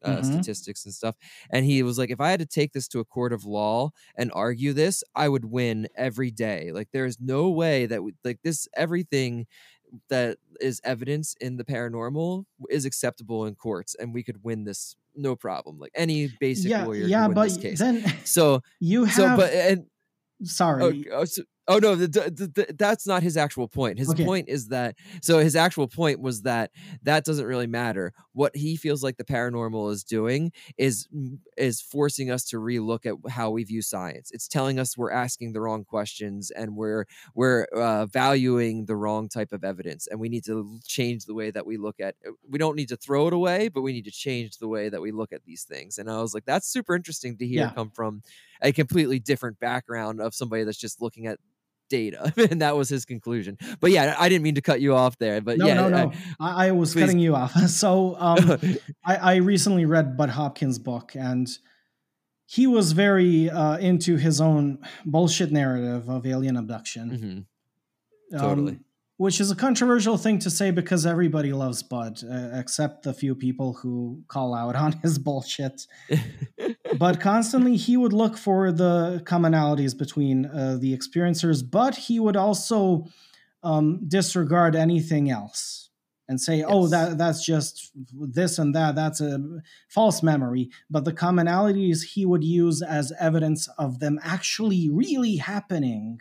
[0.03, 0.25] uh, Mhm.
[0.25, 1.15] statistics and stuff.
[1.49, 3.91] And he was like, if I had to take this to a court of law
[4.17, 6.71] and argue this, I would win every day.
[6.71, 9.45] Like, there is no way that we, like this everything
[10.09, 14.95] that is evidence in the paranormal is acceptable in courts, and we could win this
[15.15, 15.77] no problem.
[15.77, 17.79] Like any basic yeah, lawyer yeah, could win but this case.
[17.79, 19.15] then so, you have.
[19.15, 19.85] so, but and
[20.43, 23.99] sorry, Oh, oh, so- oh, no, the, the, the, that's not his actual point.
[23.99, 24.23] His Okay.
[24.23, 26.71] point is that so his actual point was that
[27.03, 28.13] that doesn't really matter.
[28.33, 31.07] What he feels like the paranormal is doing is
[31.57, 34.31] is forcing us to relook at how we view science.
[34.31, 39.29] It's telling us we're asking the wrong questions and we're we're uh, valuing the wrong
[39.29, 42.15] type of evidence, and we need to change the way that we look at.
[42.49, 45.01] We don't need to throw it away, but we need to change the way that
[45.01, 45.97] we look at these things.
[45.97, 47.73] And I was like, that's super interesting to hear Yeah.
[47.75, 48.21] come from
[48.61, 51.39] a completely different background of somebody that's just looking at
[51.93, 55.15] data and that was his conclusion but yeah i didn't mean to cut you off
[55.19, 56.11] there but no, yeah no, I- no.
[56.39, 57.01] I, I was please.
[57.01, 57.53] cutting you off.
[57.83, 58.59] So um,
[59.05, 61.47] I, I recently read Bud Hopkins' book, and
[62.45, 67.47] he was very uh, into his own bullshit narrative of alien abduction.
[68.31, 68.39] Mhm.
[68.39, 68.73] Totally.
[68.73, 68.85] Um,
[69.17, 73.35] which is a controversial thing to say because everybody loves Bud, uh, except the few
[73.35, 75.85] people who call out on his bullshit.
[76.97, 82.35] but constantly he would look for the commonalities between uh, the experiencers, but he would
[82.35, 83.05] also
[83.63, 85.83] um, disregard anything else
[86.27, 88.95] and say, "Oh, that that's just this and that.
[88.95, 89.39] That's a
[89.89, 96.19] false memory." But the commonalities he would use as evidence of them actually really happening.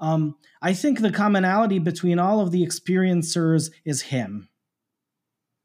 [0.00, 4.48] Um, I think the commonality between all of the experiencers is him.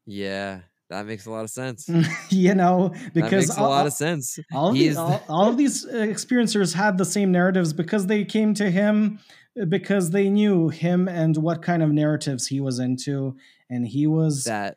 [0.06, 1.90] yeah that makes a lot of sense.
[2.30, 4.38] You know, that because makes a all- lot of sense.
[4.52, 7.72] all of, He the, is the- all, all of these experiencers had the same narratives
[7.72, 9.18] because they came to him
[9.60, 13.36] uh, because they knew him and what kind of narratives he was into.
[13.68, 14.76] And he was that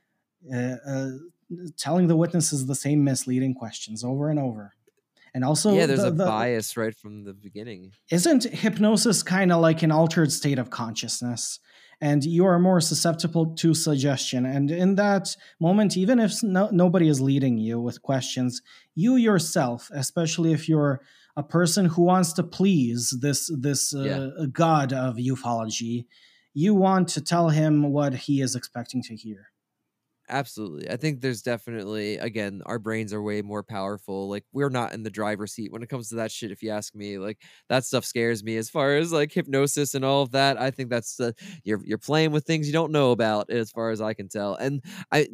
[0.51, 1.09] uh, uh,
[1.77, 4.73] telling the witnesses the same misleading questions over and over
[5.33, 7.91] and also yeah there's the- a the- bias right from the beginning.
[8.11, 11.59] Isn't hypnosis kind of like an altered state of consciousness?
[12.01, 14.45] And you are more susceptible to suggestion.
[14.45, 18.61] And in that moment even if no, nobody is leading you with questions
[18.95, 21.01] you yourself especially if you're
[21.37, 24.03] a person who wants to please this this uh,
[24.51, 26.05] god of ufology
[26.53, 29.51] you want to tell him what he is expecting to hear
[30.31, 30.87] Absolutely.
[30.91, 34.29] I think there's definitely again our brains are way more powerful.
[34.29, 36.69] Like we're not in the driver's seat when it comes to that shit if you
[36.69, 37.17] ask me.
[37.17, 40.59] Like that stuff scares me as far as like hypnosis and all of that.
[40.61, 41.31] I think that's uh,
[41.63, 44.53] you're you're playing with things you don't know about as far as I can tell.
[44.53, 45.29] And I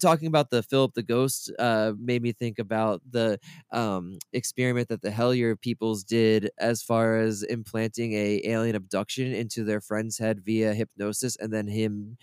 [0.00, 3.38] talking about the Philip the Ghost uh made me think about the
[3.70, 9.62] um experiment that the Hellier peoples did as far as implanting a alien abduction into
[9.64, 12.16] their friend's head via hypnosis and then him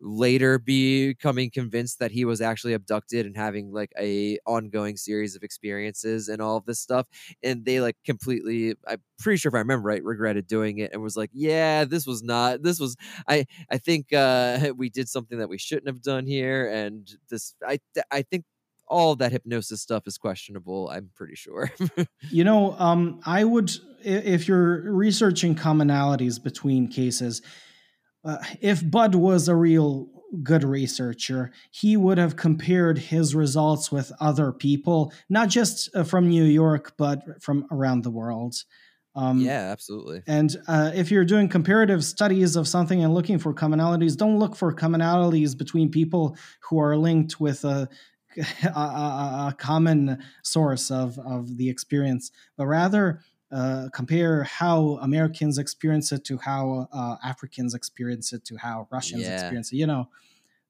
[0.00, 5.42] later becoming convinced that he was actually abducted and having like a ongoing series of
[5.42, 7.06] experiences and all of this stuff
[7.42, 11.02] and they like completely i'm pretty sure if i remember right regretted doing it and
[11.02, 12.96] was like yeah this was not this was
[13.28, 17.54] i i think uh we did something that we shouldn't have done here and this
[17.66, 17.78] i
[18.10, 18.44] i think
[18.86, 21.70] all that hypnosis stuff is questionable i'm pretty sure.
[22.30, 23.70] You know um i would
[24.02, 27.42] if you're researching commonalities between cases
[28.24, 30.08] uh, if Bud was a real
[30.42, 36.28] good researcher, he would have compared his results with other people, not just uh, from
[36.28, 38.54] New York, but from around the world.
[39.16, 40.22] Um, yeah, absolutely.
[40.26, 44.54] And uh, if you're doing comparative studies of something and looking for commonalities, don't look
[44.54, 46.36] for commonalities between people
[46.68, 47.88] who are linked with a,
[48.64, 53.20] a, a common source of, of the experience, but rather
[53.52, 59.22] uh, compare how Americans experience it to how uh, Africans experience it to how Russians
[59.22, 59.34] yeah.
[59.34, 59.76] experience it.
[59.76, 60.08] You know,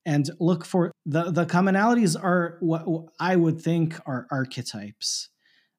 [0.07, 5.29] and look for the the commonalities are what, what I would think are archetypes,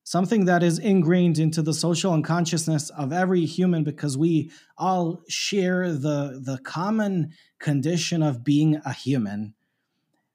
[0.03, 5.91] something that is ingrained into the social unconsciousness of every human because we all share
[5.91, 9.55] the the common condition of being a human,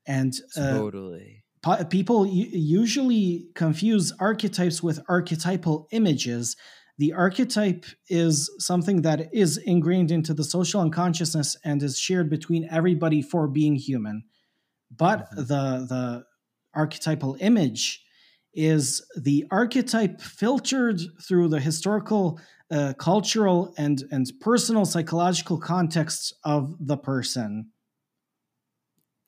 [0.04, 1.44] and uh, totally
[1.90, 6.56] people usually confuse archetypes with archetypal images.
[6.98, 12.68] The archetype is something that is ingrained into the social unconsciousness and is shared between
[12.70, 14.24] everybody for being human.
[14.90, 15.40] But mm-hmm.
[15.40, 16.24] the the
[16.74, 18.02] archetypal image
[18.54, 22.40] is the archetype filtered through the historical,
[22.70, 27.70] uh, cultural, and and personal psychological context of the person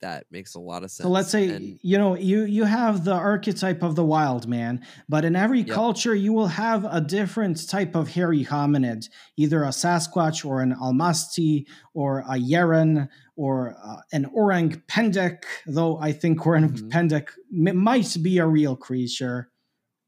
[0.01, 1.05] that makes a lot of sense.
[1.05, 4.85] So let's say and, you know you you have the archetype of the wild man,
[5.07, 5.75] but in every yep.
[5.75, 10.75] culture you will have a different type of hairy hominid, either a Sasquatch or an
[10.75, 15.43] Almasti or a Yeren or uh, an orang pendek.
[15.65, 16.89] Though I think orang mm-hmm.
[16.89, 19.49] pendek m- might be a real creature.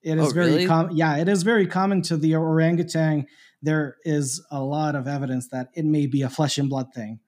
[0.03, 0.65] It is oh, very really?
[0.65, 0.97] common.
[0.97, 3.27] Yeah, it is very common to the orangutan.
[3.61, 7.19] There is a lot of evidence that it may be a flesh and blood thing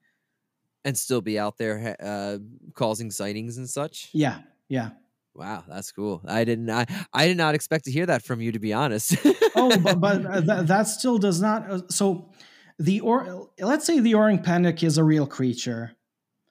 [0.84, 2.38] and still be out there uh,
[2.74, 4.10] causing sightings and such.
[4.12, 4.90] Yeah, yeah.
[5.34, 6.22] Wow, that's cool.
[6.26, 6.70] I didn't.
[6.70, 9.16] I, I did not expect to hear that from you, to be honest.
[9.56, 11.68] oh, but, but uh, that still does not.
[11.68, 12.30] Uh, so,
[12.78, 15.96] the or let's say the orang pendek is a real creature.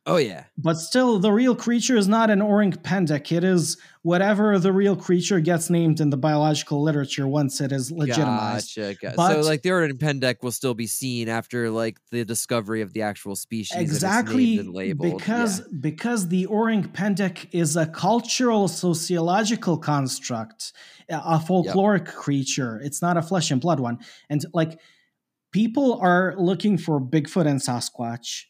[0.06, 0.46] Oh yeah.
[0.58, 3.32] But still, the real creature is not an orang pendek.
[3.32, 7.90] It is whatever the real creature gets named in the biological literature once it is
[7.90, 8.76] legitimized.
[8.76, 8.96] Gotcha.
[8.96, 9.16] gotcha.
[9.16, 12.92] But, so, like the orang pendek will still be seen after like the discovery of
[12.92, 13.78] the actual species.
[13.78, 14.62] Exactly.
[14.94, 15.66] Because yeah.
[15.80, 20.74] because the orang pendek is a cultural sociological construct,
[21.08, 22.16] a folkloric yep.
[22.16, 22.82] creature.
[22.84, 24.00] It's not a flesh and blood one.
[24.30, 24.82] And like
[25.54, 28.48] people are looking for Bigfoot and Sasquatch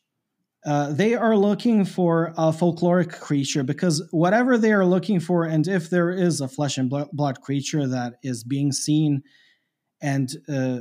[0.65, 5.68] uh, they are looking for a folkloric creature because whatever they are looking for, and
[5.68, 9.23] if there is a flesh and blood creature that is being seen
[10.02, 10.80] and uh,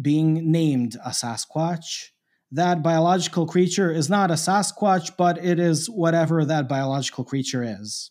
[0.00, 2.10] being named a Sasquatch,
[2.52, 8.10] that biological creature is not a Sasquatch, but it is whatever that biological creature is.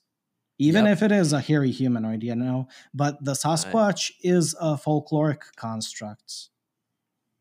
[0.59, 0.93] Even yep.
[0.93, 6.49] if it is a hairy humanoid, you know, but the Sasquatch is a folkloric construct.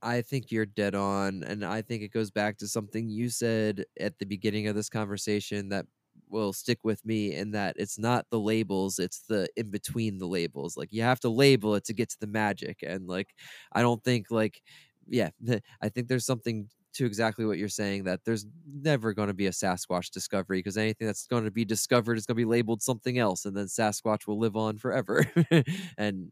[0.03, 1.43] I think you're dead on.
[1.45, 4.89] And I think it goes back to something you said at the beginning of this
[4.89, 5.87] conversation that
[6.29, 10.27] will stick with me in that it's not the labels, it's the in between the
[10.27, 10.77] labels.
[10.77, 12.79] Like you have to label it to get to the magic.
[12.83, 13.35] And like,
[13.73, 14.63] I don't think, like,
[15.09, 15.31] yeah,
[15.83, 19.47] I think there's something to exactly what you're saying that there's never going to be
[19.47, 22.83] a Sasquatch discovery because anything that's going to be discovered is going to be labeled
[22.83, 25.25] something else and then Sasquatch will live on forever.
[25.97, 26.31] and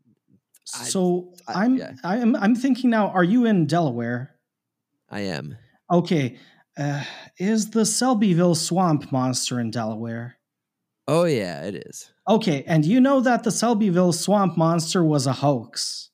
[0.65, 1.93] so I, am yeah.
[2.05, 3.09] I'm I'm thinking now.
[3.09, 4.37] Are you in Delaware?
[5.09, 5.57] I am.
[5.91, 6.39] Okay.
[6.78, 7.03] Uh,
[7.39, 10.37] is the Selbyville swamp monster in Delaware?
[11.09, 12.12] Oh yeah, it is.
[12.28, 16.11] Okay, and you know that the Selbyville swamp monster was a hoax.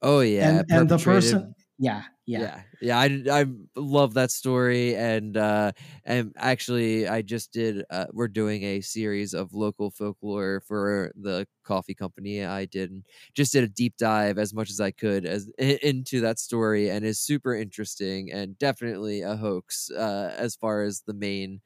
[0.00, 2.50] Oh yeah, and, and the person, yeah, yeah.
[2.80, 3.46] Yeah i i
[3.76, 5.72] love that story and uh
[6.04, 11.46] and actually i just did uh, we're doing a series of local folklore for the
[11.62, 12.44] coffee company.
[12.44, 13.04] I did
[13.34, 17.04] just did a deep dive as much as i could as into that story and
[17.04, 21.60] is super interesting and definitely a hoax uh as far as the main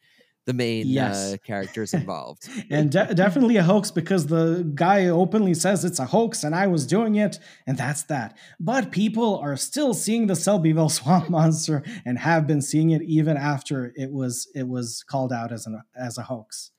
[0.46, 1.32] the main yes.
[1.32, 2.48] uh, characters involved.
[2.70, 6.66] and de- definitely a hoax because the guy openly says it's a hoax and I
[6.66, 8.36] was doing it, and that's that.
[8.60, 13.36] But people are still seeing the Selbyville swamp monster and have been seeing it even
[13.36, 16.70] after it was it was called out as an as a hoax.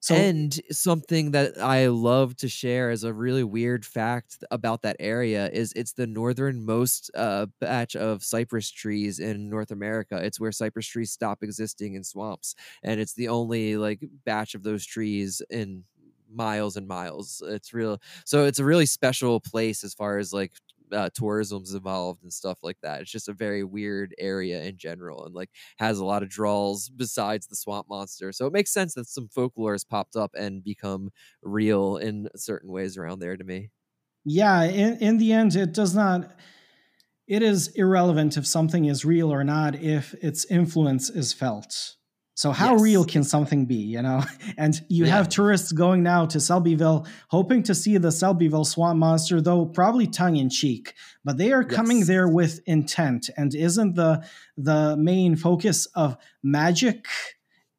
[0.00, 4.96] So and something that I love to share as a really weird fact about that
[4.98, 10.16] area is it's the northernmost uh, batch of cypress trees in North America.
[10.24, 14.62] It's where cypress trees stop existing in swamps, and it's the only like batch of
[14.62, 15.84] those trees in
[16.32, 17.42] miles and miles.
[17.46, 18.00] It's real.
[18.24, 20.52] So it's a really special place as far as like
[20.92, 23.02] uh, tourism's involved and stuff like that.
[23.02, 26.88] It's just a very weird area in general, and like has a lot of draws
[26.88, 28.32] besides the swamp monster.
[28.32, 31.10] So it makes sense that some folklore has popped up and become
[31.42, 33.70] real in certain ways around there to me.
[34.24, 36.38] yeah, in in the end, it does not.
[37.28, 41.96] It is irrelevant if something is real or not if its influence is felt.
[42.34, 44.22] So how Yes, real can something be, you know?
[44.56, 48.98] And you Yeah, have tourists going now to Selbyville, hoping to see the Selbyville swamp
[48.98, 50.94] monster, though probably tongue in cheek.
[51.24, 54.24] But they are coming there with intent, and isn't the
[54.56, 57.06] the main focus of magic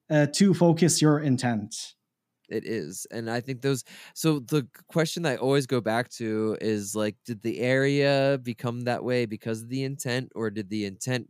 [0.09, 1.95] uh, to focus your intent?
[2.49, 3.07] It is.
[3.11, 3.83] And I think those
[4.13, 9.03] so the question I always go back to is like did the area become that
[9.05, 11.29] way because of the intent or did the intent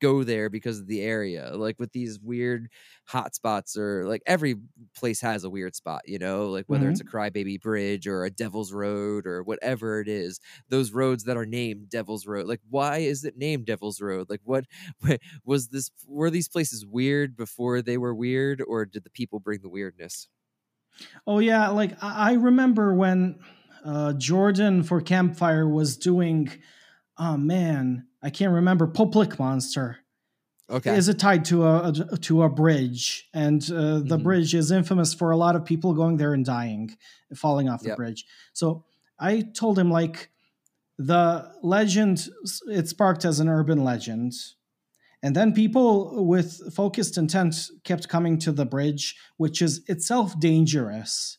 [0.00, 1.52] go there because of the area?
[1.56, 2.68] Like with these weird
[3.06, 4.56] hot spots or like every
[4.94, 7.10] place has a weird spot, you know, like whether it's a Mhm.
[7.10, 11.88] crybaby bridge or a devil's road or whatever it is, those roads that are named
[11.88, 12.46] Devil's Road.
[12.46, 14.28] Like why is it named Devil's Road?
[14.30, 14.66] Like what
[15.44, 19.60] was this were these places weird before they were weird or did the people bring
[19.62, 20.28] the weirdness?
[21.26, 23.38] Oh yeah, like I I remember when
[23.84, 26.50] uh, Jordan for Campfire was doing.
[27.22, 28.86] Oh man, I can't remember.
[28.86, 29.98] Pope Lick Monster
[30.70, 30.96] Okay.
[30.96, 31.92] is it tied to a,
[32.22, 34.22] to a bridge, and uh, the Mhm.
[34.22, 36.96] bridge is infamous for a lot of people going there and dying,
[37.34, 37.96] falling off the Yep.
[37.98, 38.24] bridge.
[38.54, 38.84] So
[39.18, 40.30] I told him like
[40.98, 42.28] the legend.
[42.68, 44.32] It sparked as an urban legend.
[45.22, 51.36] And then people with focused intent kept coming to the bridge, which is itself dangerous.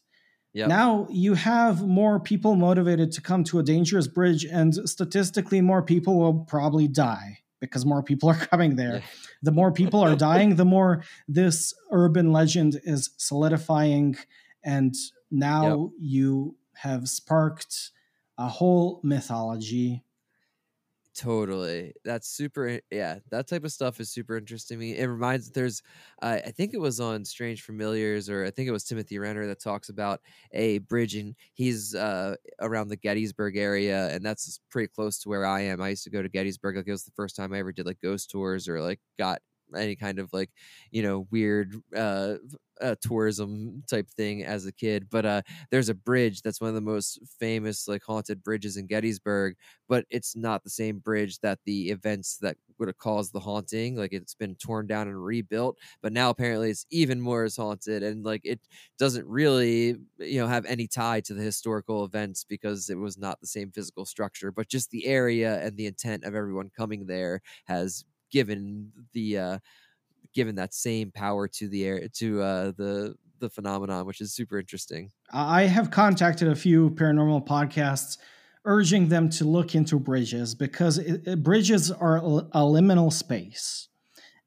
[0.53, 0.68] Yep.
[0.68, 5.82] Now you have more people motivated to come to a dangerous bridge, and statistically, more
[5.82, 9.02] people will probably die because more people are coming there.
[9.41, 14.18] The more people are dying, the more this urban legend is solidifying.
[14.64, 14.94] And
[15.32, 17.91] now you have sparked
[18.38, 20.03] a whole mythology.
[21.14, 21.94] Totally.
[22.06, 22.80] That's super.
[22.90, 24.98] Yeah, that type of stuff is super interesting to me.
[24.98, 25.82] It reminds there's,
[26.22, 29.46] uh, I think it was on Strange Familiars, or I think it was Timothy Renner
[29.48, 30.22] that talks about
[30.54, 35.46] a bridge, and he's uh, around the Gettysburg area, and that's pretty close to where
[35.46, 35.82] I am.
[35.82, 36.78] I used to go to Gettysburg.
[36.78, 39.42] Like it was the first time I ever did like ghost tours or like got
[39.76, 40.49] any kind of like
[40.91, 42.35] you know weird uh,
[42.81, 46.76] uh tourism type thing as a kid but uh there's a bridge that's one of
[46.76, 49.56] the most famous like haunted bridges in gettysburg
[49.88, 53.95] but it's not the same bridge that the events that would have caused the haunting
[53.95, 58.02] like it's been torn down and rebuilt but now apparently it's even more as haunted
[58.02, 58.60] and like it
[58.98, 63.39] doesn't really you know have any tie to the historical events because it was not
[63.41, 67.41] the same physical structure but just the area and the intent of everyone coming there
[67.65, 69.60] has given the uh
[70.34, 74.60] given that same power to the air to uh the the phenomenon which is super
[74.60, 75.12] interesting.
[75.34, 78.18] I have contacted a few paranormal podcasts
[78.66, 83.90] urging them to look into bridges because it, bridges are a liminal space,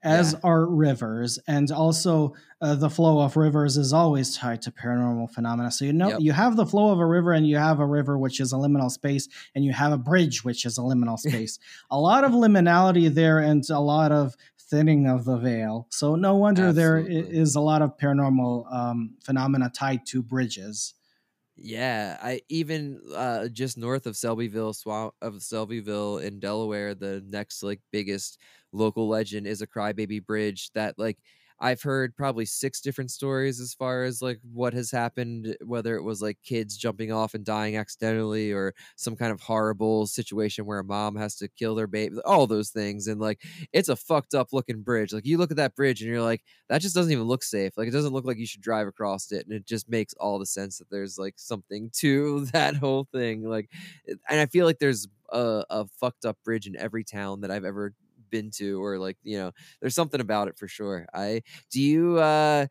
[0.04, 0.40] as Yeah.
[0.44, 5.70] are rivers, and also uh, the flow of rivers is always tied to paranormal phenomena.
[5.70, 6.20] So you know Yep.
[6.20, 8.56] you have the flow of a river, and you have a river which is a
[8.56, 11.58] liminal space, and you have a bridge which is a liminal space.
[11.90, 15.86] a lot of liminality there, and a lot of thinning of the veil.
[15.90, 17.38] So no wonder there Absolutely.
[17.38, 20.94] is a lot of paranormal um, phenomena tied to bridges.
[21.56, 27.62] Yeah, I even uh just north of Selbyville, swamp of Selbyville in Delaware, the next
[27.62, 28.38] like biggest
[28.74, 31.18] local legend is a crybaby bridge that like
[31.60, 36.02] I've heard probably six different stories as far as like what has happened, whether it
[36.02, 40.80] was like kids jumping off and dying accidentally or some kind of horrible situation where
[40.80, 43.06] a mom has to kill their baby, all those things.
[43.06, 43.40] And like
[43.72, 45.12] it's a fucked up looking bridge.
[45.12, 47.72] Like you look at that bridge and you're like, that just doesn't even look safe.
[47.76, 50.38] Like it doesn't look like you should drive across it, and it just makes all
[50.38, 53.44] the sense that there's like something to that whole thing.
[53.44, 53.70] Like,
[54.06, 57.64] and I feel like there's a, a fucked up bridge in every town that I've
[57.64, 57.94] ever
[58.30, 61.06] been to, or like you know, there's something about it for sure.
[61.14, 62.66] I do you uh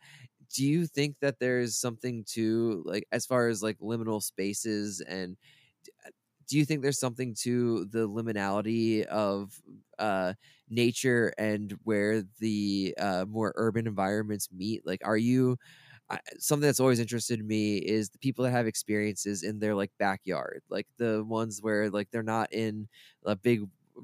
[0.54, 5.38] do you think that there's something to like as far as like liminal spaces and
[6.48, 9.62] do you think there's something to the liminality of
[9.98, 10.34] uh
[10.70, 15.58] nature and where the uh more urban environments meet like are you
[16.40, 20.64] something that's always interested me is the people that have experiences in their like backyard
[20.70, 22.88] like the ones where like they're not in
[23.26, 23.64] a big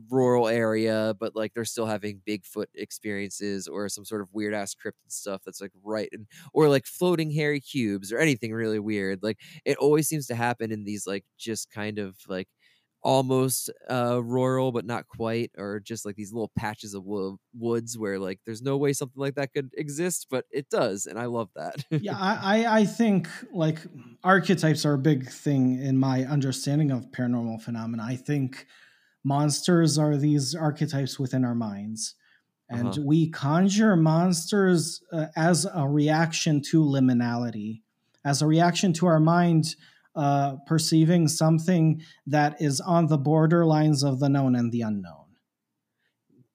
[0.10, 4.76] rural area, but like they're still having Bigfoot experiences or some sort of weird ass
[4.76, 9.24] cryptid stuff that's like right and or like floating hairy cubes or anything really weird.
[9.24, 12.48] Like it always seems to happen in these like just kind of like
[13.02, 17.98] almost uh rural but not quite or just like these little patches of wo- woods
[17.98, 21.24] where like there's no way something like that could exist but it does and i
[21.26, 23.80] love that yeah I, I think like
[24.24, 28.66] archetypes are a big thing in my understanding of paranormal phenomena i think
[29.23, 32.15] monsters are these archetypes within our minds
[32.71, 33.01] and uh-huh.
[33.03, 37.81] we conjure monsters uh, as a reaction to liminality
[38.25, 39.75] as a reaction to our mind
[40.15, 45.25] uh, perceiving something that is on the borderlines of the known and the unknown.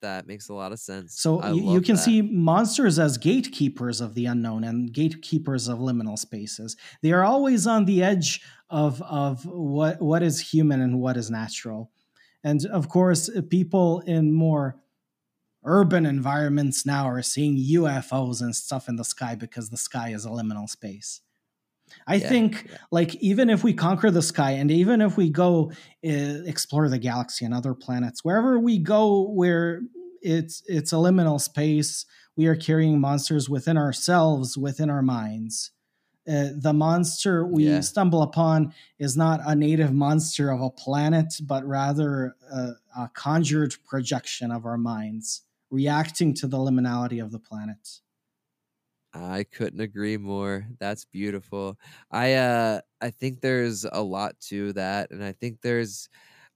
[0.03, 1.19] That makes a lot of sense.
[1.19, 2.03] So you, you, can that.
[2.03, 6.77] see monsters as gatekeepers of the unknown and gatekeepers of liminal spaces.
[7.03, 11.31] They are always on the edge of of what what is human and what is
[11.31, 11.91] natural.
[12.45, 14.77] And of course, people in more
[15.65, 20.27] urban environments now are seeing UFOs and stuff in the sky because the sky is
[20.27, 21.23] a liminal space.
[22.07, 22.77] I yeah, think yeah.
[22.91, 25.71] like even if we conquer the sky and even if we go
[26.05, 29.83] uh, explore the galaxy and other planets, wherever we go where
[30.23, 32.07] it's it's a liminal space,
[32.37, 35.71] we are carrying monsters within ourselves, within our minds.
[36.27, 37.81] Uh, the monster we yeah.
[37.81, 43.75] stumble upon is not a native monster of a planet, but rather a, a conjured
[43.85, 48.01] projection of our minds, reacting to the liminality of the planet.
[49.13, 50.67] I couldn't agree more.
[50.81, 51.79] That's beautiful.
[52.11, 56.09] I uh I think there's a lot to that and I think there's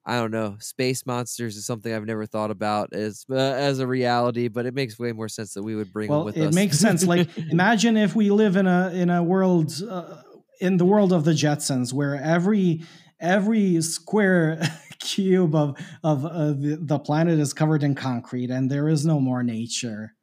[0.08, 3.86] I don't know, space monsters is something I've never thought about as uh, as a
[3.86, 6.46] reality, but it makes way more sense that we would bring well, them with it
[6.46, 6.54] us.
[6.54, 7.06] It makes sense.
[7.06, 10.22] Like imagine if we live in a in a world uh,
[10.60, 12.82] in the world of the Jetsons where every
[13.20, 14.60] every square
[14.98, 19.20] cube of of uh, the, the planet is covered in concrete and there is no
[19.20, 20.14] more nature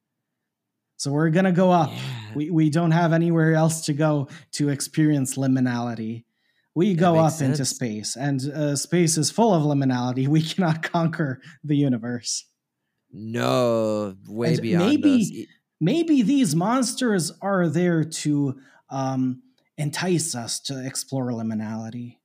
[0.98, 1.92] so we're gonna go up.
[1.92, 2.02] Yeah.
[2.36, 6.24] We we don't have anywhere else to go to experience liminality.
[6.76, 7.60] We go up sense.
[7.60, 10.28] into space, and uh, space is full of liminality.
[10.36, 12.46] We cannot conquer the universe.
[13.12, 15.48] No, way and beyond maybe, us.
[15.80, 19.42] Maybe these monsters are there to um,
[19.78, 22.18] entice us to explore liminality.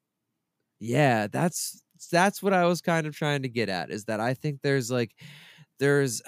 [0.81, 3.91] Yeah, that's that's what I was kind of trying to get at.
[3.91, 5.15] Is that I think there's like
[5.79, 6.23] there's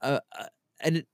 [0.00, 0.48] a, a
[0.80, 1.04] and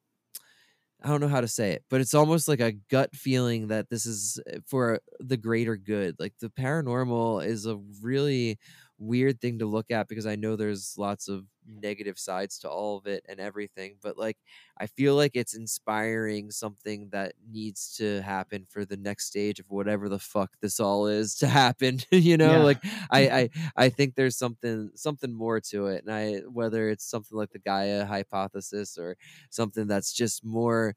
[1.03, 3.89] I don't know how to say it, but it's almost like a gut feeling that
[3.89, 6.17] this is eh, for the greater good.
[6.19, 8.59] Like the paranormal is a really
[8.99, 11.47] weird thing to look at because I know there's lots of
[11.81, 14.39] negative sides to all of it and everything, but like
[14.79, 19.67] I feel like it's inspiring something that needs to happen for the next stage of
[19.69, 22.01] whatever the fuck this all is to happen.
[22.11, 22.63] you know, yeah.
[22.63, 23.69] like I, mm-hmm.
[23.77, 26.05] I I think there's something something more to it.
[26.05, 29.17] And I whether it's something like the Gaia hypothesis or
[29.51, 30.97] something that's just more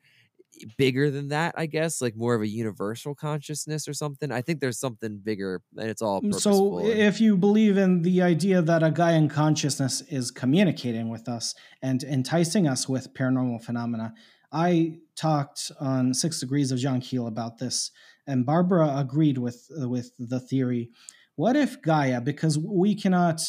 [0.78, 4.32] bigger than that, I guess, like more of a universal consciousness or something.
[4.32, 8.22] I think there's something bigger and it's all mm, So if you believe in the
[8.22, 14.14] idea that a Gaian consciousness is communicating with us and enticing us with paranormal phenomena,
[14.52, 17.92] I talked on Six Degrees of John Keel about this,
[18.28, 20.92] and Barbara agreed with with the theory.
[21.36, 23.42] What if Gaia, because we cannot,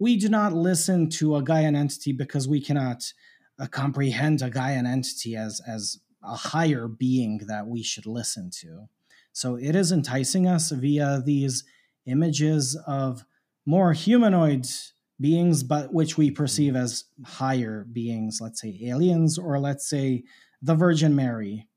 [0.00, 3.04] we do not listen to a Gaian entity because we cannot
[3.60, 8.88] uh, comprehend a Gaian entity as as a higher being that we should listen to.
[9.32, 11.64] So it is enticing us via these
[12.06, 13.24] images of
[13.66, 14.66] more humanoid
[15.20, 20.24] beings, but which we perceive as higher beings, let's say aliens, or let's say
[20.62, 21.68] the Virgin Mary,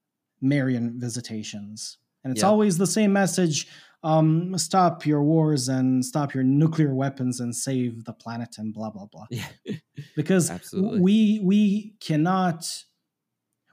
[0.41, 1.97] Marian visitations.
[2.23, 2.49] And it's yep.
[2.49, 3.67] always the same message
[4.03, 8.89] um, stop your wars and stop your nuclear weapons and save the planet and blah
[8.89, 9.25] blah blah.
[9.29, 9.45] Yeah.
[10.15, 10.99] because Absolutely.
[11.01, 12.65] we we cannot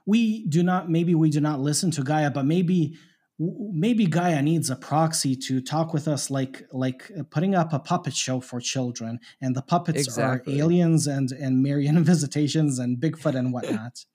[0.09, 2.97] we do not maybe we do not listen to Gaia, but maybe
[3.37, 7.79] maybe Gaia needs a proxy to talk with us like like uh, putting up a
[7.79, 10.55] puppet show for children and the puppets exactly.
[10.55, 14.05] are aliens and and Marian visitations and Bigfoot and whatnot.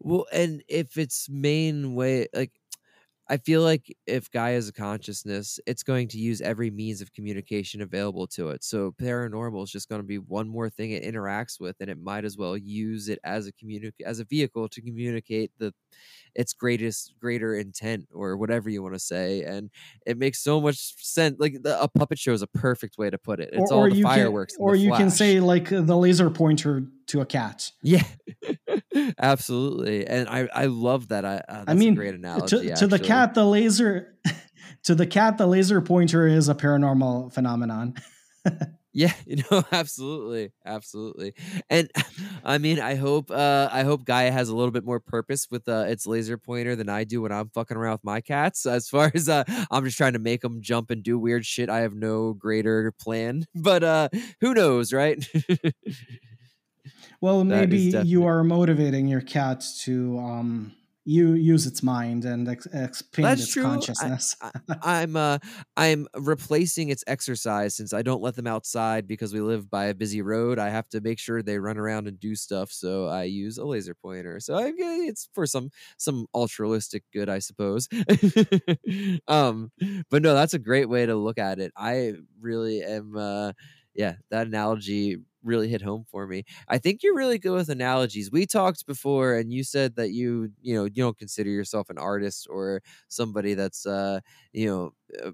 [0.00, 2.52] well, and if its main way like
[3.28, 7.12] I feel like if Gaia is a consciousness, it's going to use every means of
[7.12, 8.62] communication available to it.
[8.62, 11.98] So paranormal is just going to be one more thing it interacts with, and it
[11.98, 15.74] might as well use it as a communic- as a vehicle to communicate the
[16.34, 19.42] its greatest greater intent or whatever you want to say.
[19.42, 19.70] And
[20.06, 21.36] it makes so much sense.
[21.40, 23.50] Like the, a puppet show is a perfect way to put it.
[23.52, 24.56] It's or, all or the fireworks.
[24.56, 25.00] Can, or you flash.
[25.00, 27.70] can say like the laser pointer to a cat.
[27.82, 28.02] Yeah.
[29.18, 31.24] Absolutely, and I I love that.
[31.24, 32.68] I uh, I mean, great analogy.
[32.68, 34.14] To, to the cat, the laser.
[34.84, 37.94] to the cat, the laser pointer is a paranormal phenomenon.
[38.96, 41.34] Yeah, you know, absolutely, absolutely.
[41.68, 41.90] And
[42.42, 45.68] I mean, I hope uh I hope Gaia has a little bit more purpose with
[45.68, 48.64] uh its laser pointer than I do when I'm fucking around with my cats.
[48.64, 51.68] As far as uh I'm just trying to make them jump and do weird shit.
[51.68, 53.44] I have no greater plan.
[53.54, 54.08] But uh
[54.40, 55.22] who knows, right?
[57.20, 60.74] Well, maybe you are motivating your cat to um
[61.04, 63.62] you use its mind and ex- expand That's its true.
[63.62, 64.34] consciousness.
[64.40, 64.50] I,
[65.02, 65.38] am uh,
[65.76, 69.94] I'm replacing its exercise since I don't let them outside because we live by a
[69.94, 70.58] busy road.
[70.58, 73.64] I have to make sure they run around and do stuff, so I use a
[73.64, 74.38] laser pointer.
[74.40, 77.88] So I, it's for some some altruistic good, I suppose.
[79.28, 79.72] um,
[80.10, 81.72] but no, that's a great way to look at it.
[81.76, 83.16] I really am.
[83.16, 83.52] Uh,
[83.94, 85.16] yeah, that analogy
[85.46, 86.44] really hit home for me.
[86.68, 88.30] I think you're really good with analogies.
[88.30, 91.98] We talked before and you said that you, you know, you don't consider yourself an
[91.98, 94.20] artist or somebody that's uh,
[94.52, 94.92] you know,
[95.24, 95.30] uh,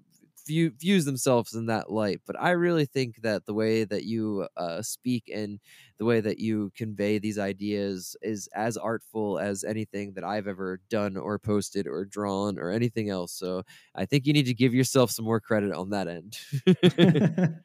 [0.46, 2.20] view, views themselves in that light.
[2.26, 5.60] But I really think that the way that you uh, speak and
[5.98, 10.80] the way that you convey these ideas is as artful as anything that I've ever
[10.90, 13.32] done or posted or drawn or anything else.
[13.32, 13.62] So
[13.94, 16.38] I think you need to give yourself some more credit on that end.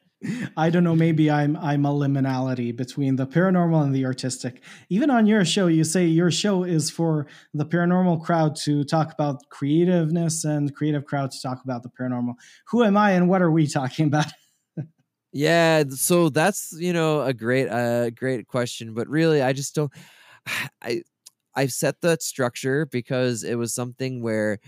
[0.56, 0.96] I don't know.
[0.96, 4.62] Maybe I'm I'm a liminality between the paranormal and the artistic.
[4.88, 9.12] Even on your show, you say your show is for the paranormal crowd to talk
[9.12, 12.34] about creativeness and creative crowd to talk about the paranormal.
[12.68, 14.26] Who am I, and what are we talking about?
[15.32, 19.92] yeah, so that's you know a great uh great question, but really, I just don't.
[20.82, 21.02] I
[21.54, 24.58] I've set that structure because it was something where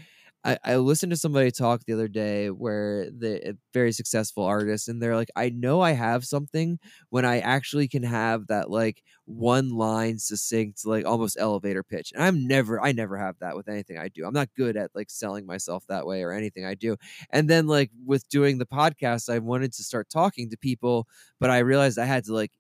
[0.45, 5.03] I, I listened to somebody talk the other day where the very successful artist and
[5.03, 6.79] they're like i know i have something
[7.11, 12.13] when i actually can have that like one line succinct like almost elevator pitch.
[12.15, 14.25] And i'm never i never have that with anything i do.
[14.27, 16.97] I'm not good at like selling myself that way or anything i do.
[17.31, 21.07] And then like with doing the podcast i wanted to start talking to people
[21.39, 22.53] but i realized i had to like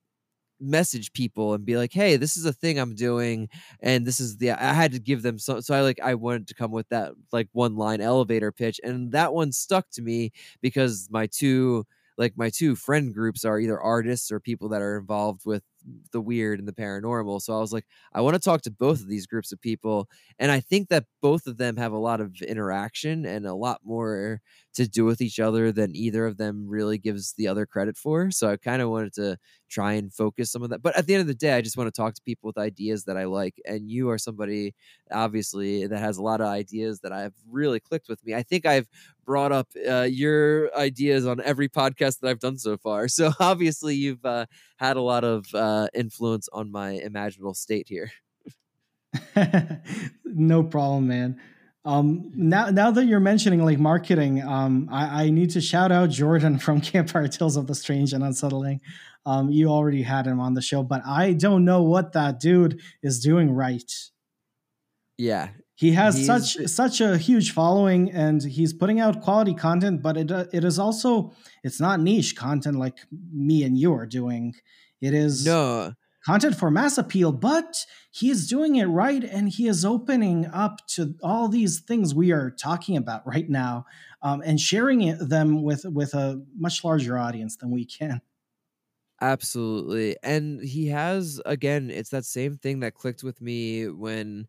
[0.60, 3.48] message people and be like, "Hey, this is a thing I'm doing,
[3.80, 5.60] and this is the." I had to give them so.
[5.60, 9.12] So I like I wanted to come with that like one line elevator pitch, and
[9.12, 10.32] that one stuck to me
[10.62, 11.86] because my two
[12.18, 15.62] like my two friend groups are either artists or people that are involved with
[16.12, 17.40] the weird and the paranormal.
[17.42, 20.08] So I was like, I want to talk to both of these groups of people.
[20.38, 23.80] And I think that both of them have a lot of interaction and a lot
[23.84, 24.40] more
[24.74, 28.30] to do with each other than either of them really gives the other credit for.
[28.30, 29.36] So I kind of wanted to
[29.68, 30.82] try and focus some of that.
[30.82, 32.58] But at the end of the day, I just want to talk to people with
[32.58, 33.60] ideas that I like.
[33.66, 34.74] And you are somebody,
[35.10, 38.34] obviously, that has a lot of ideas that I've really clicked with me.
[38.34, 38.88] I think I've
[39.24, 43.08] brought up uh, your ideas on every podcast that I've done so far.
[43.20, 44.46] So obviously, you've uh,
[44.76, 45.58] had a lot of uh,
[45.94, 48.12] influence on my imaginable state here.
[50.24, 51.40] no problem, man.
[51.84, 56.10] Um, now, now that you're mentioning like marketing, um, I, I need to shout out
[56.10, 58.80] Jordan from Campfire Tales of the Strange and Unsettling.
[59.26, 62.80] Um, you already had him on the show, but I don't know what that dude
[63.02, 63.92] is doing right.
[65.18, 70.00] Yeah, he has such such a huge following, and he's putting out quality content.
[70.00, 72.98] But it uh, it is also it's not niche content like
[73.32, 74.54] me and you are doing.
[75.00, 75.92] It is no
[76.24, 80.86] content for mass appeal, but he is doing it right and he is opening up
[80.88, 83.86] to all these things we are talking about right now
[84.22, 88.20] um, and sharing it, them with with a much larger audience than we can.
[89.22, 90.16] Absolutely.
[90.22, 94.46] And he has again, it's that same thing that clicked with me when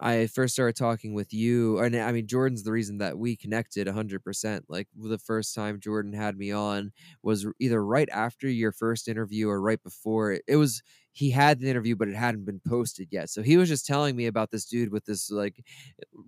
[0.00, 3.86] I first started talking with you, and I mean Jordan's the reason that we connected
[3.86, 4.64] 100%.
[4.68, 9.48] Like the first time Jordan had me on was either right after your first interview
[9.48, 10.38] or right before.
[10.48, 10.82] It was
[11.12, 13.28] he had the interview but it hadn't been posted yet.
[13.30, 15.62] So he was just telling me about this dude with this like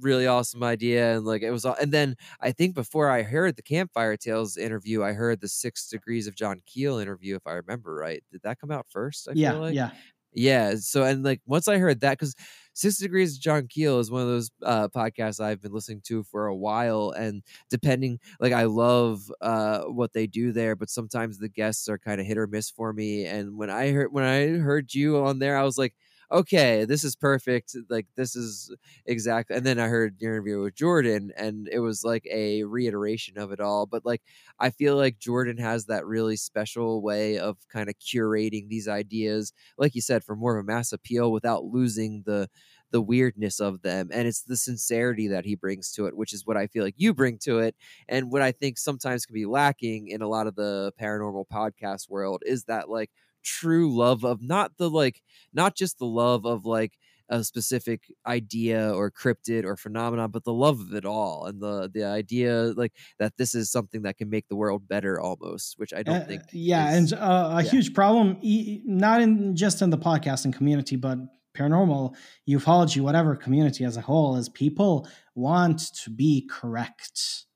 [0.01, 3.57] really awesome idea and like it was all and then I think before I heard
[3.57, 7.53] the Campfire Tales interview, I heard the 6 Degrees of John Keel interview if I
[7.53, 8.23] remember right.
[8.31, 9.28] Did that come out first?
[9.28, 9.74] I yeah, like?
[9.74, 9.90] yeah.
[10.35, 10.77] Yeah.
[10.78, 12.35] So and like once I heard that, because
[12.74, 16.47] Six Degrees John Keel is one of those uh, podcasts I've been listening to for
[16.47, 21.49] a while, and depending, like I love uh, what they do there, but sometimes the
[21.49, 23.27] guests are kind of hit or miss for me.
[23.27, 25.94] And when I heard when I heard you on there, I was like,
[26.32, 27.76] okay, this is perfect.
[27.90, 28.74] Like this is
[29.06, 29.56] exactly.
[29.56, 33.52] And then I heard your interview with Jordan, and it was like a reiteration of
[33.52, 33.86] it all.
[33.86, 34.22] But like
[34.59, 39.52] I feel like Jordan has that really special way of kind of curating these ideas,
[39.78, 42.48] like you said, for more of a mass appeal without losing the
[42.90, 46.46] the weirdness of them and it's the sincerity that he brings to it which is
[46.46, 47.74] what i feel like you bring to it
[48.09, 52.10] and what i think sometimes can be lacking in a lot of the paranormal podcast
[52.10, 53.10] world is that like
[53.43, 55.20] true love of not the like
[55.52, 56.93] not just the love of like
[57.28, 61.90] a specific idea or cryptid or phenomenon, but the love of it all and the
[61.94, 65.94] the idea like that this is something that can make the world better almost, which
[65.94, 66.43] I don't Uh, think.
[66.52, 67.70] yeah, is- and uh, a yeah.
[67.70, 68.39] huge problem,
[68.85, 71.19] not in just in the podcasting community, but
[71.56, 72.14] paranormal,
[72.48, 77.47] ufology, whatever community as a whole, is people want to be correct,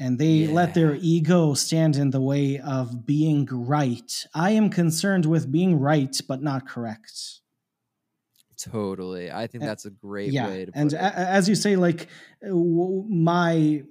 [0.00, 4.26] and they let their ego stand in the way of being right.
[4.34, 7.42] I am concerned with being right, but not correct.
[8.56, 11.54] totally, I think Uh, that's a great yeah, way to put and a- as you
[11.54, 12.08] say, like
[12.44, 13.84] uh, w- my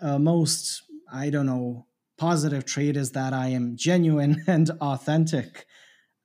[0.00, 1.86] uh, most, I don't know,
[2.18, 5.66] positive trait is that I am genuine and authentic.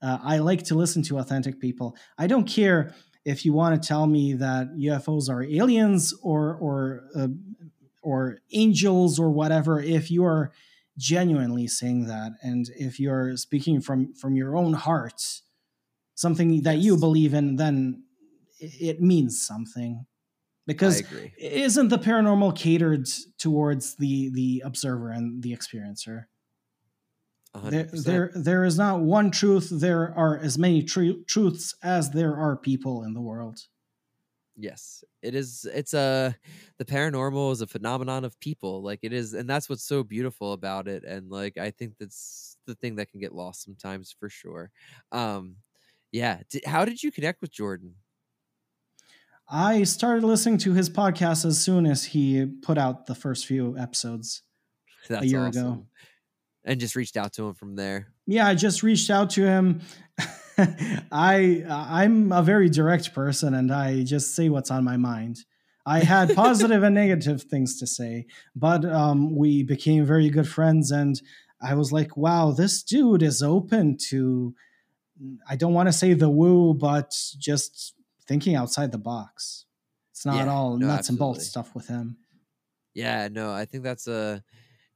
[0.01, 1.97] Uh, I like to listen to authentic people.
[2.17, 2.95] I don't care
[3.25, 7.29] if you want to tell me that UFOs are aliens or or uh,
[8.07, 9.81] or angels or whatever.
[9.81, 10.51] If you are
[10.97, 15.21] genuinely saying that, and if you're speaking from from your own heart,
[16.15, 18.03] something that you believe in, then
[18.59, 20.05] it means something.
[20.65, 21.01] Because
[21.37, 23.07] isn't the paranormal catered
[23.37, 26.25] towards the the observer and the experiencer?
[27.71, 29.69] There, there, there is not one truth.
[29.71, 33.59] There are as many tru- truths as there are people in the world.
[34.59, 35.67] Yes, it is.
[35.71, 36.35] It's a
[36.79, 38.81] the paranormal is a phenomenon of people.
[38.81, 41.03] Like it is, and that's what's so beautiful about it.
[41.03, 44.71] And like I think that's the thing that can get lost sometimes for sure.
[45.11, 45.57] Um,
[46.11, 46.39] yeah.
[46.49, 47.95] D- how did you connect with Jordan?
[49.49, 53.77] I started listening to his podcast as soon as he put out the first few
[53.77, 54.43] episodes.
[55.07, 55.65] That's year awesome.
[55.67, 55.85] ago.
[56.65, 58.07] And just reached out to him from there.
[58.25, 59.81] Yeah, I just reached out to him.
[60.57, 65.39] I I'm a very direct person, and I just say what's on my mind.
[65.85, 68.25] I had positive and negative things to say,
[68.55, 71.21] but um, we became very good friends, and
[71.61, 74.53] I was like, "Wow, this dude is open to."
[75.49, 77.95] I don't want to say the woo, but just
[78.27, 79.65] thinking outside the box.
[80.11, 82.17] It's not Yeah, all no, nuts and bolts stuff with him.
[82.93, 84.43] Yeah, no, I think that's a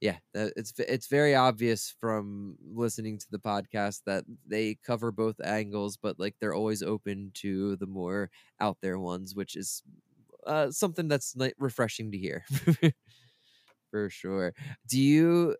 [0.02, 5.98] yeah, it's it's very obvious from listening to the podcast that they cover both angles,
[5.98, 9.84] but like they're always open to the more out there ones, which is
[10.48, 12.46] uh, something that's refreshing to hear
[13.92, 14.54] for sure.
[14.88, 15.56] Do you?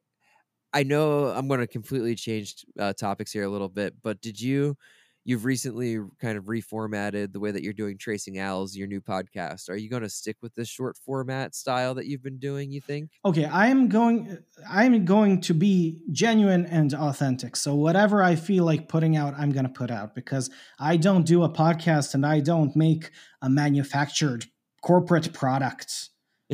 [0.74, 4.40] I know I'm going to completely change uh, topics here a little bit, but did
[4.42, 4.78] you?
[5.24, 9.70] You've recently kind of reformatted the way that you're doing Tracing Owls, your new podcast.
[9.70, 12.72] Are you going to stick with this short format style that you've been doing?
[12.72, 13.12] You think?
[13.24, 14.38] okay i am going
[14.70, 19.52] i'm going to be genuine and authentic so whatever i feel like putting out i'm
[19.52, 20.50] going to put out because
[20.80, 23.12] i don't do a podcast and i don't make
[23.42, 24.46] a manufactured
[24.82, 26.10] corporate product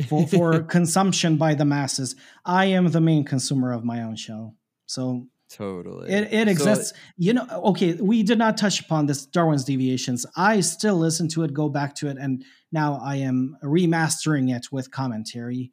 [0.08, 2.14] for, for consumption by the masses
[2.44, 4.54] i am the main consumer of my own show
[4.86, 6.10] so Totally.
[6.10, 6.92] it, it So- exists.
[7.16, 10.26] You know okay we did not touch upon this darwin's deviations.
[10.36, 14.70] I still listen to it go back to it and now i am remastering it
[14.70, 15.72] with commentary.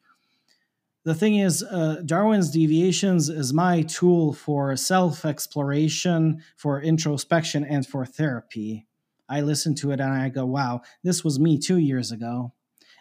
[1.03, 8.05] The thing is uh, darwin's deviations is my tool for self-exploration for introspection and for
[8.05, 8.87] therapy.
[9.27, 12.53] I listen to it and i go wow this was me two years ago.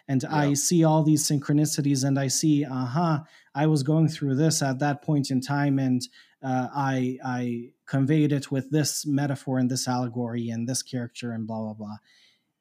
[0.07, 3.19] And i see all these synchronicities and i see uh-huh
[3.55, 6.01] i was going through this at that point in time and
[6.45, 11.47] uh, I I conveyed it with this metaphor and this allegory and this character and
[11.47, 11.97] blah blah blah.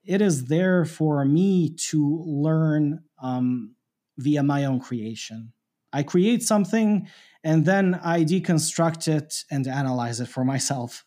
[0.04, 3.74] It is there for me to learn um,
[4.18, 5.52] via my own creation.
[5.92, 7.08] I create something
[7.42, 11.04] and then I deconstruct it and analyze it for myself.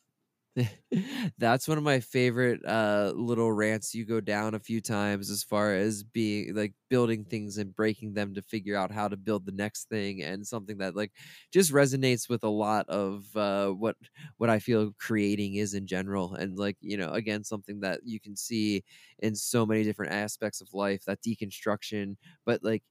[1.38, 5.44] That's one of my favorite uh little rants you go down a few times as
[5.44, 9.46] far as being like building things and breaking them to figure out how to build
[9.46, 11.12] the next thing and something that like
[11.54, 13.98] just resonates with a lot of uh what
[14.38, 18.20] what I feel creating is in general and like you know again something that you
[18.20, 18.84] can see
[19.20, 22.16] in so many different aspects of life that deconstruction
[22.46, 22.84] but like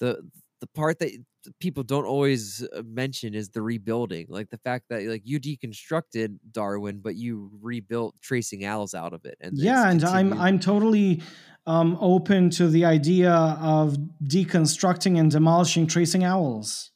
[0.00, 0.22] the
[0.60, 1.12] the part that
[1.60, 6.36] people don't always uh, mention is the rebuilding like the fact that like you deconstructed
[6.50, 11.22] darwin but you rebuilt tracing owls out of it and yeah, and I'm I'm totally
[11.68, 16.90] um, open to the idea of deconstructing and demolishing tracing owls.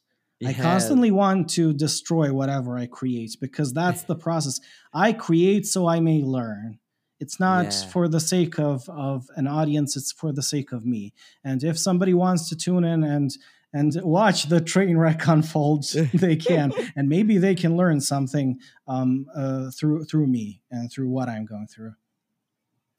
[0.45, 4.59] I constantly want to destroy whatever I create because that's the process.
[4.91, 6.79] I create so I may learn.
[7.23, 7.89] It's not Yeah.
[7.93, 11.03] for the sake of, of an audience, it's for the sake of me.
[11.43, 13.29] And if somebody wants to tune in and
[13.75, 15.83] and watch the train wreck unfold,
[16.25, 16.71] they can.
[16.97, 21.45] and maybe they can learn something um, uh, through through me and through what I'm
[21.53, 21.93] going through.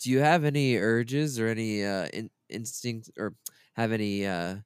[0.00, 3.28] do you have any urges or any uh in, instinct or
[3.80, 4.56] have any uh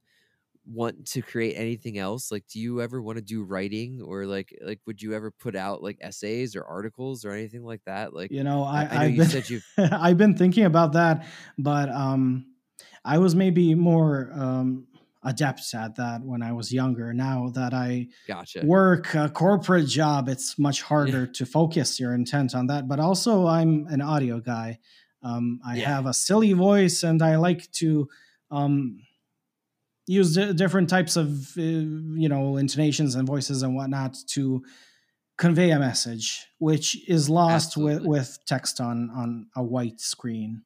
[0.68, 2.30] want to create anything else?
[2.32, 5.56] Like, do you ever want to do writing or like like would you ever put
[5.56, 8.14] out like essays or articles or anything like that?
[8.14, 10.64] Like, you know, I, I, I know I've you been, said you I've been thinking
[10.64, 11.26] about that,
[11.56, 12.54] but um,
[13.04, 14.86] I was maybe more um,
[15.22, 17.12] adept at that when I was younger.
[17.14, 18.68] Now that I gotcha.
[18.68, 22.86] work a corporate job, it's much harder to focus your intent on that.
[22.86, 24.78] But also, I'm an audio guy.
[25.22, 25.86] Um, I Yeah.
[25.86, 28.08] have a silly voice, and I like to
[28.50, 29.00] um,
[30.08, 34.64] use di- different types of uh, you know intonations and voices and whatnot to
[35.36, 40.62] convey a message, which is lost with, with text on on a white screen.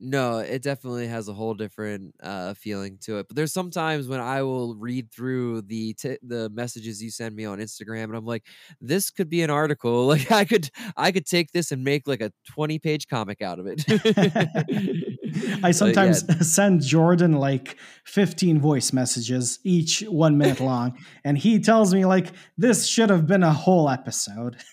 [0.00, 3.26] No, it definitely has a whole different uh, feeling to it.
[3.26, 7.44] But there's sometimes when I will read through the t- the messages you send me
[7.44, 8.46] on Instagram, and I'm like,
[8.80, 10.06] this could be an article.
[10.18, 13.58] Like I could I could take this and make like a 20 page comic out
[13.58, 13.84] of it.
[15.36, 21.36] I uh, yeah, sometimes send Jordan like 15 voice messages, each one minute long, and
[21.38, 24.56] he tells me like this should have been a whole episode.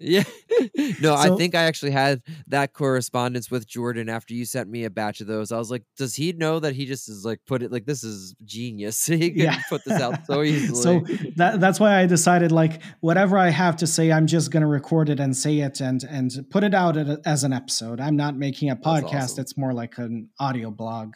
[0.00, 0.24] Yeah.
[1.00, 4.90] no, I think I actually had that correspondence with Jordan after you sent me a
[4.90, 5.52] batch of those.
[5.52, 8.02] I was like, does he know that he just is like put it like this
[8.02, 9.04] is genius?
[9.06, 9.60] he could yeah.
[9.68, 11.32] put this out so so easily.
[11.36, 15.10] that that's why I decided like whatever I have to say, I'm just gonna record
[15.10, 16.96] it and say it and and put it out
[17.26, 18.00] as an episode.
[18.00, 19.14] I'm not making a podcast.
[19.14, 19.42] awesome.
[19.42, 21.14] It's more like an audio blog.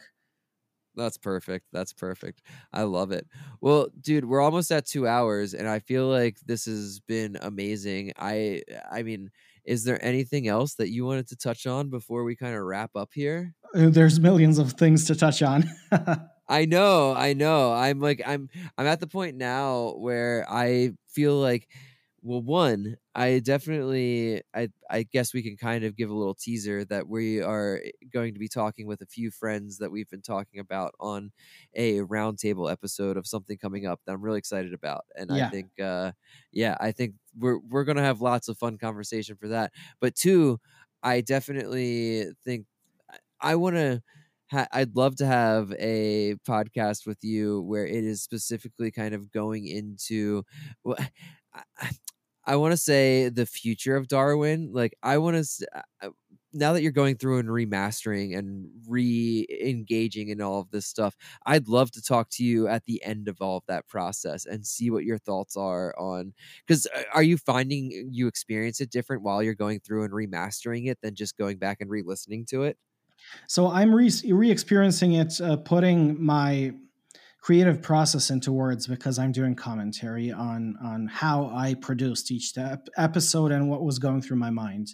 [0.95, 1.67] That's perfect.
[1.71, 2.41] That's perfect.
[2.73, 3.27] I love it.
[3.61, 8.13] Well, dude, we're almost at 2 hours and I feel like this has been amazing.
[8.17, 9.31] I I mean,
[9.65, 12.95] is there anything else that you wanted to touch on before we kind of wrap
[12.95, 13.53] up here?
[13.73, 15.65] Uh, There's millions of things to touch on.
[16.47, 17.73] I know, I know.
[17.73, 21.67] I'm like I'm I'm at the point now where I feel like
[22.25, 26.83] well one, I definitely I I guess we can kind of give a little teaser
[26.85, 27.81] that we are
[28.11, 31.31] going to be talking with a few friends that we've been talking about on
[31.75, 35.05] a roundtable episode of something coming up that I'm really excited about.
[35.15, 36.13] And I think uh
[36.51, 39.71] yeah, I think we're we're going to have lots of fun conversation for that.
[40.01, 40.59] But two,
[41.03, 42.65] I definitely think
[43.39, 44.01] I want to
[44.51, 49.31] ha- I'd love to have a podcast with you where it is specifically kind of
[49.31, 50.43] going into
[50.87, 51.01] wh-
[51.77, 51.91] I,
[52.45, 54.71] I- want to say the future of Darwin.
[54.73, 56.09] Like I want to uh, uh,
[56.53, 61.67] now that you're going through and remastering and re-engaging in all of this stuff, I'd
[61.67, 64.89] love to talk to you at the end of all of that process and see
[64.89, 66.33] what your thoughts are on
[66.65, 70.87] because uh, are you finding you experience it different while you're going through and remastering
[70.87, 72.77] it than just going back and re-listening to it?
[73.47, 74.11] So I'm re
[74.51, 76.73] experiencing it, uh, putting my
[77.45, 80.61] creative process into words because I'm doing commentary on
[80.91, 84.87] on how I produced each ep- episode and what was going through my mind.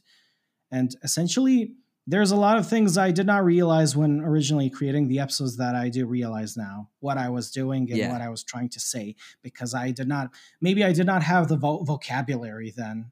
[0.70, 1.76] And essentially,
[2.08, 5.76] there's a lot of things I did not realize when originally creating the episodes that
[5.76, 8.12] I do realize now what I was doing and Yeah.
[8.12, 10.26] what I was trying to say because I did not
[10.60, 13.12] maybe I did not have the vo- vocabulary then.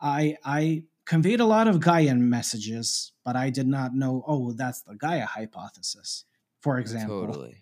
[0.00, 4.24] I I conveyed a lot of Gaian messages, but I did not know.
[4.26, 6.24] Oh, that's the Gaia hypothesis,
[6.64, 7.26] for example.
[7.26, 7.56] Totally.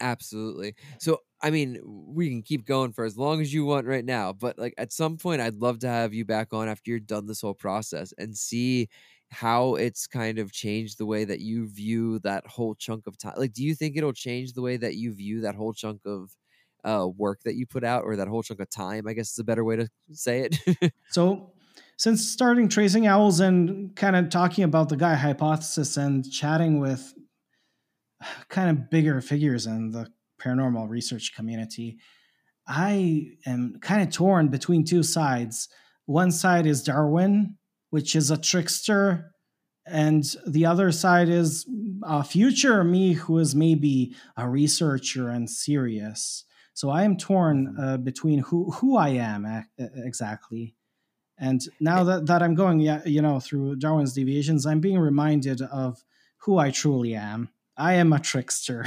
[0.00, 0.74] Absolutely.
[0.98, 4.32] So, I mean, we can keep going for as long as you want right now,
[4.32, 7.26] but like at some point, I'd love to have you back on after you're done
[7.26, 8.88] this whole process and see
[9.30, 13.34] how it's kind of changed the way that you view that whole chunk of time.
[13.36, 16.34] Like, do you think it'll change the way that you view that whole chunk of
[16.82, 19.06] uh, work that you put out or that whole chunk of time?
[19.06, 20.92] I guess is a better way to say it.
[21.08, 21.52] So,
[21.96, 27.14] since starting tracing owls and kind of talking about the Gaia hypothesis and chatting with
[28.48, 30.10] kind of bigger figures in the
[30.40, 31.98] paranormal research community,
[32.66, 35.68] I am kind of torn between two sides.
[36.06, 37.56] One side is Darwin,
[37.90, 39.32] which is a trickster,
[39.86, 41.66] and the other side is
[42.02, 46.44] a future me who is maybe a researcher and serious.
[46.74, 50.76] So I am torn uh, between who who I am ac- exactly.
[51.38, 55.62] And now that, that I'm going, yeah, you know, through Darwin's deviations, I'm being reminded
[55.62, 56.04] of
[56.38, 57.48] who I truly am.
[57.80, 58.86] I am a trickster.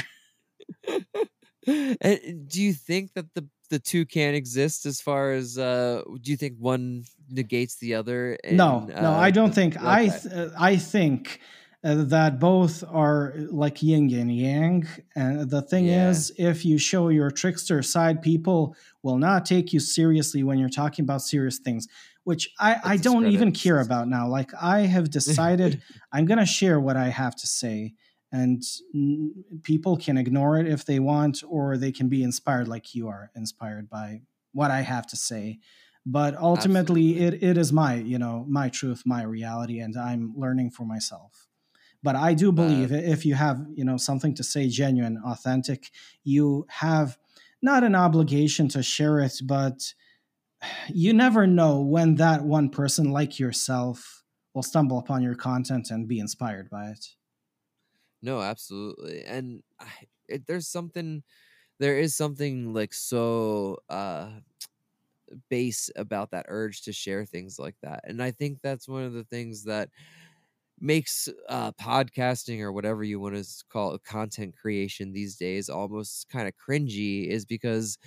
[1.65, 6.37] do you think that the the two can exist as far as uh do you
[6.37, 9.81] think one negates the other no, in, no, uh, I don't think.
[9.81, 11.39] I th- uh, I think
[11.83, 14.87] uh, that both are like yin and yang.
[15.15, 16.09] And the thing Yeah.
[16.09, 20.69] is, if you show your trickster side, people will not take you seriously when you're
[20.69, 21.87] talking about serious things,
[22.25, 24.27] which I, I don't even care about now.
[24.27, 27.93] Like I have decided I'm gonna share what I have to say.
[28.33, 28.63] And
[29.63, 33.31] people can ignore it if they want, or they can be inspired like you are
[33.35, 34.23] inspired by
[34.53, 35.59] what I have to say.
[36.05, 40.71] But ultimately, it, it is my, you know, my truth, my reality, and I'm learning
[40.71, 41.47] for myself.
[42.07, 45.81] but i do believe uh, if you have you know something to say genuine authentic
[46.33, 47.09] you have
[47.69, 49.77] not an obligation to share it but
[50.89, 54.23] you never know when that one person like yourself
[54.53, 57.03] will stumble upon your content and be inspired by it
[58.23, 59.87] no absolutely and I,
[60.29, 61.23] it, there's something
[61.79, 64.31] there is something like so uh
[65.49, 68.01] base about that urge to share things like that.
[68.05, 69.89] And I think that's one of the things that
[70.81, 76.29] makes uh, podcasting or whatever you want to call it, content creation these days almost
[76.29, 77.97] kind of cringy is because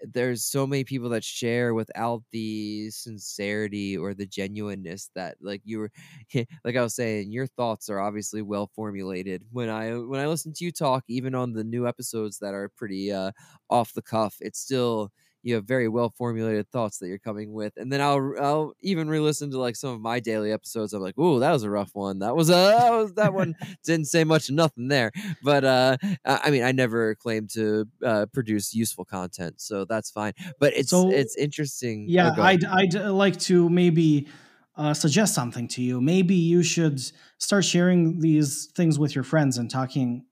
[0.00, 5.78] there's so many people that share without the sincerity or the genuineness that like you
[5.78, 5.90] were
[6.64, 9.44] like I was saying your thoughts are obviously well formulated.
[9.52, 12.68] When I when I listen to you talk even on the new episodes that are
[12.76, 13.32] pretty uh
[13.70, 15.10] off the cuff it's still
[15.44, 19.08] you have very well formulated thoughts that you're coming with and then i'll i'll even
[19.08, 20.92] re-listen to like some of my daily episodes.
[20.92, 22.18] I'm like oh that was a rough one.
[22.20, 23.54] That was a that, was, that one
[23.84, 25.12] didn't say much nothing there.
[25.42, 30.32] But uh i mean i never claim to uh, produce useful content so that's fine.
[30.58, 32.06] But it's so, it's interesting.
[32.08, 34.28] Oh, yeah oh, i'd i'd uh, like to maybe
[34.76, 36.00] uh, suggest something to you.
[36.00, 37.00] Maybe you should
[37.38, 40.24] start sharing these things with your friends and talking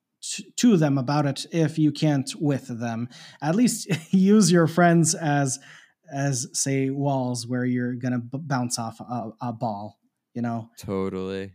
[0.57, 3.09] to them about it if you can't with them
[3.41, 5.59] at least use your friends as
[6.13, 9.99] as say walls where you're gonna b- bounce off a, a ball
[10.35, 11.53] you know totally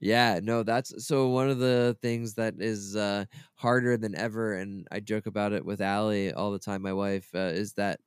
[0.00, 4.88] yeah, no, that's so one of the things that is uh, harder than ever, and
[4.90, 6.80] I joke about it with Allie all the time.
[6.80, 8.00] My wife uh, is that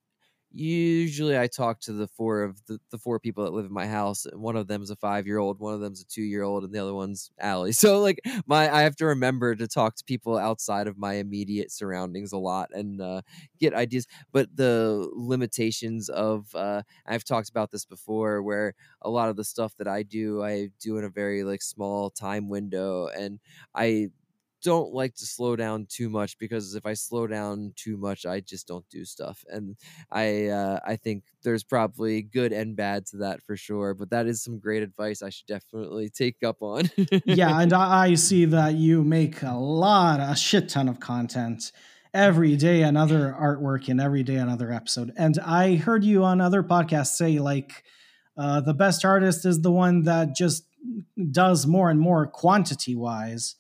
[0.54, 3.88] usually I talk to the four of the, the four people that live in my
[3.88, 4.26] house.
[4.26, 6.64] And one of them's a five year old, one of them's a two year old,
[6.64, 7.72] and the other one's Allie.
[7.84, 11.72] So like my I have to remember to talk to people outside of my immediate
[11.72, 13.22] surroundings a lot and uh,
[13.60, 14.08] get ideas.
[14.32, 19.44] But the limitations of uh, I've talked about this before, where a lot of the
[19.44, 23.40] stuff that I do, I do in a very like small time window, and
[23.76, 24.10] I
[24.64, 28.40] don't like to slow down too much because if I slow down too much, I
[28.40, 29.44] just don't do stuff.
[29.49, 29.76] And
[30.11, 33.94] I uh, I think there's probably good and bad to that for sure.
[33.94, 36.90] But that is some great advice I should definitely take up on.
[37.26, 41.72] yeah, and I see that you make a lot, a shit ton of content
[42.14, 45.11] every day, another artwork, and every day another episode.
[45.18, 47.84] And I heard you on other podcasts say like
[48.38, 50.65] uh, the best artist is the one that just
[51.31, 53.56] does more and more quantity wise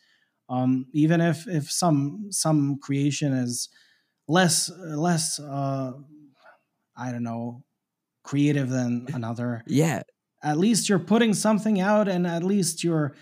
[0.49, 3.69] um, even if if some some creation is
[4.27, 5.93] less less uh,
[6.95, 7.63] I don't know
[8.23, 9.63] creative than another.
[9.67, 10.03] yeah.
[10.43, 13.15] At least you're putting something out, and at least you're,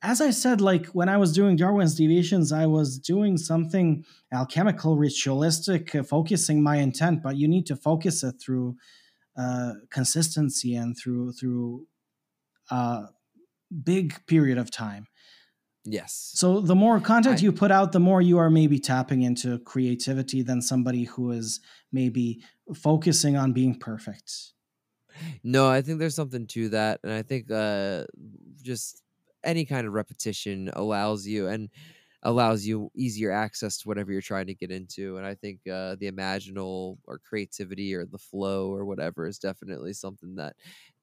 [0.00, 4.96] as I said, like when I was doing Darwin's deviations, I was doing something alchemical,
[4.96, 7.22] ritualistic, uh, focusing my intent.
[7.22, 8.76] But you need to focus it through
[9.36, 11.86] uh, consistency and through through
[12.70, 13.06] a uh,
[13.84, 15.08] big period of time.
[15.86, 16.32] Yes.
[16.34, 19.58] So the more content I, you put out, the more you are maybe tapping into
[19.60, 21.60] creativity than somebody who is
[21.92, 22.42] maybe
[22.74, 24.52] focusing on being perfect.
[25.42, 28.04] No, I think there's something to that, and I think uh,
[28.62, 29.02] just
[29.44, 31.70] any kind of repetition allows you and
[32.22, 35.16] allows you easier access to whatever you're trying to get into.
[35.16, 39.92] And I think uh, the imaginal or creativity or the flow or whatever is definitely
[39.92, 40.56] something that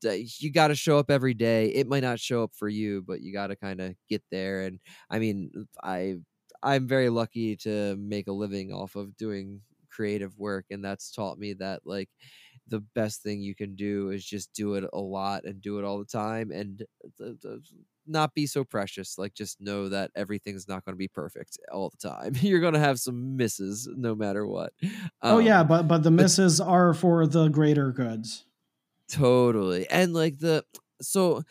[0.04, 1.68] you got to show up every day.
[1.68, 4.62] It might not show up for you, but you got to kind of get there.
[4.62, 5.52] And I mean,
[5.82, 6.16] I
[6.62, 9.62] I'm very lucky to make a living off of doing
[9.92, 12.10] creative work, and that's taught me that like
[12.68, 15.86] the best thing you can do is just do it a lot and do it
[15.86, 16.84] all the time and
[18.08, 19.18] not be so precious.
[19.18, 22.34] Like just know that everything's not going to be perfect all the time.
[22.42, 24.74] You're going to have some misses no matter what.
[24.84, 24.90] Um,
[25.22, 28.46] oh yeah, um, but but the misses but, are for the greater goods.
[29.14, 29.88] Totally.
[29.90, 30.66] And like the
[31.02, 31.44] so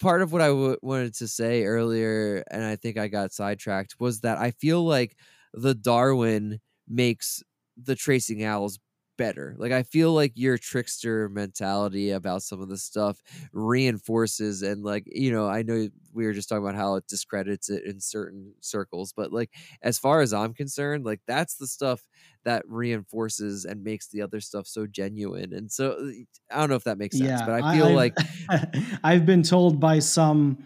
[0.00, 3.96] part of what I w- wanted to say earlier and I think I got sidetracked
[4.00, 5.16] was that I feel like
[5.54, 7.42] the Darwin makes
[7.82, 8.78] the tracing owls
[9.22, 9.54] better.
[9.56, 13.22] Like I feel like your trickster mentality about some of the stuff
[13.52, 17.70] reinforces and like you know I know we were just talking about how it discredits
[17.70, 19.50] it in certain circles, but like
[19.80, 22.08] as far as I'm concerned, like that's the stuff
[22.44, 25.52] that reinforces and makes the other stuff so genuine.
[25.52, 26.12] And so
[26.50, 28.16] I don't know if that makes sense, yeah, but I feel I've, like
[29.04, 30.64] I've been told by some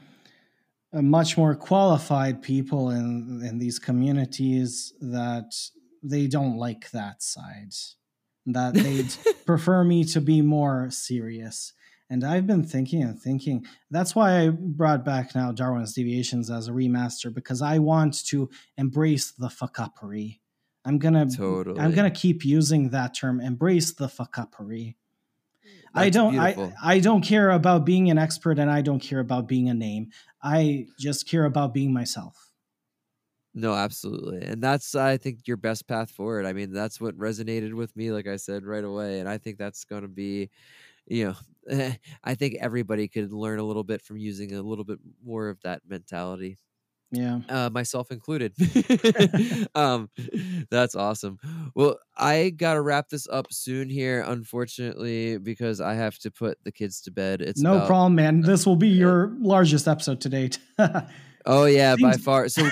[0.95, 5.53] uh, much more qualified people in in these communities that
[6.03, 7.75] they don't like that side
[8.47, 9.15] that they'd
[9.47, 11.73] prefer me to be more serious.
[12.09, 13.67] And I've been thinking and thinking.
[13.91, 18.49] That's why I brought back now Darwin's Deviations as a remaster because I want to
[18.77, 20.39] embrace the fuckupery.
[20.85, 21.81] I'm gonna totally.
[21.81, 23.41] I'm gonna keep using that term.
[23.41, 24.95] Embrace the fuckupery.
[25.93, 26.73] I don't I.
[26.81, 30.11] I don't care about being an expert and I don't care about being a name.
[30.41, 32.46] I just care about being myself.
[33.59, 34.43] No, absolutely.
[34.43, 36.45] And that's I think your best path forward.
[36.45, 39.57] I mean, that's what resonated with me like I said right away and I think
[39.57, 40.51] that's going to be
[41.09, 41.35] you
[41.71, 41.93] know,
[42.25, 45.61] I think everybody could learn a little bit from using a little bit more of
[45.63, 46.59] that mentality.
[47.13, 47.39] Yeah.
[47.49, 48.53] uh, myself included.
[49.75, 50.11] um,
[50.71, 51.39] that's awesome.
[51.75, 56.73] Well, I gotta wrap this up soon here, unfortunately, because I have to put the
[56.73, 57.41] kids to bed.
[57.41, 58.41] It's no about- problem, man.
[58.41, 60.59] This will be your largest episode to date.
[61.47, 62.49] Oh yeah, by far.
[62.49, 62.69] So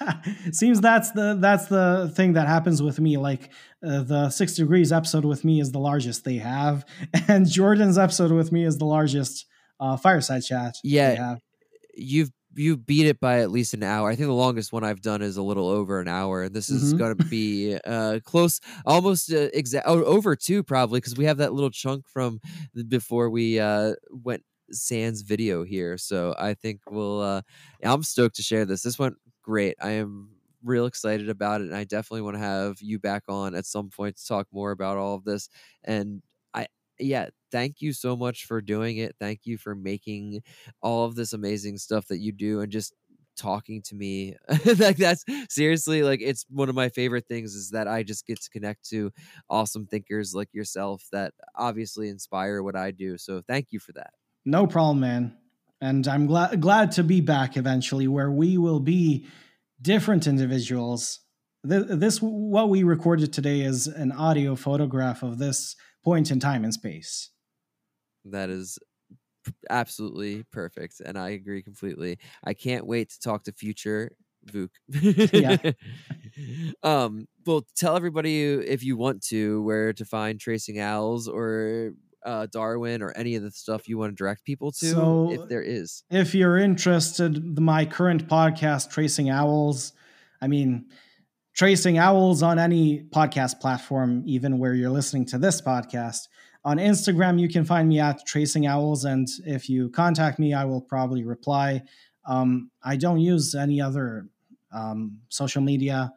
[0.52, 3.16] Seems that's the that's the thing that happens with me.
[3.16, 3.50] Like
[3.84, 6.84] uh, the six degrees episode with me is the largest they have,
[7.28, 9.46] and Jordan's episode with me is the largest
[9.80, 10.76] uh, fireside chat.
[10.84, 11.10] Yeah.
[11.10, 11.38] they have.
[11.94, 14.08] you've you beat it by at least an hour.
[14.10, 16.70] I think the longest one I've done is a little over an hour, and this
[16.70, 16.98] is Mhm.
[16.98, 21.36] going to be uh, close, almost uh, exact oh, over two probably because we have
[21.36, 22.40] that little chunk from
[22.88, 24.42] before we uh, went
[24.72, 25.98] sans video here.
[25.98, 27.20] So I think we'll.
[27.20, 27.42] Uh,
[27.82, 28.82] I'm stoked to share this.
[28.82, 29.76] This went great.
[29.82, 30.30] I am
[30.64, 33.90] real excited about it, and I definitely want to have you back on at some
[33.90, 35.48] point to talk more about all of this.
[35.84, 36.22] And
[36.54, 36.66] I,
[36.98, 39.16] yeah, thank you so much for doing it.
[39.20, 40.42] Thank you for making
[40.82, 42.94] all of this amazing stuff that you do and just
[43.36, 44.34] talking to me
[44.78, 48.40] like that's seriously like it's one of my favorite things is that I just get
[48.42, 49.12] to connect to
[49.48, 53.16] awesome thinkers like yourself that obviously inspire what I do.
[53.16, 54.10] So thank you for that.
[54.48, 55.36] No problem, man.
[55.80, 59.26] And I'm glad glad to be back eventually, where we will be
[59.80, 61.20] different individuals.
[61.68, 66.64] Th- This what we recorded today is an audio photograph of this point in time
[66.64, 67.30] and space.
[68.24, 68.78] That is
[69.70, 72.18] absolutely perfect and I agree completely.
[72.42, 74.12] I can't wait to talk to future
[74.46, 74.70] Vuk.
[75.32, 75.72] Yeah.
[76.82, 81.92] um well tell everybody if you want to where to find tracing owls or
[82.24, 85.48] uh Darwin or any of the stuff you want to direct people to So- if
[85.48, 86.02] there is.
[86.10, 89.92] if you're interested the, my current podcast tracing owls
[90.42, 90.86] i mean
[91.54, 96.28] tracing owls on any podcast platform even where you're listening to this podcast.
[96.64, 100.64] On instagram you can find me at tracing owls and if you contact me i
[100.64, 101.82] will probably reply.
[102.26, 104.26] Um, i don't use any other
[104.72, 106.12] um, social media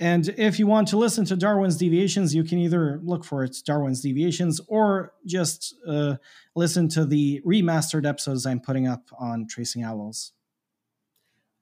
[0.00, 3.56] and if you want to listen to darwin's deviations you can either look for it
[3.64, 6.16] darwin's deviations or just uh,
[6.56, 10.32] listen to the remastered episodes I'm putting up on Tracing Owls.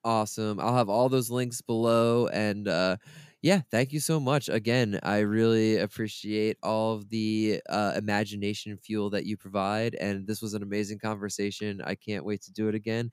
[0.04, 0.58] Awesome.
[0.60, 2.26] I'll have all those links below.
[2.26, 2.96] And uh,
[3.40, 4.48] yeah, thank you so much.
[4.48, 9.94] Again, I really appreciate all of the uh, imagination fuel that you provide.
[9.94, 11.80] And this was an amazing conversation.
[11.84, 13.12] I can't wait to do it again.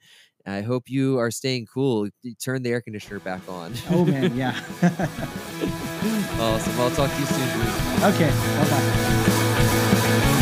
[0.50, 2.10] I hope you are staying cool.
[2.44, 3.74] Turn the air conditioner back on.
[3.90, 4.60] Oh man, yeah.
[6.40, 6.80] awesome.
[6.80, 7.50] I'll talk to you soon.
[7.50, 8.08] Drew.
[8.08, 10.36] okay, bye bye.